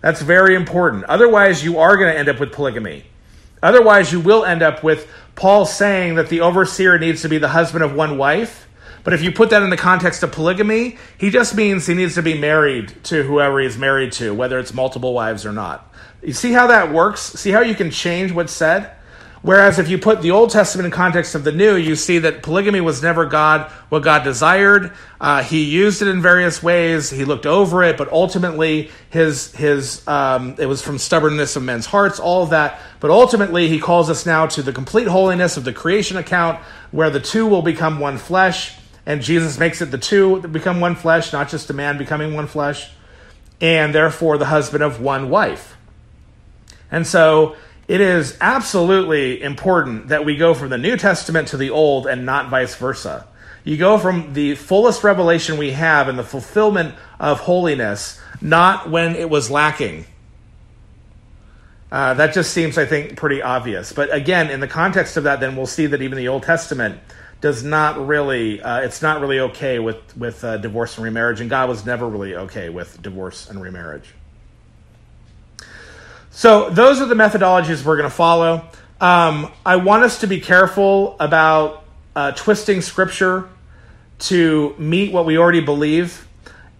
That's 0.00 0.20
very 0.20 0.56
important. 0.56 1.04
Otherwise, 1.04 1.64
you 1.64 1.78
are 1.78 1.96
going 1.96 2.12
to 2.12 2.18
end 2.18 2.28
up 2.28 2.40
with 2.40 2.52
polygamy. 2.52 3.04
Otherwise, 3.62 4.12
you 4.12 4.18
will 4.18 4.44
end 4.44 4.60
up 4.60 4.82
with 4.82 5.08
Paul 5.36 5.64
saying 5.64 6.16
that 6.16 6.28
the 6.28 6.40
overseer 6.40 6.98
needs 6.98 7.22
to 7.22 7.28
be 7.28 7.38
the 7.38 7.48
husband 7.48 7.84
of 7.84 7.94
one 7.94 8.18
wife. 8.18 8.66
But 9.04 9.14
if 9.14 9.22
you 9.22 9.30
put 9.30 9.50
that 9.50 9.62
in 9.62 9.70
the 9.70 9.76
context 9.76 10.24
of 10.24 10.32
polygamy, 10.32 10.98
he 11.16 11.30
just 11.30 11.54
means 11.54 11.86
he 11.86 11.94
needs 11.94 12.16
to 12.16 12.22
be 12.22 12.36
married 12.36 12.92
to 13.04 13.22
whoever 13.22 13.60
he's 13.60 13.78
married 13.78 14.10
to, 14.12 14.34
whether 14.34 14.58
it's 14.58 14.74
multiple 14.74 15.14
wives 15.14 15.46
or 15.46 15.52
not. 15.52 15.92
You 16.22 16.32
see 16.32 16.52
how 16.52 16.66
that 16.66 16.92
works? 16.92 17.20
See 17.20 17.50
how 17.50 17.60
you 17.60 17.76
can 17.76 17.92
change 17.92 18.32
what's 18.32 18.52
said? 18.52 18.92
Whereas 19.42 19.80
if 19.80 19.88
you 19.88 19.98
put 19.98 20.22
the 20.22 20.30
Old 20.30 20.50
Testament 20.50 20.86
in 20.86 20.92
context 20.92 21.34
of 21.34 21.42
the 21.42 21.50
New, 21.50 21.74
you 21.74 21.96
see 21.96 22.20
that 22.20 22.44
polygamy 22.44 22.80
was 22.80 23.02
never 23.02 23.26
God 23.26 23.68
what 23.88 24.04
God 24.04 24.22
desired. 24.22 24.92
Uh, 25.20 25.42
he 25.42 25.64
used 25.64 26.00
it 26.00 26.06
in 26.06 26.22
various 26.22 26.62
ways. 26.62 27.10
He 27.10 27.24
looked 27.24 27.44
over 27.44 27.82
it, 27.82 27.98
but 27.98 28.10
ultimately 28.12 28.92
his 29.10 29.52
his 29.56 30.06
um, 30.06 30.54
it 30.58 30.66
was 30.66 30.80
from 30.80 30.96
stubbornness 30.96 31.56
of 31.56 31.64
men's 31.64 31.86
hearts, 31.86 32.20
all 32.20 32.44
of 32.44 32.50
that. 32.50 32.80
But 33.00 33.10
ultimately, 33.10 33.68
he 33.68 33.80
calls 33.80 34.08
us 34.08 34.24
now 34.24 34.46
to 34.46 34.62
the 34.62 34.72
complete 34.72 35.08
holiness 35.08 35.56
of 35.56 35.64
the 35.64 35.72
creation 35.72 36.16
account, 36.16 36.60
where 36.92 37.10
the 37.10 37.20
two 37.20 37.44
will 37.44 37.62
become 37.62 37.98
one 37.98 38.18
flesh, 38.18 38.76
and 39.06 39.20
Jesus 39.20 39.58
makes 39.58 39.82
it 39.82 39.86
the 39.86 39.98
two 39.98 40.40
become 40.40 40.78
one 40.78 40.94
flesh, 40.94 41.32
not 41.32 41.48
just 41.48 41.68
a 41.68 41.72
man 41.72 41.98
becoming 41.98 42.34
one 42.34 42.46
flesh, 42.46 42.92
and 43.60 43.92
therefore 43.92 44.38
the 44.38 44.46
husband 44.46 44.84
of 44.84 45.00
one 45.00 45.30
wife. 45.30 45.76
And 46.92 47.04
so 47.04 47.56
it 47.88 48.00
is 48.00 48.36
absolutely 48.40 49.42
important 49.42 50.08
that 50.08 50.24
we 50.24 50.36
go 50.36 50.54
from 50.54 50.70
the 50.70 50.78
New 50.78 50.96
Testament 50.96 51.48
to 51.48 51.56
the 51.56 51.70
Old 51.70 52.06
and 52.06 52.24
not 52.24 52.48
vice 52.48 52.74
versa. 52.76 53.26
You 53.64 53.76
go 53.76 53.98
from 53.98 54.32
the 54.32 54.54
fullest 54.54 55.04
revelation 55.04 55.56
we 55.58 55.72
have 55.72 56.08
and 56.08 56.18
the 56.18 56.24
fulfillment 56.24 56.94
of 57.20 57.40
holiness, 57.40 58.20
not 58.40 58.90
when 58.90 59.14
it 59.14 59.30
was 59.30 59.50
lacking. 59.50 60.06
Uh, 61.90 62.14
that 62.14 62.32
just 62.32 62.52
seems, 62.52 62.78
I 62.78 62.86
think, 62.86 63.16
pretty 63.16 63.42
obvious. 63.42 63.92
But 63.92 64.12
again, 64.14 64.50
in 64.50 64.60
the 64.60 64.68
context 64.68 65.16
of 65.16 65.24
that, 65.24 65.40
then 65.40 65.56
we'll 65.56 65.66
see 65.66 65.86
that 65.86 66.00
even 66.00 66.16
the 66.16 66.28
Old 66.28 66.42
Testament 66.42 66.98
does 67.42 67.62
not 67.62 68.06
really, 68.06 68.62
uh, 68.62 68.80
it's 68.80 69.02
not 69.02 69.20
really 69.20 69.40
okay 69.40 69.78
with 69.78 70.16
with 70.16 70.42
uh, 70.44 70.56
divorce 70.56 70.96
and 70.96 71.04
remarriage, 71.04 71.40
and 71.40 71.50
God 71.50 71.68
was 71.68 71.84
never 71.84 72.08
really 72.08 72.34
okay 72.34 72.70
with 72.70 73.02
divorce 73.02 73.50
and 73.50 73.60
remarriage. 73.60 74.08
So 76.34 76.70
those 76.70 77.02
are 77.02 77.06
the 77.06 77.14
methodologies 77.14 77.84
we're 77.84 77.98
going 77.98 78.08
to 78.08 78.14
follow. 78.14 78.66
Um, 79.00 79.52
I 79.66 79.76
want 79.76 80.02
us 80.02 80.20
to 80.20 80.26
be 80.26 80.40
careful 80.40 81.14
about 81.20 81.84
uh, 82.16 82.32
twisting 82.32 82.80
scripture 82.80 83.50
to 84.20 84.74
meet 84.78 85.12
what 85.12 85.26
we 85.26 85.36
already 85.36 85.60
believe. 85.60 86.26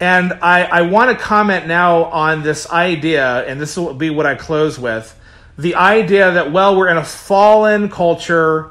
And 0.00 0.32
I, 0.32 0.64
I 0.64 0.82
want 0.82 1.16
to 1.16 1.22
comment 1.22 1.66
now 1.66 2.04
on 2.04 2.42
this 2.42 2.68
idea, 2.70 3.46
and 3.46 3.60
this 3.60 3.76
will 3.76 3.92
be 3.92 4.08
what 4.08 4.24
I 4.24 4.36
close 4.36 4.78
with 4.78 5.18
the 5.58 5.74
idea 5.74 6.32
that, 6.32 6.50
well, 6.50 6.74
we're 6.76 6.88
in 6.88 6.96
a 6.96 7.04
fallen 7.04 7.90
culture 7.90 8.70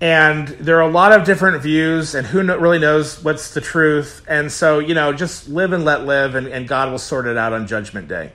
and 0.00 0.48
there 0.48 0.78
are 0.78 0.88
a 0.88 0.90
lot 0.90 1.12
of 1.12 1.24
different 1.24 1.60
views, 1.60 2.14
and 2.14 2.24
who 2.24 2.40
really 2.40 2.78
knows 2.78 3.22
what's 3.24 3.52
the 3.52 3.60
truth. 3.60 4.24
And 4.28 4.50
so, 4.50 4.78
you 4.78 4.94
know, 4.94 5.12
just 5.12 5.48
live 5.48 5.72
and 5.72 5.84
let 5.84 6.06
live, 6.06 6.36
and, 6.36 6.46
and 6.46 6.68
God 6.68 6.92
will 6.92 6.98
sort 6.98 7.26
it 7.26 7.36
out 7.36 7.52
on 7.52 7.66
Judgment 7.66 8.06
Day. 8.06 8.30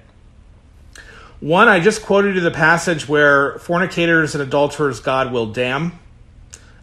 One, 1.43 1.67
I 1.67 1.81
just 1.81 2.03
quoted 2.03 2.35
you 2.35 2.41
the 2.41 2.51
passage 2.51 3.09
where 3.09 3.59
fornicators 3.59 4.33
and 4.33 4.41
adulterers 4.41 5.01
God 5.01 5.33
will 5.33 5.47
damn. 5.47 5.99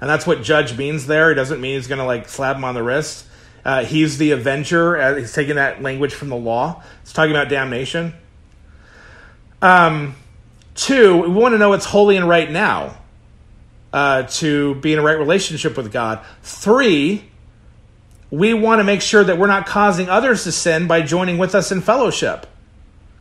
And 0.03 0.11
that's 0.11 0.27
what 0.27 0.43
judge 0.43 0.77
means 0.77 1.07
there. 1.07 1.31
He 1.31 1.35
doesn't 1.35 1.63
mean 1.63 1.77
he's 1.77 1.87
going 1.87 1.99
to 1.99 2.05
like 2.05 2.29
slap 2.29 2.57
him 2.57 2.65
on 2.65 2.75
the 2.75 2.83
wrist. 2.83 3.25
Uh, 3.65 3.87
he's 3.87 4.19
the 4.19 4.33
avenger. 4.33 4.99
Uh, 4.99 5.15
he's 5.15 5.33
taking 5.33 5.55
that 5.55 5.83
language 5.83 6.13
from 6.13 6.29
the 6.29 6.37
law. 6.37 6.83
It's 7.01 7.15
talking 7.15 7.31
about 7.31 7.49
damnation. 7.49 8.13
Um, 9.63 10.15
two, 10.75 11.23
we 11.23 11.29
want 11.29 11.55
to 11.55 11.59
know 11.59 11.71
what's 11.71 11.87
holy 11.87 12.19
and 12.19 12.29
right 12.29 12.51
now 12.51 12.99
uh, 13.95 14.25
to 14.25 14.75
be 14.75 14.93
in 14.93 14.99
a 14.99 15.03
right 15.03 15.19
relationship 15.19 15.75
with 15.75 15.91
God. 15.91 16.23
Three, 16.43 17.25
we 18.31 18.53
want 18.53 18.81
to 18.81 18.85
make 18.85 19.01
sure 19.01 19.25
that 19.25 19.39
we're 19.39 19.47
not 19.47 19.65
causing 19.65 20.11
others 20.11 20.45
to 20.45 20.53
sin 20.53 20.87
by 20.87 21.01
joining 21.01 21.39
with 21.39 21.55
us 21.55 21.73
in 21.73 21.81
fellowship. 21.81 22.47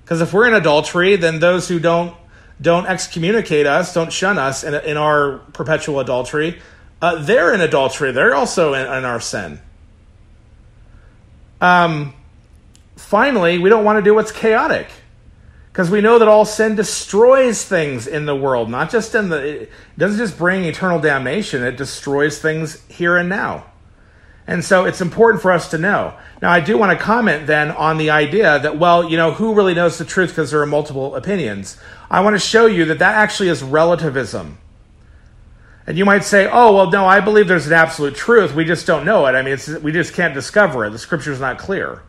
Because 0.10 0.22
if 0.22 0.34
we're 0.34 0.48
in 0.48 0.56
adultery, 0.56 1.18
then 1.18 1.38
those 1.38 1.68
who 1.68 1.80
don't 1.80 2.16
don't 2.60 2.88
excommunicate 2.88 3.68
us, 3.68 3.94
don't 3.94 4.12
shun 4.12 4.40
us 4.40 4.64
in, 4.64 4.74
in 4.74 4.98
our 4.98 5.38
perpetual 5.54 6.00
adultery, 6.00 6.60
uh, 7.00 7.22
they're 7.22 7.54
in 7.54 7.62
adultery. 7.62 8.12
They're 8.12 8.34
also 8.34 8.74
in, 8.74 8.88
in 8.88 9.06
our 9.06 9.22
sin. 9.22 9.60
Um, 11.62 12.16
finally, 12.96 13.60
we 13.60 13.70
don't 13.70 13.86
want 13.86 13.98
to 13.98 14.02
do 14.02 14.16
what's 14.16 14.32
chaotic 14.32 14.88
because 15.72 15.92
we 15.92 16.02
know 16.02 16.18
that 16.18 16.28
all 16.28 16.44
sin 16.44 16.74
destroys 16.74 17.64
things 17.64 18.08
in 18.08 18.26
the 18.26 18.36
world, 18.36 18.68
not 18.68 18.90
just 18.90 19.14
in 19.14 19.30
the. 19.30 19.62
It 19.62 19.72
doesn't 20.00 20.18
just 20.18 20.40
bring 20.40 20.64
eternal 20.64 21.00
damnation; 21.00 21.64
it 21.64 21.78
destroys 21.78 22.40
things 22.40 22.84
here 22.88 23.16
and 23.16 23.30
now. 23.30 23.69
And 24.50 24.66
so 24.66 24.86
it's 24.86 25.00
important 25.00 25.44
for 25.44 25.52
us 25.52 25.70
to 25.70 25.78
know. 25.78 26.16
Now, 26.42 26.50
I 26.50 26.60
do 26.60 26.76
want 26.76 26.98
to 26.98 27.06
comment 27.06 27.46
then 27.46 27.70
on 27.70 28.00
the 28.00 28.10
idea 28.10 28.58
that, 28.58 28.80
well, 28.80 29.08
you 29.08 29.16
know, 29.16 29.32
who 29.32 29.54
really 29.54 29.76
knows 29.76 30.00
the 30.00 30.06
truth 30.06 30.30
because 30.30 30.50
there 30.50 30.60
are 30.60 30.66
multiple 30.66 31.16
opinions. 31.16 31.78
I 32.10 32.22
want 32.22 32.34
to 32.36 32.40
show 32.40 32.66
you 32.66 32.86
that 32.86 32.98
that 32.98 33.14
actually 33.14 33.50
is 33.50 33.62
relativism. 33.62 34.58
And 35.86 36.00
you 36.00 36.04
might 36.04 36.24
say, 36.24 36.50
oh, 36.52 36.74
well, 36.74 36.90
no, 36.90 37.06
I 37.06 37.20
believe 37.20 37.48
there's 37.48 37.68
an 37.68 37.74
absolute 37.74 38.16
truth. 38.16 38.56
We 38.56 38.66
just 38.66 38.88
don't 38.88 39.06
know 39.06 39.28
it. 39.28 39.36
I 39.36 39.44
mean, 39.44 39.60
we 39.84 39.92
just 39.92 40.16
can't 40.16 40.34
discover 40.34 40.84
it. 40.84 40.90
The 40.90 40.98
scripture's 40.98 41.40
not 41.40 41.60
clear. 41.60 42.02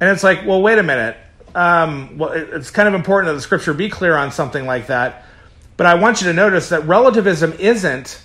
And 0.00 0.10
it's 0.10 0.22
like, 0.22 0.44
well, 0.44 0.60
wait 0.60 0.78
a 0.78 0.82
minute. 0.82 1.16
Um, 1.54 2.18
well, 2.18 2.32
it's 2.32 2.70
kind 2.70 2.86
of 2.86 2.92
important 2.92 3.28
that 3.28 3.36
the 3.36 3.40
scripture 3.40 3.72
be 3.72 3.88
clear 3.88 4.18
on 4.18 4.32
something 4.32 4.66
like 4.66 4.88
that. 4.88 5.24
But 5.78 5.86
I 5.86 5.94
want 5.94 6.20
you 6.20 6.26
to 6.26 6.34
notice 6.34 6.68
that 6.68 6.86
relativism 6.86 7.54
isn't 7.54 8.20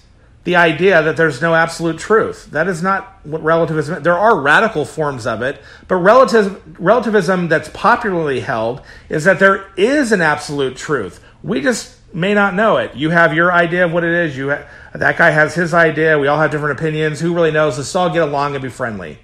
the 0.45 0.55
idea 0.55 1.01
that 1.01 1.17
there's 1.17 1.41
no 1.41 1.55
absolute 1.55 1.97
truth. 1.97 2.51
That 2.51 2.67
is 2.67 2.81
not 2.81 3.19
what 3.25 3.43
relativism 3.43 4.03
There 4.03 4.17
are 4.17 4.39
radical 4.39 4.85
forms 4.85 5.25
of 5.25 5.41
it, 5.41 5.61
but 5.87 5.95
relativism 5.95 7.47
that's 7.49 7.69
popularly 7.69 8.41
held 8.41 8.81
is 9.09 9.23
that 9.23 9.39
there 9.39 9.65
is 9.75 10.11
an 10.11 10.21
absolute 10.21 10.77
truth. 10.77 11.21
We 11.41 11.61
just 11.61 11.95
may 12.13 12.35
not 12.35 12.53
know 12.53 12.77
it. 12.77 12.95
You 12.95 13.09
have 13.09 13.33
your 13.33 13.51
idea 13.51 13.85
of 13.85 13.91
what 13.91 14.03
it 14.03 14.13
is. 14.13 14.37
You 14.37 14.51
ha- 14.51 14.65
that 14.93 15.17
guy 15.17 15.31
has 15.31 15.55
his 15.55 15.73
idea. 15.73 16.19
We 16.19 16.27
all 16.27 16.37
have 16.39 16.51
different 16.51 16.79
opinions. 16.79 17.19
Who 17.19 17.33
really 17.33 17.51
knows? 17.51 17.77
Let's 17.77 17.95
all 17.95 18.11
get 18.11 18.21
along 18.21 18.53
and 18.53 18.61
be 18.61 18.69
friendly. 18.69 19.17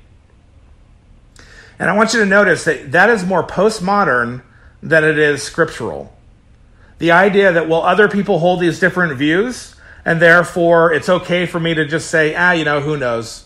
And 1.77 1.87
I 1.87 1.95
want 1.95 2.13
you 2.13 2.19
to 2.19 2.25
notice 2.25 2.63
that 2.63 2.91
that 2.93 3.11
is 3.11 3.23
more 3.23 3.45
postmodern 3.45 4.41
than 4.81 5.03
it 5.03 5.19
is 5.19 5.43
scriptural. 5.43 6.15
The 6.97 7.11
idea 7.11 7.51
that, 7.53 7.69
well, 7.69 7.83
other 7.83 8.07
people 8.07 8.39
hold 8.39 8.59
these 8.59 8.79
different 8.79 9.17
views, 9.17 9.75
and 10.05 10.21
therefore 10.21 10.93
it's 10.93 11.09
okay 11.09 11.45
for 11.45 11.59
me 11.59 11.73
to 11.73 11.85
just 11.85 12.09
say, 12.09 12.35
ah, 12.35 12.51
you 12.51 12.65
know, 12.65 12.81
who 12.81 12.97
knows? 12.97 13.45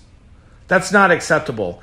That's 0.67 0.91
not 0.91 1.11
acceptable. 1.11 1.81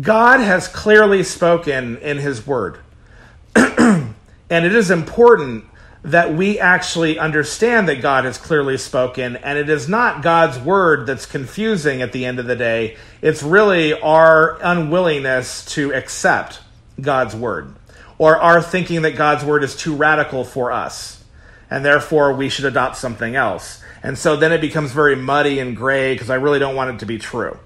God 0.00 0.40
has 0.40 0.68
clearly 0.68 1.22
spoken 1.22 1.96
in 1.98 2.18
His 2.18 2.46
Word. 2.46 2.78
and 3.56 4.14
it 4.50 4.74
is 4.74 4.90
important 4.90 5.64
that 6.02 6.34
we 6.34 6.58
actually 6.58 7.18
understand 7.18 7.88
that 7.88 8.00
God 8.00 8.24
has 8.24 8.38
clearly 8.38 8.78
spoken, 8.78 9.36
and 9.36 9.58
it 9.58 9.68
is 9.68 9.88
not 9.88 10.22
God's 10.22 10.58
Word 10.58 11.06
that's 11.06 11.26
confusing 11.26 12.02
at 12.02 12.12
the 12.12 12.24
end 12.24 12.38
of 12.38 12.46
the 12.46 12.56
day. 12.56 12.96
It's 13.20 13.42
really 13.42 13.92
our 14.00 14.58
unwillingness 14.62 15.64
to 15.74 15.92
accept 15.92 16.60
God's 17.00 17.34
Word, 17.34 17.74
or 18.16 18.38
our 18.38 18.62
thinking 18.62 19.02
that 19.02 19.16
God's 19.16 19.44
Word 19.44 19.64
is 19.64 19.76
too 19.76 19.94
radical 19.94 20.44
for 20.44 20.72
us, 20.72 21.22
and 21.68 21.84
therefore 21.84 22.32
we 22.32 22.48
should 22.48 22.64
adopt 22.64 22.96
something 22.96 23.36
else. 23.36 23.79
And 24.02 24.16
so 24.16 24.36
then 24.36 24.52
it 24.52 24.60
becomes 24.60 24.92
very 24.92 25.16
muddy 25.16 25.58
and 25.58 25.76
gray 25.76 26.14
because 26.14 26.30
I 26.30 26.36
really 26.36 26.58
don't 26.58 26.74
want 26.74 26.94
it 26.94 26.98
to 27.00 27.06
be 27.06 27.18
true. 27.18 27.58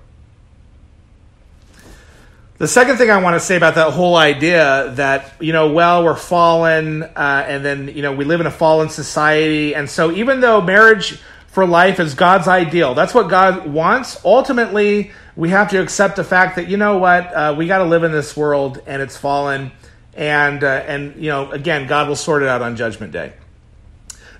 The 2.57 2.69
second 2.69 2.99
thing 2.99 3.11
I 3.11 3.21
want 3.21 3.35
to 3.35 3.41
say 3.41 3.57
about 3.57 3.75
that 3.75 3.93
whole 3.93 4.15
idea 4.15 4.93
that, 4.95 5.33
you 5.41 5.53
know, 5.53 5.73
well, 5.73 6.05
we're 6.05 6.15
fallen, 6.15 7.03
uh, 7.03 7.45
and 7.49 7.65
then, 7.65 7.89
you 7.89 8.01
know, 8.01 8.13
we 8.13 8.25
live 8.25 8.41
in 8.41 8.47
a 8.47 8.51
fallen 8.51 8.89
society. 8.89 9.75
And 9.75 9.91
so 9.91 10.13
even 10.13 10.41
though 10.41 10.61
marriage 10.61 11.19
for 11.49 11.67
life 11.67 11.99
is 11.99 12.15
God's 12.15 12.47
ideal, 12.47 12.95
that's 12.95 13.13
what 13.13 13.29
God 13.29 13.67
wants, 13.67 14.25
ultimately, 14.25 15.11
we 15.35 15.51
have 15.51 15.71
to 15.71 15.83
accept 15.83 16.15
the 16.15 16.23
fact 16.23 16.55
that, 16.57 16.69
you 16.69 16.77
know 16.77 16.99
what, 16.99 17.25
uh, 17.35 17.55
we 17.59 17.67
got 17.67 17.79
to 17.79 17.85
live 17.85 18.05
in 18.05 18.13
this 18.13 18.37
world 18.37 18.81
and 18.87 19.03
it's 19.03 19.17
fallen. 19.17 19.73
And, 20.15 20.63
uh, 20.63 20.85
and, 20.87 21.17
you 21.17 21.31
know, 21.31 21.51
again, 21.51 21.89
God 21.89 22.09
will 22.09 22.15
sort 22.15 22.45
it 22.45 22.49
out 22.49 22.63
on 22.63 22.77
Judgment 22.77 23.13
Day. 23.13 23.33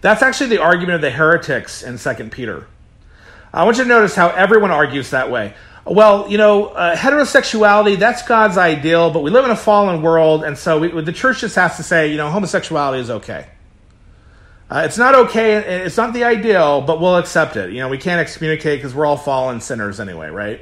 That's 0.05 0.21
actually 0.21 0.49
the 0.49 0.61
argument 0.61 0.97
of 0.97 1.01
the 1.01 1.11
heretics 1.11 1.83
in 1.83 1.97
2 1.97 2.29
Peter. 2.29 2.67
I 3.55 3.65
want 3.65 3.79
you 3.79 3.85
to 3.85 3.89
notice 3.89 4.15
how 4.15 4.29
everyone 4.29 4.71
argues 4.71 5.09
that 5.13 5.31
way. 5.31 5.55
Well, 5.87 6.31
you 6.31 6.37
know, 6.37 6.67
uh, 6.67 6.95
heterosexuality, 6.95 7.99
that's 7.99 8.23
God's 8.23 8.59
ideal, 8.59 9.11
but 9.11 9.23
we 9.23 9.31
live 9.31 9.47
in 9.47 9.51
a 9.51 9.57
fallen 9.57 10.03
world, 10.03 10.45
and 10.45 10.59
so 10.59 10.79
we, 10.79 11.01
the 11.01 11.11
church 11.11 11.41
just 11.41 11.57
has 11.57 11.79
to 11.79 11.83
say, 11.83 12.11
you 12.11 12.19
know, 12.19 12.29
homosexuality 12.29 13.01
is 13.01 13.09
okay. 13.09 13.47
Uh, 14.71 14.83
it's 14.85 14.99
not 14.99 15.15
okay, 15.15 15.55
it's 15.55 15.97
not 15.97 16.13
the 16.13 16.25
ideal, 16.25 16.83
but 16.83 17.01
we'll 17.01 17.17
accept 17.17 17.57
it. 17.57 17.71
You 17.71 17.79
know, 17.79 17.89
we 17.89 17.97
can't 17.97 18.21
excommunicate 18.21 18.81
because 18.81 18.95
we're 18.95 19.07
all 19.07 19.17
fallen 19.17 19.63
sinners 19.63 20.01
anyway, 20.01 20.29
right? 20.29 20.61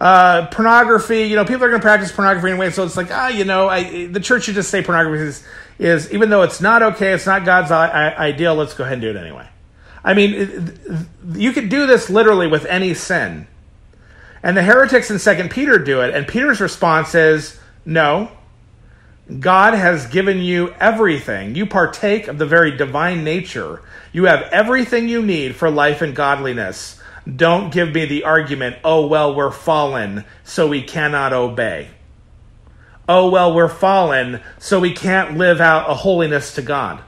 Uh, 0.00 0.46
pornography, 0.46 1.22
you 1.22 1.36
know, 1.36 1.44
people 1.44 1.64
are 1.64 1.68
going 1.68 1.80
to 1.80 1.84
practice 1.84 2.12
pornography 2.12 2.50
anyway. 2.50 2.70
So 2.70 2.84
it's 2.84 2.96
like, 2.96 3.10
ah, 3.10 3.28
you 3.28 3.44
know, 3.44 3.68
I, 3.68 4.06
the 4.06 4.20
church 4.20 4.44
should 4.44 4.54
just 4.54 4.70
say 4.70 4.82
pornography 4.82 5.24
is, 5.24 5.44
is, 5.78 6.12
even 6.12 6.30
though 6.30 6.42
it's 6.42 6.60
not 6.60 6.82
okay, 6.82 7.12
it's 7.12 7.26
not 7.26 7.44
God's 7.44 7.70
ideal, 7.70 8.54
let's 8.54 8.74
go 8.74 8.84
ahead 8.84 8.94
and 8.94 9.02
do 9.02 9.10
it 9.10 9.16
anyway. 9.16 9.48
I 10.04 10.14
mean, 10.14 10.78
you 11.32 11.52
could 11.52 11.68
do 11.68 11.86
this 11.86 12.10
literally 12.10 12.46
with 12.46 12.66
any 12.66 12.92
sin. 12.94 13.46
And 14.42 14.56
the 14.56 14.62
heretics 14.62 15.10
in 15.10 15.18
Second 15.18 15.50
Peter 15.50 15.78
do 15.78 16.02
it. 16.02 16.14
And 16.14 16.28
Peter's 16.28 16.60
response 16.60 17.14
is, 17.14 17.58
no, 17.86 18.30
God 19.40 19.72
has 19.72 20.06
given 20.08 20.40
you 20.40 20.74
everything. 20.78 21.54
You 21.54 21.64
partake 21.64 22.28
of 22.28 22.36
the 22.36 22.44
very 22.44 22.76
divine 22.76 23.24
nature. 23.24 23.80
You 24.12 24.24
have 24.24 24.42
everything 24.52 25.08
you 25.08 25.22
need 25.22 25.56
for 25.56 25.70
life 25.70 26.02
and 26.02 26.14
godliness. 26.14 26.93
Don't 27.32 27.72
give 27.72 27.94
me 27.94 28.04
the 28.04 28.24
argument, 28.24 28.76
oh, 28.84 29.06
well, 29.06 29.34
we're 29.34 29.50
fallen, 29.50 30.24
so 30.44 30.68
we 30.68 30.82
cannot 30.82 31.32
obey. 31.32 31.88
Oh, 33.08 33.30
well, 33.30 33.54
we're 33.54 33.68
fallen, 33.68 34.42
so 34.58 34.78
we 34.80 34.92
can't 34.92 35.38
live 35.38 35.60
out 35.60 35.88
a 35.90 35.94
holiness 35.94 36.54
to 36.54 36.62
God. 36.62 37.02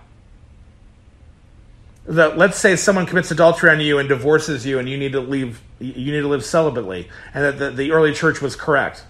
That 2.07 2.39
let's 2.39 2.59
say 2.59 2.77
someone 2.77 3.05
commits 3.05 3.31
adultery 3.31 3.71
on 3.71 3.81
you 3.81 3.99
and 3.99 4.09
divorces 4.09 4.65
you, 4.65 4.79
and 4.79 4.89
you 4.89 4.97
need 4.97 5.13
to 5.13 5.21
leave. 5.21 5.61
You 5.81 6.13
need 6.13 6.21
to 6.21 6.29
live 6.29 6.43
celibately, 6.43 7.09
and 7.35 7.45
that 7.45 7.59
the, 7.59 7.71
the 7.71 7.93
early 7.93 8.15
church 8.15 8.41
was 8.41 8.57
correct. 8.57 9.05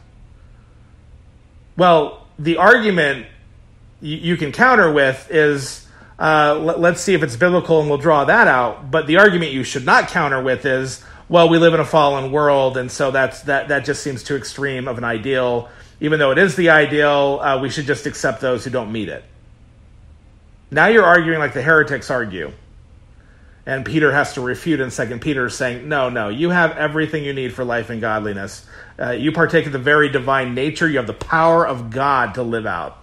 Well, 1.77 2.27
the 2.39 2.57
argument 2.57 3.27
you 4.01 4.37
can 4.37 4.51
counter 4.51 4.91
with 4.93 5.29
is 5.31 5.86
uh, 6.19 6.59
let, 6.59 6.95
us 6.95 7.03
see 7.03 7.15
if 7.15 7.23
it's 7.23 7.37
biblical 7.37 7.81
and 7.81 7.89
we'll 7.89 7.99
draw 7.99 8.25
that 8.25 8.49
out. 8.49 8.91
But 8.91 9.07
the 9.07 9.19
argument 9.19 9.53
you 9.53 9.65
should 9.65 9.85
not 9.85 10.09
counter 10.09 10.43
with 10.43 10.65
is, 10.65 11.05
well, 11.29 11.49
we 11.49 11.59
live 11.59 11.75
in 11.75 11.81
a 11.81 11.85
fallen 11.85 12.33
world, 12.33 12.77
and 12.77 12.91
so 12.91 13.11
that's 13.11 13.43
that 13.43 13.69
that 13.69 13.85
just 13.85 14.03
seems 14.03 14.23
too 14.23 14.37
extreme 14.37 14.89
of 14.89 14.97
an 14.97 15.05
ideal. 15.05 15.69
Even 16.01 16.19
though 16.19 16.31
it 16.31 16.39
is 16.39 16.57
the 16.57 16.71
ideal, 16.71 17.41
uh, 17.43 17.61
we 17.61 17.69
should 17.69 17.87
just 17.87 18.07
accept 18.07 18.41
those 18.41 18.65
who 18.65 18.71
don't 18.71 18.93
meet 18.93 19.09
it. 19.09 19.25
Now 20.71 20.87
you're 20.87 21.05
arguing 21.05 21.39
like 21.39 21.53
the 21.53 21.63
heretics 21.63 22.11
argue. 22.11 22.53
And 23.69 23.85
Peter 23.85 24.13
has 24.13 24.35
to 24.35 24.41
refute 24.41 24.79
in 24.79 24.93
Second 24.93 25.21
Peter, 25.21 25.51
saying, 25.51 25.89
"No, 25.89 26.09
no, 26.09 26.29
you 26.29 26.51
have 26.51 26.77
everything 26.77 27.25
you 27.25 27.33
need 27.33 27.53
for 27.53 27.65
life 27.65 27.91
and 27.91 28.01
godliness. 28.01 28.65
Uh, 28.99 29.11
you 29.11 29.33
partake 29.33 29.67
of 29.67 29.73
the 29.73 29.79
very 29.79 30.09
divine 30.09 30.55
nature. 30.55 30.89
You 30.89 30.99
have 30.99 31.09
the 31.09 31.13
power 31.13 31.67
of 31.67 31.91
God 31.91 32.35
to 32.35 32.43
live 32.43 32.65
out 32.65 32.97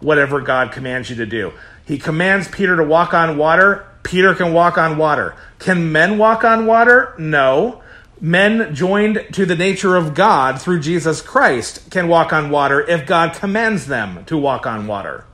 whatever 0.00 0.40
God 0.40 0.72
commands 0.72 1.10
you 1.10 1.16
to 1.16 1.26
do. 1.26 1.52
He 1.86 1.98
commands 1.98 2.48
Peter 2.48 2.76
to 2.76 2.84
walk 2.84 3.14
on 3.14 3.38
water. 3.38 3.86
Peter 4.02 4.34
can 4.34 4.52
walk 4.52 4.76
on 4.76 4.98
water. 4.98 5.36
Can 5.60 5.92
men 5.92 6.18
walk 6.18 6.44
on 6.44 6.66
water? 6.66 7.14
No. 7.16 7.82
Men 8.20 8.74
joined 8.74 9.24
to 9.32 9.46
the 9.46 9.54
nature 9.54 9.94
of 9.94 10.14
God 10.14 10.60
through 10.60 10.80
Jesus 10.80 11.22
Christ 11.22 11.90
can 11.90 12.08
walk 12.08 12.32
on 12.32 12.50
water 12.50 12.80
if 12.80 13.06
God 13.06 13.34
commands 13.34 13.86
them 13.86 14.24
to 14.24 14.36
walk 14.36 14.66
on 14.66 14.86
water. 14.86 15.24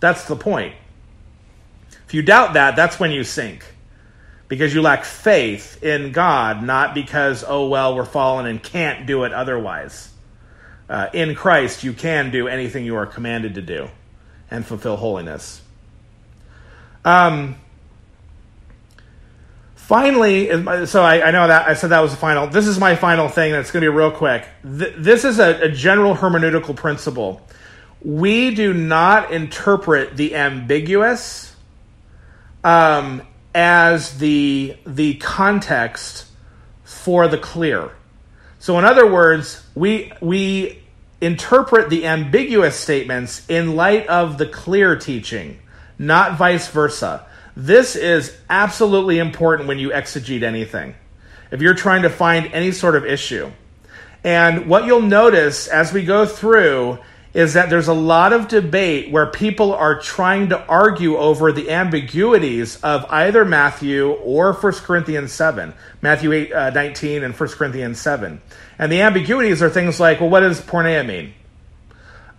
That's 0.00 0.24
the 0.24 0.36
point. 0.36 0.74
If 2.06 2.12
you 2.12 2.22
doubt 2.22 2.54
that, 2.54 2.76
that's 2.76 2.98
when 2.98 3.12
you 3.12 3.22
sink. 3.22 3.64
Because 4.48 4.74
you 4.74 4.82
lack 4.82 5.04
faith 5.04 5.82
in 5.82 6.12
God, 6.12 6.62
not 6.62 6.94
because, 6.94 7.44
oh, 7.46 7.68
well, 7.68 7.94
we're 7.94 8.04
fallen 8.04 8.46
and 8.46 8.62
can't 8.62 9.06
do 9.06 9.24
it 9.24 9.32
otherwise. 9.32 10.10
Uh, 10.88 11.08
in 11.12 11.34
Christ, 11.34 11.84
you 11.84 11.92
can 11.92 12.30
do 12.30 12.48
anything 12.48 12.84
you 12.84 12.96
are 12.96 13.06
commanded 13.06 13.54
to 13.54 13.62
do 13.62 13.88
and 14.50 14.66
fulfill 14.66 14.96
holiness. 14.96 15.62
Um, 17.04 17.56
finally, 19.74 20.86
so 20.86 21.02
I, 21.02 21.28
I, 21.28 21.30
know 21.30 21.46
that 21.46 21.68
I 21.68 21.74
said 21.74 21.90
that 21.90 22.00
was 22.00 22.12
the 22.12 22.16
final. 22.16 22.46
This 22.46 22.66
is 22.66 22.78
my 22.78 22.96
final 22.96 23.28
thing. 23.28 23.52
That's 23.52 23.70
going 23.70 23.84
to 23.84 23.90
be 23.90 23.94
real 23.94 24.10
quick. 24.10 24.46
Th- 24.62 24.94
this 24.96 25.24
is 25.24 25.38
a, 25.38 25.64
a 25.64 25.68
general 25.68 26.16
hermeneutical 26.16 26.74
principle. 26.74 27.46
We 28.02 28.54
do 28.54 28.72
not 28.72 29.32
interpret 29.32 30.16
the 30.16 30.34
ambiguous 30.34 31.54
um, 32.62 33.22
as 33.54 34.18
the 34.18 34.76
the 34.86 35.14
context 35.14 36.26
for 36.84 37.28
the 37.28 37.38
clear. 37.38 37.90
So, 38.58 38.78
in 38.78 38.84
other 38.86 39.10
words, 39.10 39.62
we 39.74 40.10
we 40.22 40.82
interpret 41.20 41.90
the 41.90 42.06
ambiguous 42.06 42.76
statements 42.76 43.46
in 43.48 43.76
light 43.76 44.06
of 44.06 44.38
the 44.38 44.46
clear 44.46 44.96
teaching 44.96 45.58
not 45.98 46.36
vice 46.38 46.68
versa. 46.68 47.26
This 47.56 47.94
is 47.96 48.36
absolutely 48.50 49.18
important 49.18 49.68
when 49.68 49.78
you 49.78 49.90
exegete 49.90 50.42
anything. 50.42 50.94
If 51.50 51.62
you're 51.62 51.74
trying 51.74 52.02
to 52.02 52.10
find 52.10 52.46
any 52.52 52.72
sort 52.72 52.96
of 52.96 53.04
issue. 53.04 53.50
And 54.24 54.66
what 54.66 54.86
you'll 54.86 55.02
notice 55.02 55.68
as 55.68 55.92
we 55.92 56.04
go 56.04 56.26
through 56.26 56.98
is 57.34 57.54
that 57.54 57.68
there's 57.68 57.88
a 57.88 57.94
lot 57.94 58.32
of 58.32 58.46
debate 58.46 59.10
where 59.10 59.26
people 59.26 59.74
are 59.74 60.00
trying 60.00 60.48
to 60.48 60.66
argue 60.66 61.16
over 61.16 61.52
the 61.52 61.70
ambiguities 61.70 62.76
of 62.76 63.04
either 63.10 63.44
Matthew 63.44 64.12
or 64.12 64.52
1 64.52 64.72
Corinthians 64.74 65.32
7, 65.32 65.74
Matthew 66.00 66.32
8, 66.32 66.52
uh, 66.52 66.70
19 66.70 67.24
and 67.24 67.34
1 67.34 67.48
Corinthians 67.50 68.00
7. 68.00 68.40
And 68.78 68.92
the 68.92 69.02
ambiguities 69.02 69.62
are 69.62 69.70
things 69.70 69.98
like, 69.98 70.20
well, 70.20 70.30
what 70.30 70.40
does 70.40 70.60
porneia 70.60 71.04
mean? 71.04 71.34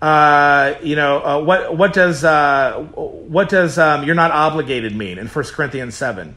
Uh, 0.02 0.76
you 0.84 0.96
know, 0.96 1.24
uh, 1.24 1.42
what 1.42 1.78
what 1.78 1.94
does 1.94 2.24
uh, 2.24 2.80
what 2.96 3.50
does 3.50 3.78
um, 3.78 4.04
you're 4.04 4.16
not 4.16 4.32
obligated 4.32 4.96
mean 4.96 5.18
in 5.18 5.28
1 5.28 5.46
Corinthians 5.46 5.96
seven? 5.96 6.36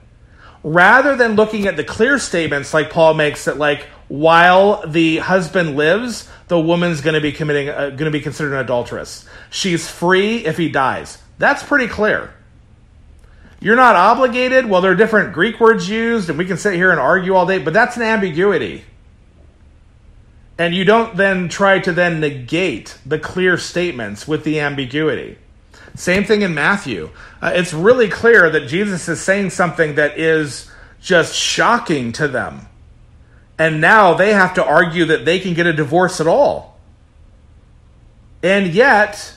Rather 0.63 1.17
than 1.17 1.35
looking 1.35 1.67
at 1.67 1.77
the 1.77 1.85
clear 1.85 2.19
statements 2.19 2.73
like 2.73 2.91
Paul 2.91 3.15
makes 3.15 3.45
that 3.45 3.59
like 3.59 3.87
while 4.09 4.87
the 4.87 5.19
husband 5.19 5.77
lives, 5.77 6.29
the 6.49 6.59
woman's 6.59 7.01
going 7.01 7.15
to 7.15 7.21
be 7.21 7.33
committing 7.33 7.69
uh, 7.69 7.91
going 7.91 8.11
to 8.11 8.11
be 8.11 8.21
considered 8.21 8.55
an 8.55 8.61
adulteress. 8.61 9.27
She's 9.51 9.89
free 9.89 10.47
if 10.47 10.57
he 10.57 10.69
dies. 10.69 11.19
That's 11.39 11.63
pretty 11.63 11.89
clear. 11.89 12.33
You're 13.61 13.77
not 13.77 13.97
obligated. 13.97 14.67
Well, 14.67 14.81
there 14.81 14.93
are 14.93 14.97
different 14.97 15.33
Greek 15.33 15.59
words 15.59 15.89
used, 15.89 16.31
and 16.31 16.39
we 16.39 16.45
can 16.45 16.59
sit 16.59 16.75
here 16.75 16.93
and 16.93 17.01
argue 17.01 17.35
all 17.35 17.45
day, 17.45 17.59
but 17.59 17.73
that's 17.73 17.97
an 17.97 18.03
ambiguity 18.03 18.85
and 20.59 20.75
you 20.75 20.85
don't 20.85 21.17
then 21.17 21.49
try 21.49 21.79
to 21.79 21.93
then 21.93 22.21
negate 22.21 22.99
the 23.07 23.19
clear 23.19 23.57
statements 23.57 24.27
with 24.27 24.43
the 24.43 24.59
ambiguity. 24.59 25.39
Same 25.95 26.25
thing 26.25 26.43
in 26.43 26.55
Matthew. 26.55 27.11
Uh, 27.41 27.53
it's 27.55 27.73
really 27.73 28.09
clear 28.09 28.51
that 28.51 28.69
Jesus 28.69 29.09
is 29.09 29.21
saying 29.21 29.51
something 29.51 29.95
that 29.95 30.19
is 30.19 30.71
just 31.01 31.35
shocking 31.35 32.13
to 32.13 32.29
them. 32.29 32.69
And 33.59 33.81
now 33.81 34.15
they 34.15 34.33
have 34.33 34.55
to 34.55 34.65
argue 34.65 35.05
that 35.07 35.25
they 35.25 35.41
can 35.41 35.55
get 35.55 35.67
a 35.67 35.73
divorce 35.73 36.21
at 36.21 36.27
all. 36.27 36.79
And 38.43 38.69
yet, 38.69 39.37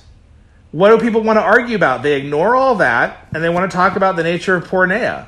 what 0.72 0.90
do 0.90 1.04
people 1.04 1.22
want 1.22 1.38
to 1.38 1.44
argue 1.44 1.76
about? 1.76 2.04
They 2.04 2.14
ignore 2.14 2.56
all 2.56 2.76
that 2.76 3.28
and 3.34 3.44
they 3.44 3.50
want 3.50 3.70
to 3.70 3.76
talk 3.76 3.96
about 3.96 4.16
the 4.16 4.24
nature 4.24 4.56
of 4.56 4.68
porneia. 4.68 5.28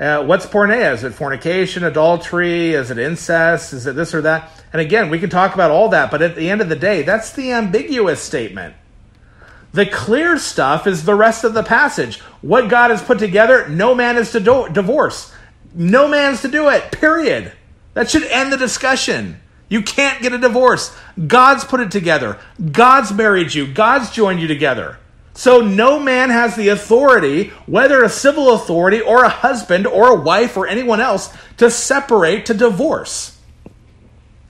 Uh, 0.00 0.24
what's 0.24 0.46
porneia? 0.46 0.94
Is 0.94 1.04
it 1.04 1.12
fornication, 1.12 1.84
adultery? 1.84 2.72
Is 2.72 2.90
it 2.90 2.96
incest? 2.96 3.74
Is 3.74 3.86
it 3.86 3.94
this 3.94 4.14
or 4.14 4.22
that? 4.22 4.50
And 4.72 4.80
again, 4.80 5.10
we 5.10 5.18
can 5.18 5.28
talk 5.28 5.52
about 5.52 5.70
all 5.70 5.90
that, 5.90 6.10
but 6.10 6.22
at 6.22 6.36
the 6.36 6.48
end 6.48 6.62
of 6.62 6.70
the 6.70 6.76
day, 6.76 7.02
that's 7.02 7.32
the 7.32 7.52
ambiguous 7.52 8.22
statement. 8.22 8.74
The 9.72 9.84
clear 9.84 10.38
stuff 10.38 10.86
is 10.86 11.04
the 11.04 11.14
rest 11.14 11.44
of 11.44 11.52
the 11.52 11.62
passage. 11.62 12.18
What 12.40 12.70
God 12.70 12.90
has 12.90 13.02
put 13.02 13.18
together, 13.18 13.68
no 13.68 13.94
man 13.94 14.16
is 14.16 14.32
to 14.32 14.40
do- 14.40 14.68
divorce. 14.72 15.32
No 15.74 16.08
man's 16.08 16.40
to 16.42 16.48
do 16.48 16.70
it, 16.70 16.90
period. 16.92 17.52
That 17.92 18.08
should 18.08 18.24
end 18.24 18.52
the 18.52 18.56
discussion. 18.56 19.38
You 19.68 19.82
can't 19.82 20.22
get 20.22 20.32
a 20.32 20.38
divorce. 20.38 20.96
God's 21.26 21.64
put 21.64 21.80
it 21.80 21.90
together. 21.90 22.38
God's 22.72 23.12
married 23.12 23.52
you. 23.52 23.70
God's 23.70 24.10
joined 24.10 24.40
you 24.40 24.48
together. 24.48 24.98
So 25.34 25.60
no 25.60 25.98
man 25.98 26.30
has 26.30 26.56
the 26.56 26.68
authority, 26.68 27.48
whether 27.66 28.02
a 28.02 28.08
civil 28.08 28.52
authority 28.52 29.00
or 29.00 29.24
a 29.24 29.28
husband 29.28 29.86
or 29.86 30.08
a 30.08 30.20
wife 30.20 30.56
or 30.56 30.66
anyone 30.66 31.00
else, 31.00 31.32
to 31.58 31.70
separate, 31.70 32.46
to 32.46 32.54
divorce. 32.54 33.38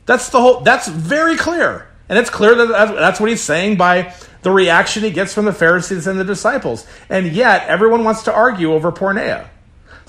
That's 0.07 0.31
the 0.31 0.41
whole, 0.41 0.61
that's 0.61 0.89
very 0.89 1.37
clear. 1.37 1.87
And 2.09 2.19
it's 2.19 2.31
clear 2.31 2.55
that 2.55 2.69
that's 2.69 3.21
what 3.21 3.31
he's 3.31 3.43
saying 3.43 3.77
by 3.77 4.13
the 4.43 4.51
reaction 4.51 5.05
he 5.05 5.11
gets 5.11 5.33
from 5.33 5.45
the 5.45 5.53
Pharisees 5.53 6.07
and 6.07 6.19
the 6.19 6.25
disciples. 6.25 6.87
And 7.09 7.33
yet, 7.33 7.69
everyone 7.69 8.03
wants 8.03 8.25
to 8.25 8.33
argue 8.33 8.73
over 8.73 8.91
porneia. 8.91 9.47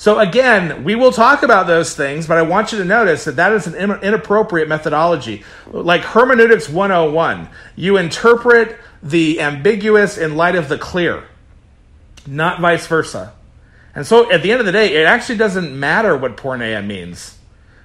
So 0.02 0.18
again, 0.18 0.84
we 0.84 0.96
will 0.96 1.12
talk 1.12 1.44
about 1.44 1.68
those 1.68 1.96
things, 1.96 2.26
but 2.26 2.40
I 2.40 2.42
want 2.42 2.72
you 2.72 2.80
to 2.80 2.86
notice 2.86 3.26
that 3.26 3.36
that 3.36 3.52
is 3.52 3.68
an 3.68 3.76
inappropriate 4.02 4.68
methodology. 4.68 5.44
Like 5.68 6.02
hermeneutics 6.02 6.68
101, 6.68 7.48
you 7.76 7.98
interpret 7.98 8.80
the 9.04 9.40
ambiguous 9.40 10.18
in 10.18 10.36
light 10.36 10.56
of 10.56 10.70
the 10.70 10.80
clear, 10.80 11.26
not 12.26 12.60
vice 12.60 12.88
versa. 12.88 13.34
And 13.94 14.08
so 14.08 14.32
at 14.32 14.42
the 14.42 14.50
end 14.52 14.60
of 14.60 14.66
the 14.66 14.72
day, 14.72 14.96
it 14.96 15.06
actually 15.06 15.38
doesn't 15.38 15.80
matter 15.80 16.18
what 16.18 16.36
porneia 16.36 16.84
means. 16.84 17.38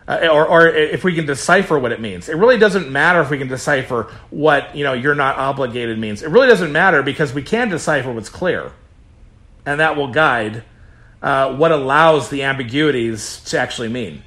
Uh, 0.09 0.29
or, 0.33 0.49
or 0.49 0.69
if 0.69 1.05
we 1.05 1.15
can 1.15 1.27
decipher 1.27 1.79
what 1.79 1.93
it 1.93 2.01
means. 2.01 2.31
It 2.31 2.37
really 2.37 2.57
doesn't 2.57 2.91
matter 2.91 3.21
if 3.21 3.29
we 3.29 3.37
can 3.37 3.49
decipher 3.49 4.05
what, 4.31 4.75
you 4.75 4.85
know, 4.85 4.95
you're 4.95 5.15
not 5.15 5.37
obligated 5.37 5.99
means. 5.99 6.23
It 6.23 6.31
really 6.31 6.49
doesn't 6.49 6.73
matter 6.73 7.03
because 7.03 7.35
we 7.35 7.43
can 7.43 7.69
decipher 7.69 8.11
what's 8.11 8.31
clear. 8.31 8.73
And 9.67 9.81
that 9.81 9.97
will 9.97 10.09
guide 10.09 10.63
uh, 11.27 11.53
what 11.57 11.73
allows 11.73 12.31
the 12.31 12.45
ambiguities 12.45 13.43
to 13.43 13.59
actually 13.59 13.89
mean. 13.89 14.23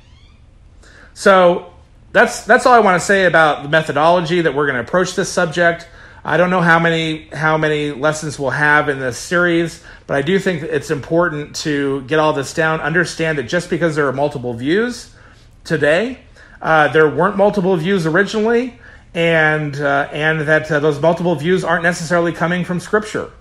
So 1.14 1.72
that's 2.12 2.44
that's 2.44 2.66
all 2.66 2.74
I 2.74 2.80
want 2.80 3.00
to 3.00 3.06
say 3.06 3.24
about 3.24 3.64
the 3.64 3.70
methodology 3.70 4.42
that 4.42 4.54
we're 4.54 4.66
going 4.66 4.76
to 4.76 4.82
approach 4.82 5.16
this 5.16 5.32
subject. 5.32 5.88
I 6.26 6.36
don't 6.36 6.50
know 6.50 6.60
how 6.60 6.78
many 6.78 7.30
how 7.30 7.58
many 7.58 7.92
lessons 7.92 8.38
we'll 8.38 8.50
have 8.50 8.90
in 8.90 9.00
this 9.00 9.18
series, 9.18 9.82
but 10.08 10.18
I 10.18 10.22
do 10.22 10.40
think 10.40 10.62
it's 10.62 10.92
important 10.92 11.56
to 11.58 12.02
get 12.02 12.20
all 12.20 12.34
this 12.34 12.54
down. 12.54 12.82
Understand 12.82 13.38
that 13.38 13.44
just 13.44 13.70
because 13.70 13.96
there 13.96 14.10
are 14.10 14.14
multiple 14.14 14.54
views 14.54 15.16
today, 15.64 16.20
uh, 16.62 16.90
there 16.90 17.10
weren't 17.10 17.38
multiple 17.38 17.78
views 17.78 18.06
originally, 18.06 18.78
and 19.14 19.74
uh, 19.80 20.10
and 20.12 20.42
that 20.42 20.70
uh, 20.70 20.82
those 20.82 21.00
multiple 21.00 21.36
views 21.36 21.64
aren't 21.64 21.84
necessarily 21.84 22.34
coming 22.34 22.66
from 22.66 22.82
Scripture. 22.82 23.32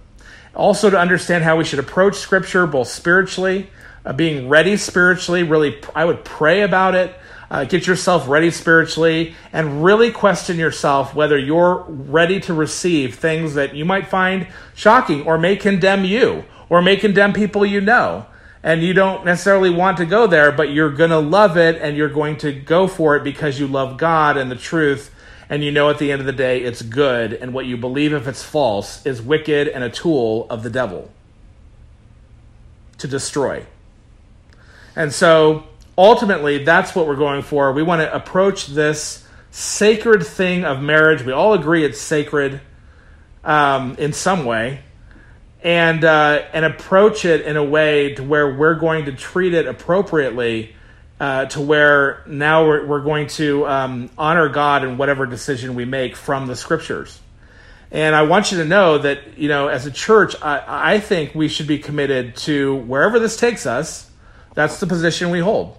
Also, 0.58 0.90
to 0.90 0.98
understand 0.98 1.44
how 1.44 1.56
we 1.56 1.64
should 1.64 1.78
approach 1.78 2.16
Scripture, 2.16 2.66
both 2.66 2.88
spiritually, 2.88 3.70
uh, 4.04 4.12
being 4.12 4.50
ready 4.50 4.76
spiritually. 4.76 5.42
Really, 5.42 5.80
I 5.94 6.04
would 6.04 6.22
pray 6.24 6.60
about 6.60 6.94
it 6.94 7.18
uh, 7.50 7.64
get 7.64 7.86
yourself 7.86 8.28
ready 8.28 8.50
spiritually, 8.50 9.34
and 9.52 9.82
really 9.82 10.10
question 10.10 10.58
yourself 10.58 11.14
whether 11.14 11.38
you're 11.38 11.84
ready 11.88 12.40
to 12.40 12.54
receive 12.54 13.14
things 13.14 13.54
that 13.54 13.74
you 13.74 13.84
might 13.84 14.08
find 14.08 14.46
shocking 14.74 15.26
or 15.26 15.38
may 15.38 15.56
condemn 15.56 16.04
you 16.04 16.44
or 16.68 16.82
may 16.82 16.96
condemn 16.96 17.32
people 17.32 17.64
you 17.64 17.80
know. 17.80 18.26
And 18.62 18.82
you 18.82 18.92
don't 18.92 19.24
necessarily 19.24 19.70
want 19.70 19.98
to 19.98 20.04
go 20.04 20.26
there, 20.26 20.52
but 20.52 20.70
you're 20.70 20.90
going 20.90 21.10
to 21.10 21.18
love 21.18 21.56
it 21.56 21.80
and 21.80 21.96
you're 21.96 22.08
going 22.08 22.36
to 22.38 22.52
go 22.52 22.86
for 22.86 23.16
it 23.16 23.24
because 23.24 23.58
you 23.58 23.66
love 23.66 23.96
God 23.96 24.36
and 24.36 24.50
the 24.50 24.56
truth. 24.56 25.14
And 25.50 25.64
you 25.64 25.72
know 25.72 25.88
at 25.88 25.98
the 25.98 26.12
end 26.12 26.20
of 26.20 26.26
the 26.26 26.32
day 26.32 26.62
it's 26.62 26.82
good, 26.82 27.32
and 27.32 27.54
what 27.54 27.66
you 27.66 27.76
believe, 27.76 28.12
if 28.12 28.28
it's 28.28 28.42
false, 28.42 29.04
is 29.06 29.22
wicked 29.22 29.68
and 29.68 29.82
a 29.82 29.90
tool 29.90 30.46
of 30.50 30.62
the 30.62 30.70
devil 30.70 31.10
to 32.98 33.08
destroy. 33.08 33.64
And 34.94 35.12
so 35.12 35.64
ultimately, 35.96 36.64
that's 36.64 36.94
what 36.94 37.06
we're 37.06 37.16
going 37.16 37.42
for. 37.42 37.72
We 37.72 37.82
want 37.82 38.02
to 38.02 38.14
approach 38.14 38.66
this 38.66 39.26
sacred 39.50 40.26
thing 40.26 40.64
of 40.64 40.82
marriage. 40.82 41.22
We 41.22 41.32
all 41.32 41.54
agree 41.54 41.84
it's 41.84 42.00
sacred 42.00 42.60
um, 43.44 43.96
in 43.98 44.12
some 44.12 44.44
way, 44.44 44.80
and 45.62 46.04
uh, 46.04 46.42
and 46.52 46.64
approach 46.64 47.24
it 47.24 47.42
in 47.42 47.56
a 47.56 47.64
way 47.64 48.14
to 48.14 48.22
where 48.22 48.54
we're 48.54 48.74
going 48.74 49.06
to 49.06 49.12
treat 49.12 49.54
it 49.54 49.66
appropriately. 49.66 50.74
Uh, 51.20 51.46
to 51.46 51.60
where 51.60 52.22
now 52.28 52.64
we're, 52.64 52.86
we're 52.86 53.00
going 53.00 53.26
to 53.26 53.66
um, 53.66 54.08
honor 54.16 54.48
God 54.48 54.84
in 54.84 54.98
whatever 54.98 55.26
decision 55.26 55.74
we 55.74 55.84
make 55.84 56.14
from 56.14 56.46
the 56.46 56.54
scriptures. 56.54 57.20
And 57.90 58.14
I 58.14 58.22
want 58.22 58.52
you 58.52 58.58
to 58.58 58.64
know 58.64 58.98
that, 58.98 59.36
you 59.36 59.48
know, 59.48 59.66
as 59.66 59.84
a 59.84 59.90
church, 59.90 60.36
I, 60.40 60.62
I 60.94 61.00
think 61.00 61.34
we 61.34 61.48
should 61.48 61.66
be 61.66 61.78
committed 61.78 62.36
to 62.36 62.76
wherever 62.76 63.18
this 63.18 63.36
takes 63.36 63.66
us, 63.66 64.08
that's 64.54 64.78
the 64.78 64.86
position 64.86 65.30
we 65.30 65.40
hold 65.40 65.76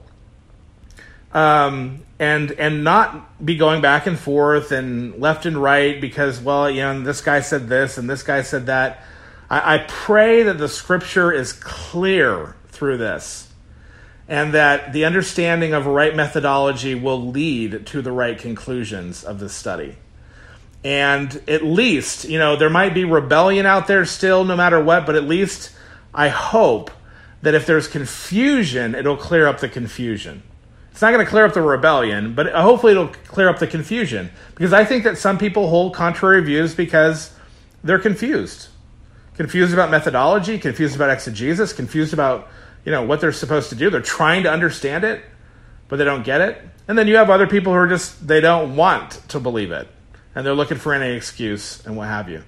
um, 1.33 2.03
and 2.17 2.51
and 2.53 2.83
not 2.83 3.43
be 3.43 3.55
going 3.55 3.81
back 3.81 4.07
and 4.07 4.17
forth 4.17 4.71
and 4.71 5.19
left 5.19 5.45
and 5.45 5.61
right 5.61 5.99
because 6.01 6.39
well 6.39 6.69
you 6.69 6.81
know 6.81 7.01
this 7.01 7.21
guy 7.21 7.41
said 7.41 7.67
this 7.67 7.97
and 7.97 8.09
this 8.09 8.23
guy 8.23 8.41
said 8.41 8.67
that. 8.67 9.03
I, 9.49 9.75
I 9.75 9.77
pray 9.87 10.43
that 10.43 10.57
the 10.57 10.69
scripture 10.69 11.31
is 11.31 11.53
clear 11.53 12.55
through 12.67 12.97
this, 12.97 13.48
and 14.29 14.53
that 14.53 14.93
the 14.93 15.03
understanding 15.03 15.73
of 15.73 15.85
right 15.85 16.15
methodology 16.15 16.95
will 16.95 17.29
lead 17.29 17.85
to 17.87 18.01
the 18.01 18.11
right 18.11 18.37
conclusions 18.37 19.25
of 19.25 19.39
this 19.39 19.53
study. 19.53 19.97
And 20.83 21.41
at 21.49 21.65
least, 21.65 22.23
you 22.23 22.39
know, 22.39 22.55
there 22.55 22.69
might 22.69 22.93
be 22.93 23.03
rebellion 23.03 23.65
out 23.65 23.87
there 23.87 24.05
still, 24.05 24.45
no 24.45 24.55
matter 24.55 24.81
what, 24.81 25.05
but 25.05 25.15
at 25.17 25.25
least 25.25 25.73
I 26.13 26.29
hope 26.29 26.91
that 27.41 27.53
if 27.53 27.65
there's 27.65 27.89
confusion, 27.89 28.95
it'll 28.95 29.17
clear 29.17 29.45
up 29.45 29.59
the 29.59 29.67
confusion 29.67 30.43
it's 30.99 31.01
not 31.01 31.13
going 31.13 31.25
to 31.25 31.29
clear 31.29 31.45
up 31.45 31.53
the 31.53 31.61
rebellion, 31.61 32.33
but 32.35 32.51
hopefully 32.51 32.91
it'll 32.91 33.07
clear 33.07 33.47
up 33.47 33.59
the 33.59 33.67
confusion. 33.67 34.29
Because 34.53 34.73
I 34.73 34.83
think 34.83 35.05
that 35.05 35.17
some 35.17 35.37
people 35.37 35.69
hold 35.69 35.95
contrary 35.95 36.43
views 36.43 36.75
because 36.75 37.33
they're 37.85 37.99
confused. 37.99 38.67
Confused 39.35 39.71
about 39.71 39.91
methodology, 39.91 40.59
confused 40.59 40.97
about 40.97 41.09
exegesis, 41.09 41.71
confused 41.71 42.11
about 42.11 42.49
you 42.85 42.91
know 42.91 43.03
what 43.03 43.21
they're 43.21 43.31
supposed 43.31 43.69
to 43.69 43.75
do. 43.75 43.89
They're 43.89 44.01
trying 44.01 44.43
to 44.43 44.51
understand 44.51 45.03
it, 45.03 45.23
but 45.87 45.97
they 45.97 46.05
don't 46.05 46.23
get 46.23 46.41
it. 46.41 46.61
And 46.87 46.97
then 46.97 47.07
you 47.07 47.17
have 47.17 47.29
other 47.29 47.47
people 47.47 47.73
who 47.73 47.79
are 47.79 47.87
just 47.87 48.27
they 48.27 48.41
don't 48.41 48.75
want 48.75 49.21
to 49.29 49.39
believe 49.39 49.71
it, 49.71 49.87
and 50.35 50.45
they're 50.45 50.53
looking 50.53 50.77
for 50.77 50.93
any 50.93 51.15
excuse 51.15 51.85
and 51.85 51.95
what 51.95 52.07
have 52.07 52.29
you. 52.29 52.43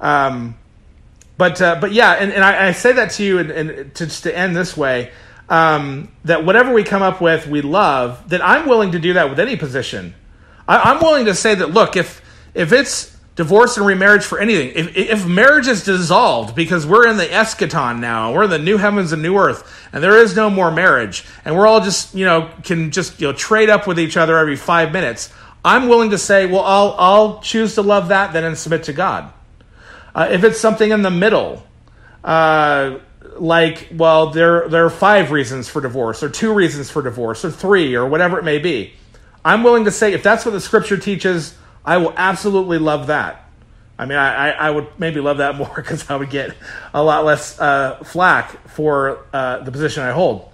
Um, 0.00 0.56
but 1.38 1.60
uh, 1.60 1.78
but 1.80 1.92
yeah, 1.92 2.12
and, 2.12 2.32
and 2.32 2.44
I, 2.44 2.68
I, 2.68 2.72
say 2.72 2.92
that 2.92 3.10
to 3.12 3.24
you, 3.24 3.38
and, 3.38 3.50
and 3.50 3.94
to, 3.94 4.06
to 4.06 4.36
end 4.36 4.56
this 4.56 4.76
way 4.76 5.12
um, 5.48 6.12
that 6.24 6.44
whatever 6.44 6.72
we 6.72 6.82
come 6.82 7.02
up 7.02 7.20
with, 7.20 7.46
we 7.46 7.62
love, 7.62 8.28
that 8.30 8.44
I'm 8.44 8.68
willing 8.68 8.92
to 8.92 8.98
do 8.98 9.14
that 9.14 9.30
with 9.30 9.38
any 9.38 9.56
position. 9.56 10.14
I, 10.66 10.92
am 10.92 11.00
willing 11.00 11.26
to 11.26 11.34
say 11.34 11.54
that, 11.54 11.70
look, 11.70 11.96
if, 11.96 12.20
if 12.54 12.72
it's 12.72 13.15
divorce 13.36 13.76
and 13.76 13.86
remarriage 13.86 14.24
for 14.24 14.40
anything, 14.40 14.72
if, 14.74 14.96
if 14.96 15.26
marriage 15.26 15.68
is 15.68 15.84
dissolved 15.84 16.56
because 16.56 16.86
we're 16.86 17.06
in 17.06 17.18
the 17.18 17.26
eschaton 17.26 18.00
now, 18.00 18.32
we're 18.32 18.44
in 18.44 18.50
the 18.50 18.58
new 18.58 18.78
heavens 18.78 19.12
and 19.12 19.22
new 19.22 19.36
earth, 19.36 19.88
and 19.92 20.02
there 20.02 20.18
is 20.18 20.34
no 20.34 20.50
more 20.50 20.70
marriage, 20.70 21.24
and 21.44 21.54
we're 21.54 21.66
all 21.66 21.80
just, 21.80 22.14
you 22.14 22.24
know, 22.24 22.50
can 22.64 22.90
just, 22.90 23.20
you 23.20 23.28
know, 23.28 23.32
trade 23.34 23.70
up 23.70 23.86
with 23.86 24.00
each 24.00 24.16
other 24.16 24.38
every 24.38 24.56
five 24.56 24.90
minutes, 24.90 25.32
I'm 25.64 25.88
willing 25.88 26.10
to 26.10 26.18
say, 26.18 26.46
well, 26.46 26.62
I'll, 26.62 26.94
I'll 26.98 27.40
choose 27.40 27.74
to 27.74 27.82
love 27.82 28.08
that 28.08 28.32
then 28.32 28.44
and 28.44 28.56
submit 28.56 28.84
to 28.84 28.92
God. 28.92 29.32
Uh, 30.14 30.28
if 30.30 30.42
it's 30.42 30.58
something 30.58 30.90
in 30.90 31.02
the 31.02 31.10
middle, 31.10 31.62
uh, 32.24 32.98
like, 33.36 33.88
well, 33.92 34.30
there 34.30 34.66
there 34.68 34.86
are 34.86 34.90
five 34.90 35.30
reasons 35.30 35.68
for 35.68 35.82
divorce, 35.82 36.22
or 36.22 36.30
two 36.30 36.54
reasons 36.54 36.90
for 36.90 37.02
divorce, 37.02 37.44
or 37.44 37.50
three, 37.50 37.94
or 37.94 38.06
whatever 38.06 38.38
it 38.38 38.44
may 38.44 38.58
be. 38.58 38.94
I'm 39.44 39.62
willing 39.62 39.84
to 39.84 39.90
say 39.90 40.12
if 40.14 40.22
that's 40.22 40.44
what 40.44 40.52
the 40.52 40.60
scripture 40.60 40.96
teaches, 40.96 41.54
I 41.86 41.98
will 41.98 42.12
absolutely 42.16 42.78
love 42.78 43.06
that. 43.06 43.44
I 43.98 44.04
mean, 44.04 44.18
I, 44.18 44.50
I 44.50 44.70
would 44.70 44.88
maybe 44.98 45.20
love 45.20 45.38
that 45.38 45.54
more 45.56 45.72
because 45.74 46.10
I 46.10 46.16
would 46.16 46.30
get 46.30 46.54
a 46.92 47.02
lot 47.02 47.24
less 47.24 47.58
uh, 47.58 48.02
flack 48.04 48.68
for 48.68 49.24
uh, 49.32 49.60
the 49.60 49.72
position 49.72 50.02
I 50.02 50.10
hold. 50.10 50.50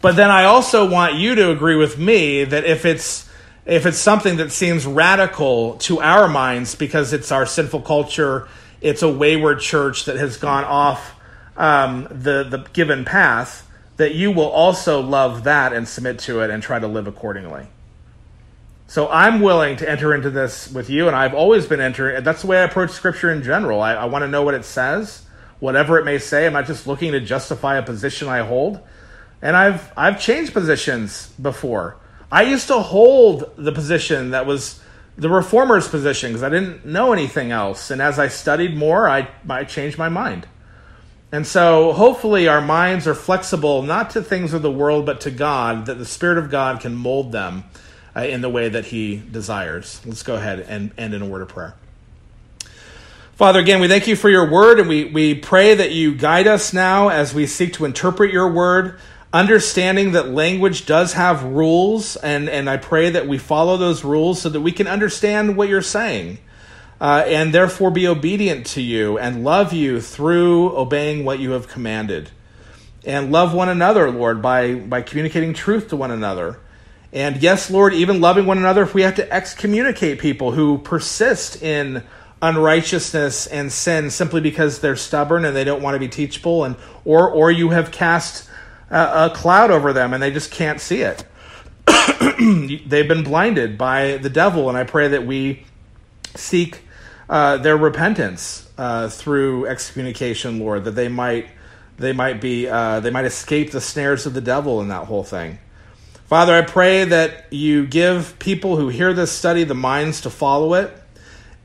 But 0.00 0.16
then 0.16 0.30
I 0.30 0.44
also 0.44 0.88
want 0.88 1.14
you 1.14 1.34
to 1.36 1.50
agree 1.50 1.76
with 1.76 1.98
me 1.98 2.44
that 2.44 2.64
if 2.64 2.84
it's 2.84 3.28
if 3.64 3.86
it's 3.86 3.98
something 3.98 4.38
that 4.38 4.50
seems 4.50 4.84
radical 4.84 5.74
to 5.74 6.00
our 6.00 6.26
minds 6.26 6.74
because 6.74 7.12
it's 7.12 7.30
our 7.30 7.46
sinful 7.46 7.82
culture, 7.82 8.48
it's 8.80 9.02
a 9.02 9.12
wayward 9.12 9.60
church 9.60 10.06
that 10.06 10.16
has 10.16 10.36
gone 10.36 10.64
off 10.64 11.14
um, 11.56 12.08
the 12.10 12.42
the 12.42 12.66
given 12.72 13.04
path, 13.04 13.68
that 13.98 14.14
you 14.16 14.32
will 14.32 14.48
also 14.48 15.00
love 15.00 15.44
that 15.44 15.72
and 15.72 15.86
submit 15.86 16.18
to 16.20 16.40
it 16.40 16.50
and 16.50 16.62
try 16.64 16.80
to 16.80 16.88
live 16.88 17.06
accordingly. 17.06 17.68
So 18.92 19.08
I'm 19.08 19.40
willing 19.40 19.78
to 19.78 19.88
enter 19.88 20.14
into 20.14 20.28
this 20.28 20.70
with 20.70 20.90
you, 20.90 21.06
and 21.06 21.16
I've 21.16 21.32
always 21.32 21.64
been 21.64 21.80
entering. 21.80 22.22
That's 22.22 22.42
the 22.42 22.46
way 22.46 22.58
I 22.58 22.64
approach 22.64 22.90
Scripture 22.90 23.32
in 23.32 23.42
general. 23.42 23.80
I, 23.80 23.94
I 23.94 24.04
want 24.04 24.22
to 24.22 24.28
know 24.28 24.42
what 24.42 24.52
it 24.52 24.66
says, 24.66 25.22
whatever 25.60 25.98
it 25.98 26.04
may 26.04 26.18
say. 26.18 26.46
I'm 26.46 26.52
not 26.52 26.66
just 26.66 26.86
looking 26.86 27.12
to 27.12 27.20
justify 27.20 27.78
a 27.78 27.82
position 27.82 28.28
I 28.28 28.40
hold. 28.40 28.80
And 29.40 29.56
I've 29.56 29.90
I've 29.96 30.20
changed 30.20 30.52
positions 30.52 31.28
before. 31.40 31.96
I 32.30 32.42
used 32.42 32.66
to 32.66 32.80
hold 32.80 33.54
the 33.56 33.72
position 33.72 34.32
that 34.32 34.44
was 34.44 34.82
the 35.16 35.30
reformer's 35.30 35.88
position 35.88 36.28
because 36.32 36.42
I 36.42 36.50
didn't 36.50 36.84
know 36.84 37.14
anything 37.14 37.50
else. 37.50 37.90
And 37.90 38.02
as 38.02 38.18
I 38.18 38.28
studied 38.28 38.76
more, 38.76 39.08
I 39.08 39.26
I 39.48 39.64
changed 39.64 39.96
my 39.96 40.10
mind. 40.10 40.46
And 41.32 41.46
so 41.46 41.94
hopefully 41.94 42.46
our 42.46 42.60
minds 42.60 43.06
are 43.06 43.14
flexible 43.14 43.80
not 43.80 44.10
to 44.10 44.22
things 44.22 44.52
of 44.52 44.60
the 44.60 44.70
world 44.70 45.06
but 45.06 45.22
to 45.22 45.30
God, 45.30 45.86
that 45.86 45.96
the 45.96 46.04
Spirit 46.04 46.36
of 46.36 46.50
God 46.50 46.82
can 46.82 46.94
mold 46.94 47.32
them 47.32 47.64
uh, 48.16 48.20
in 48.20 48.40
the 48.40 48.48
way 48.48 48.68
that 48.68 48.86
He 48.86 49.16
desires. 49.16 50.00
Let's 50.04 50.22
go 50.22 50.34
ahead 50.34 50.60
and 50.60 50.92
end 50.98 51.14
in 51.14 51.22
a 51.22 51.26
word 51.26 51.42
of 51.42 51.48
prayer. 51.48 51.74
Father, 53.34 53.60
again, 53.60 53.80
we 53.80 53.88
thank 53.88 54.06
you 54.06 54.14
for 54.14 54.28
your 54.28 54.50
word, 54.50 54.78
and 54.78 54.88
we, 54.88 55.04
we 55.04 55.34
pray 55.34 55.74
that 55.74 55.92
you 55.92 56.14
guide 56.14 56.46
us 56.46 56.72
now 56.72 57.08
as 57.08 57.34
we 57.34 57.46
seek 57.46 57.72
to 57.74 57.84
interpret 57.84 58.32
your 58.32 58.52
word, 58.52 58.98
understanding 59.32 60.12
that 60.12 60.28
language 60.28 60.86
does 60.86 61.14
have 61.14 61.42
rules, 61.42 62.16
and, 62.16 62.48
and 62.48 62.68
I 62.68 62.76
pray 62.76 63.10
that 63.10 63.26
we 63.26 63.38
follow 63.38 63.76
those 63.76 64.04
rules 64.04 64.40
so 64.40 64.48
that 64.48 64.60
we 64.60 64.70
can 64.70 64.86
understand 64.86 65.56
what 65.56 65.68
you're 65.68 65.82
saying 65.82 66.38
uh, 67.02 67.24
and 67.26 67.52
therefore 67.52 67.90
be 67.90 68.06
obedient 68.06 68.64
to 68.64 68.80
you 68.80 69.18
and 69.18 69.42
love 69.42 69.72
you 69.72 70.00
through 70.00 70.76
obeying 70.76 71.24
what 71.24 71.40
you 71.40 71.50
have 71.50 71.66
commanded. 71.66 72.30
And 73.04 73.32
love 73.32 73.52
one 73.52 73.68
another, 73.68 74.08
Lord, 74.08 74.40
by, 74.40 74.76
by 74.76 75.02
communicating 75.02 75.52
truth 75.52 75.88
to 75.88 75.96
one 75.96 76.12
another. 76.12 76.60
And 77.12 77.42
yes, 77.42 77.70
Lord, 77.70 77.92
even 77.92 78.20
loving 78.20 78.46
one 78.46 78.58
another 78.58 78.82
if 78.82 78.94
we 78.94 79.02
have 79.02 79.16
to 79.16 79.32
excommunicate 79.32 80.18
people 80.18 80.52
who 80.52 80.78
persist 80.78 81.62
in 81.62 82.02
unrighteousness 82.40 83.46
and 83.46 83.70
sin 83.70 84.10
simply 84.10 84.40
because 84.40 84.80
they're 84.80 84.96
stubborn 84.96 85.44
and 85.44 85.54
they 85.54 85.62
don't 85.62 85.82
want 85.82 85.94
to 85.94 86.00
be 86.00 86.08
teachable 86.08 86.64
and 86.64 86.74
or 87.04 87.30
or 87.30 87.52
you 87.52 87.68
have 87.70 87.92
cast 87.92 88.48
a, 88.90 89.26
a 89.26 89.30
cloud 89.32 89.70
over 89.70 89.92
them 89.92 90.12
and 90.12 90.22
they 90.22 90.30
just 90.30 90.50
can't 90.50 90.80
see 90.80 91.02
it. 91.02 91.24
They've 92.86 93.06
been 93.06 93.22
blinded 93.22 93.78
by 93.78 94.16
the 94.16 94.30
devil 94.30 94.68
and 94.68 94.76
I 94.76 94.84
pray 94.84 95.08
that 95.08 95.24
we 95.26 95.64
seek 96.34 96.80
uh, 97.28 97.58
their 97.58 97.76
repentance 97.76 98.68
uh, 98.76 99.08
through 99.08 99.66
excommunication, 99.66 100.58
Lord, 100.58 100.84
that 100.84 100.92
they 100.92 101.08
might 101.08 101.46
they 101.98 102.12
might 102.12 102.40
be 102.40 102.68
uh, 102.68 103.00
they 103.00 103.10
might 103.10 103.26
escape 103.26 103.70
the 103.70 103.80
snares 103.80 104.26
of 104.26 104.34
the 104.34 104.40
devil 104.40 104.80
in 104.80 104.88
that 104.88 105.06
whole 105.06 105.22
thing. 105.22 105.58
Father, 106.32 106.54
I 106.54 106.62
pray 106.62 107.04
that 107.04 107.52
you 107.52 107.86
give 107.86 108.38
people 108.38 108.78
who 108.78 108.88
hear 108.88 109.12
this 109.12 109.30
study 109.30 109.64
the 109.64 109.74
minds 109.74 110.22
to 110.22 110.30
follow 110.30 110.72
it 110.72 110.90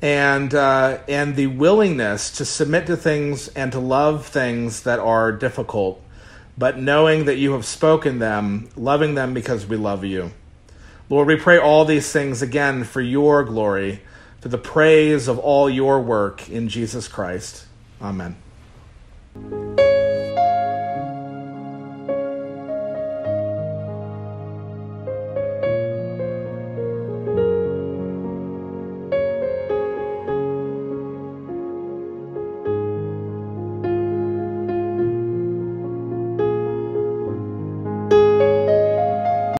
and 0.01 0.53
uh, 0.53 0.97
and 1.07 1.37
the 1.37 1.47
willingness 1.47 2.31
to 2.31 2.43
submit 2.43 2.85
to 2.87 2.97
things 2.97 3.47
and 3.47 3.71
to 3.71 3.79
love 3.79 4.27
things 4.27 4.83
that 4.83 4.99
are 4.99 5.31
difficult, 5.31 6.03
but 6.57 6.77
knowing 6.77 7.23
that 7.23 7.37
you 7.37 7.53
have 7.53 7.63
spoken 7.65 8.19
them, 8.19 8.67
loving 8.75 9.15
them 9.15 9.33
because 9.33 9.65
we 9.65 9.77
love 9.77 10.03
you. 10.03 10.33
Lord, 11.09 11.29
we 11.29 11.37
pray 11.37 11.57
all 11.57 11.85
these 11.85 12.11
things 12.11 12.41
again 12.41 12.83
for 12.83 12.99
your 12.99 13.45
glory, 13.45 14.01
for 14.41 14.49
the 14.49 14.57
praise 14.57 15.29
of 15.29 15.39
all 15.39 15.69
your 15.69 16.01
work 16.01 16.49
in 16.49 16.67
Jesus 16.67 17.07
Christ. 17.07 17.65
Amen. 18.01 18.35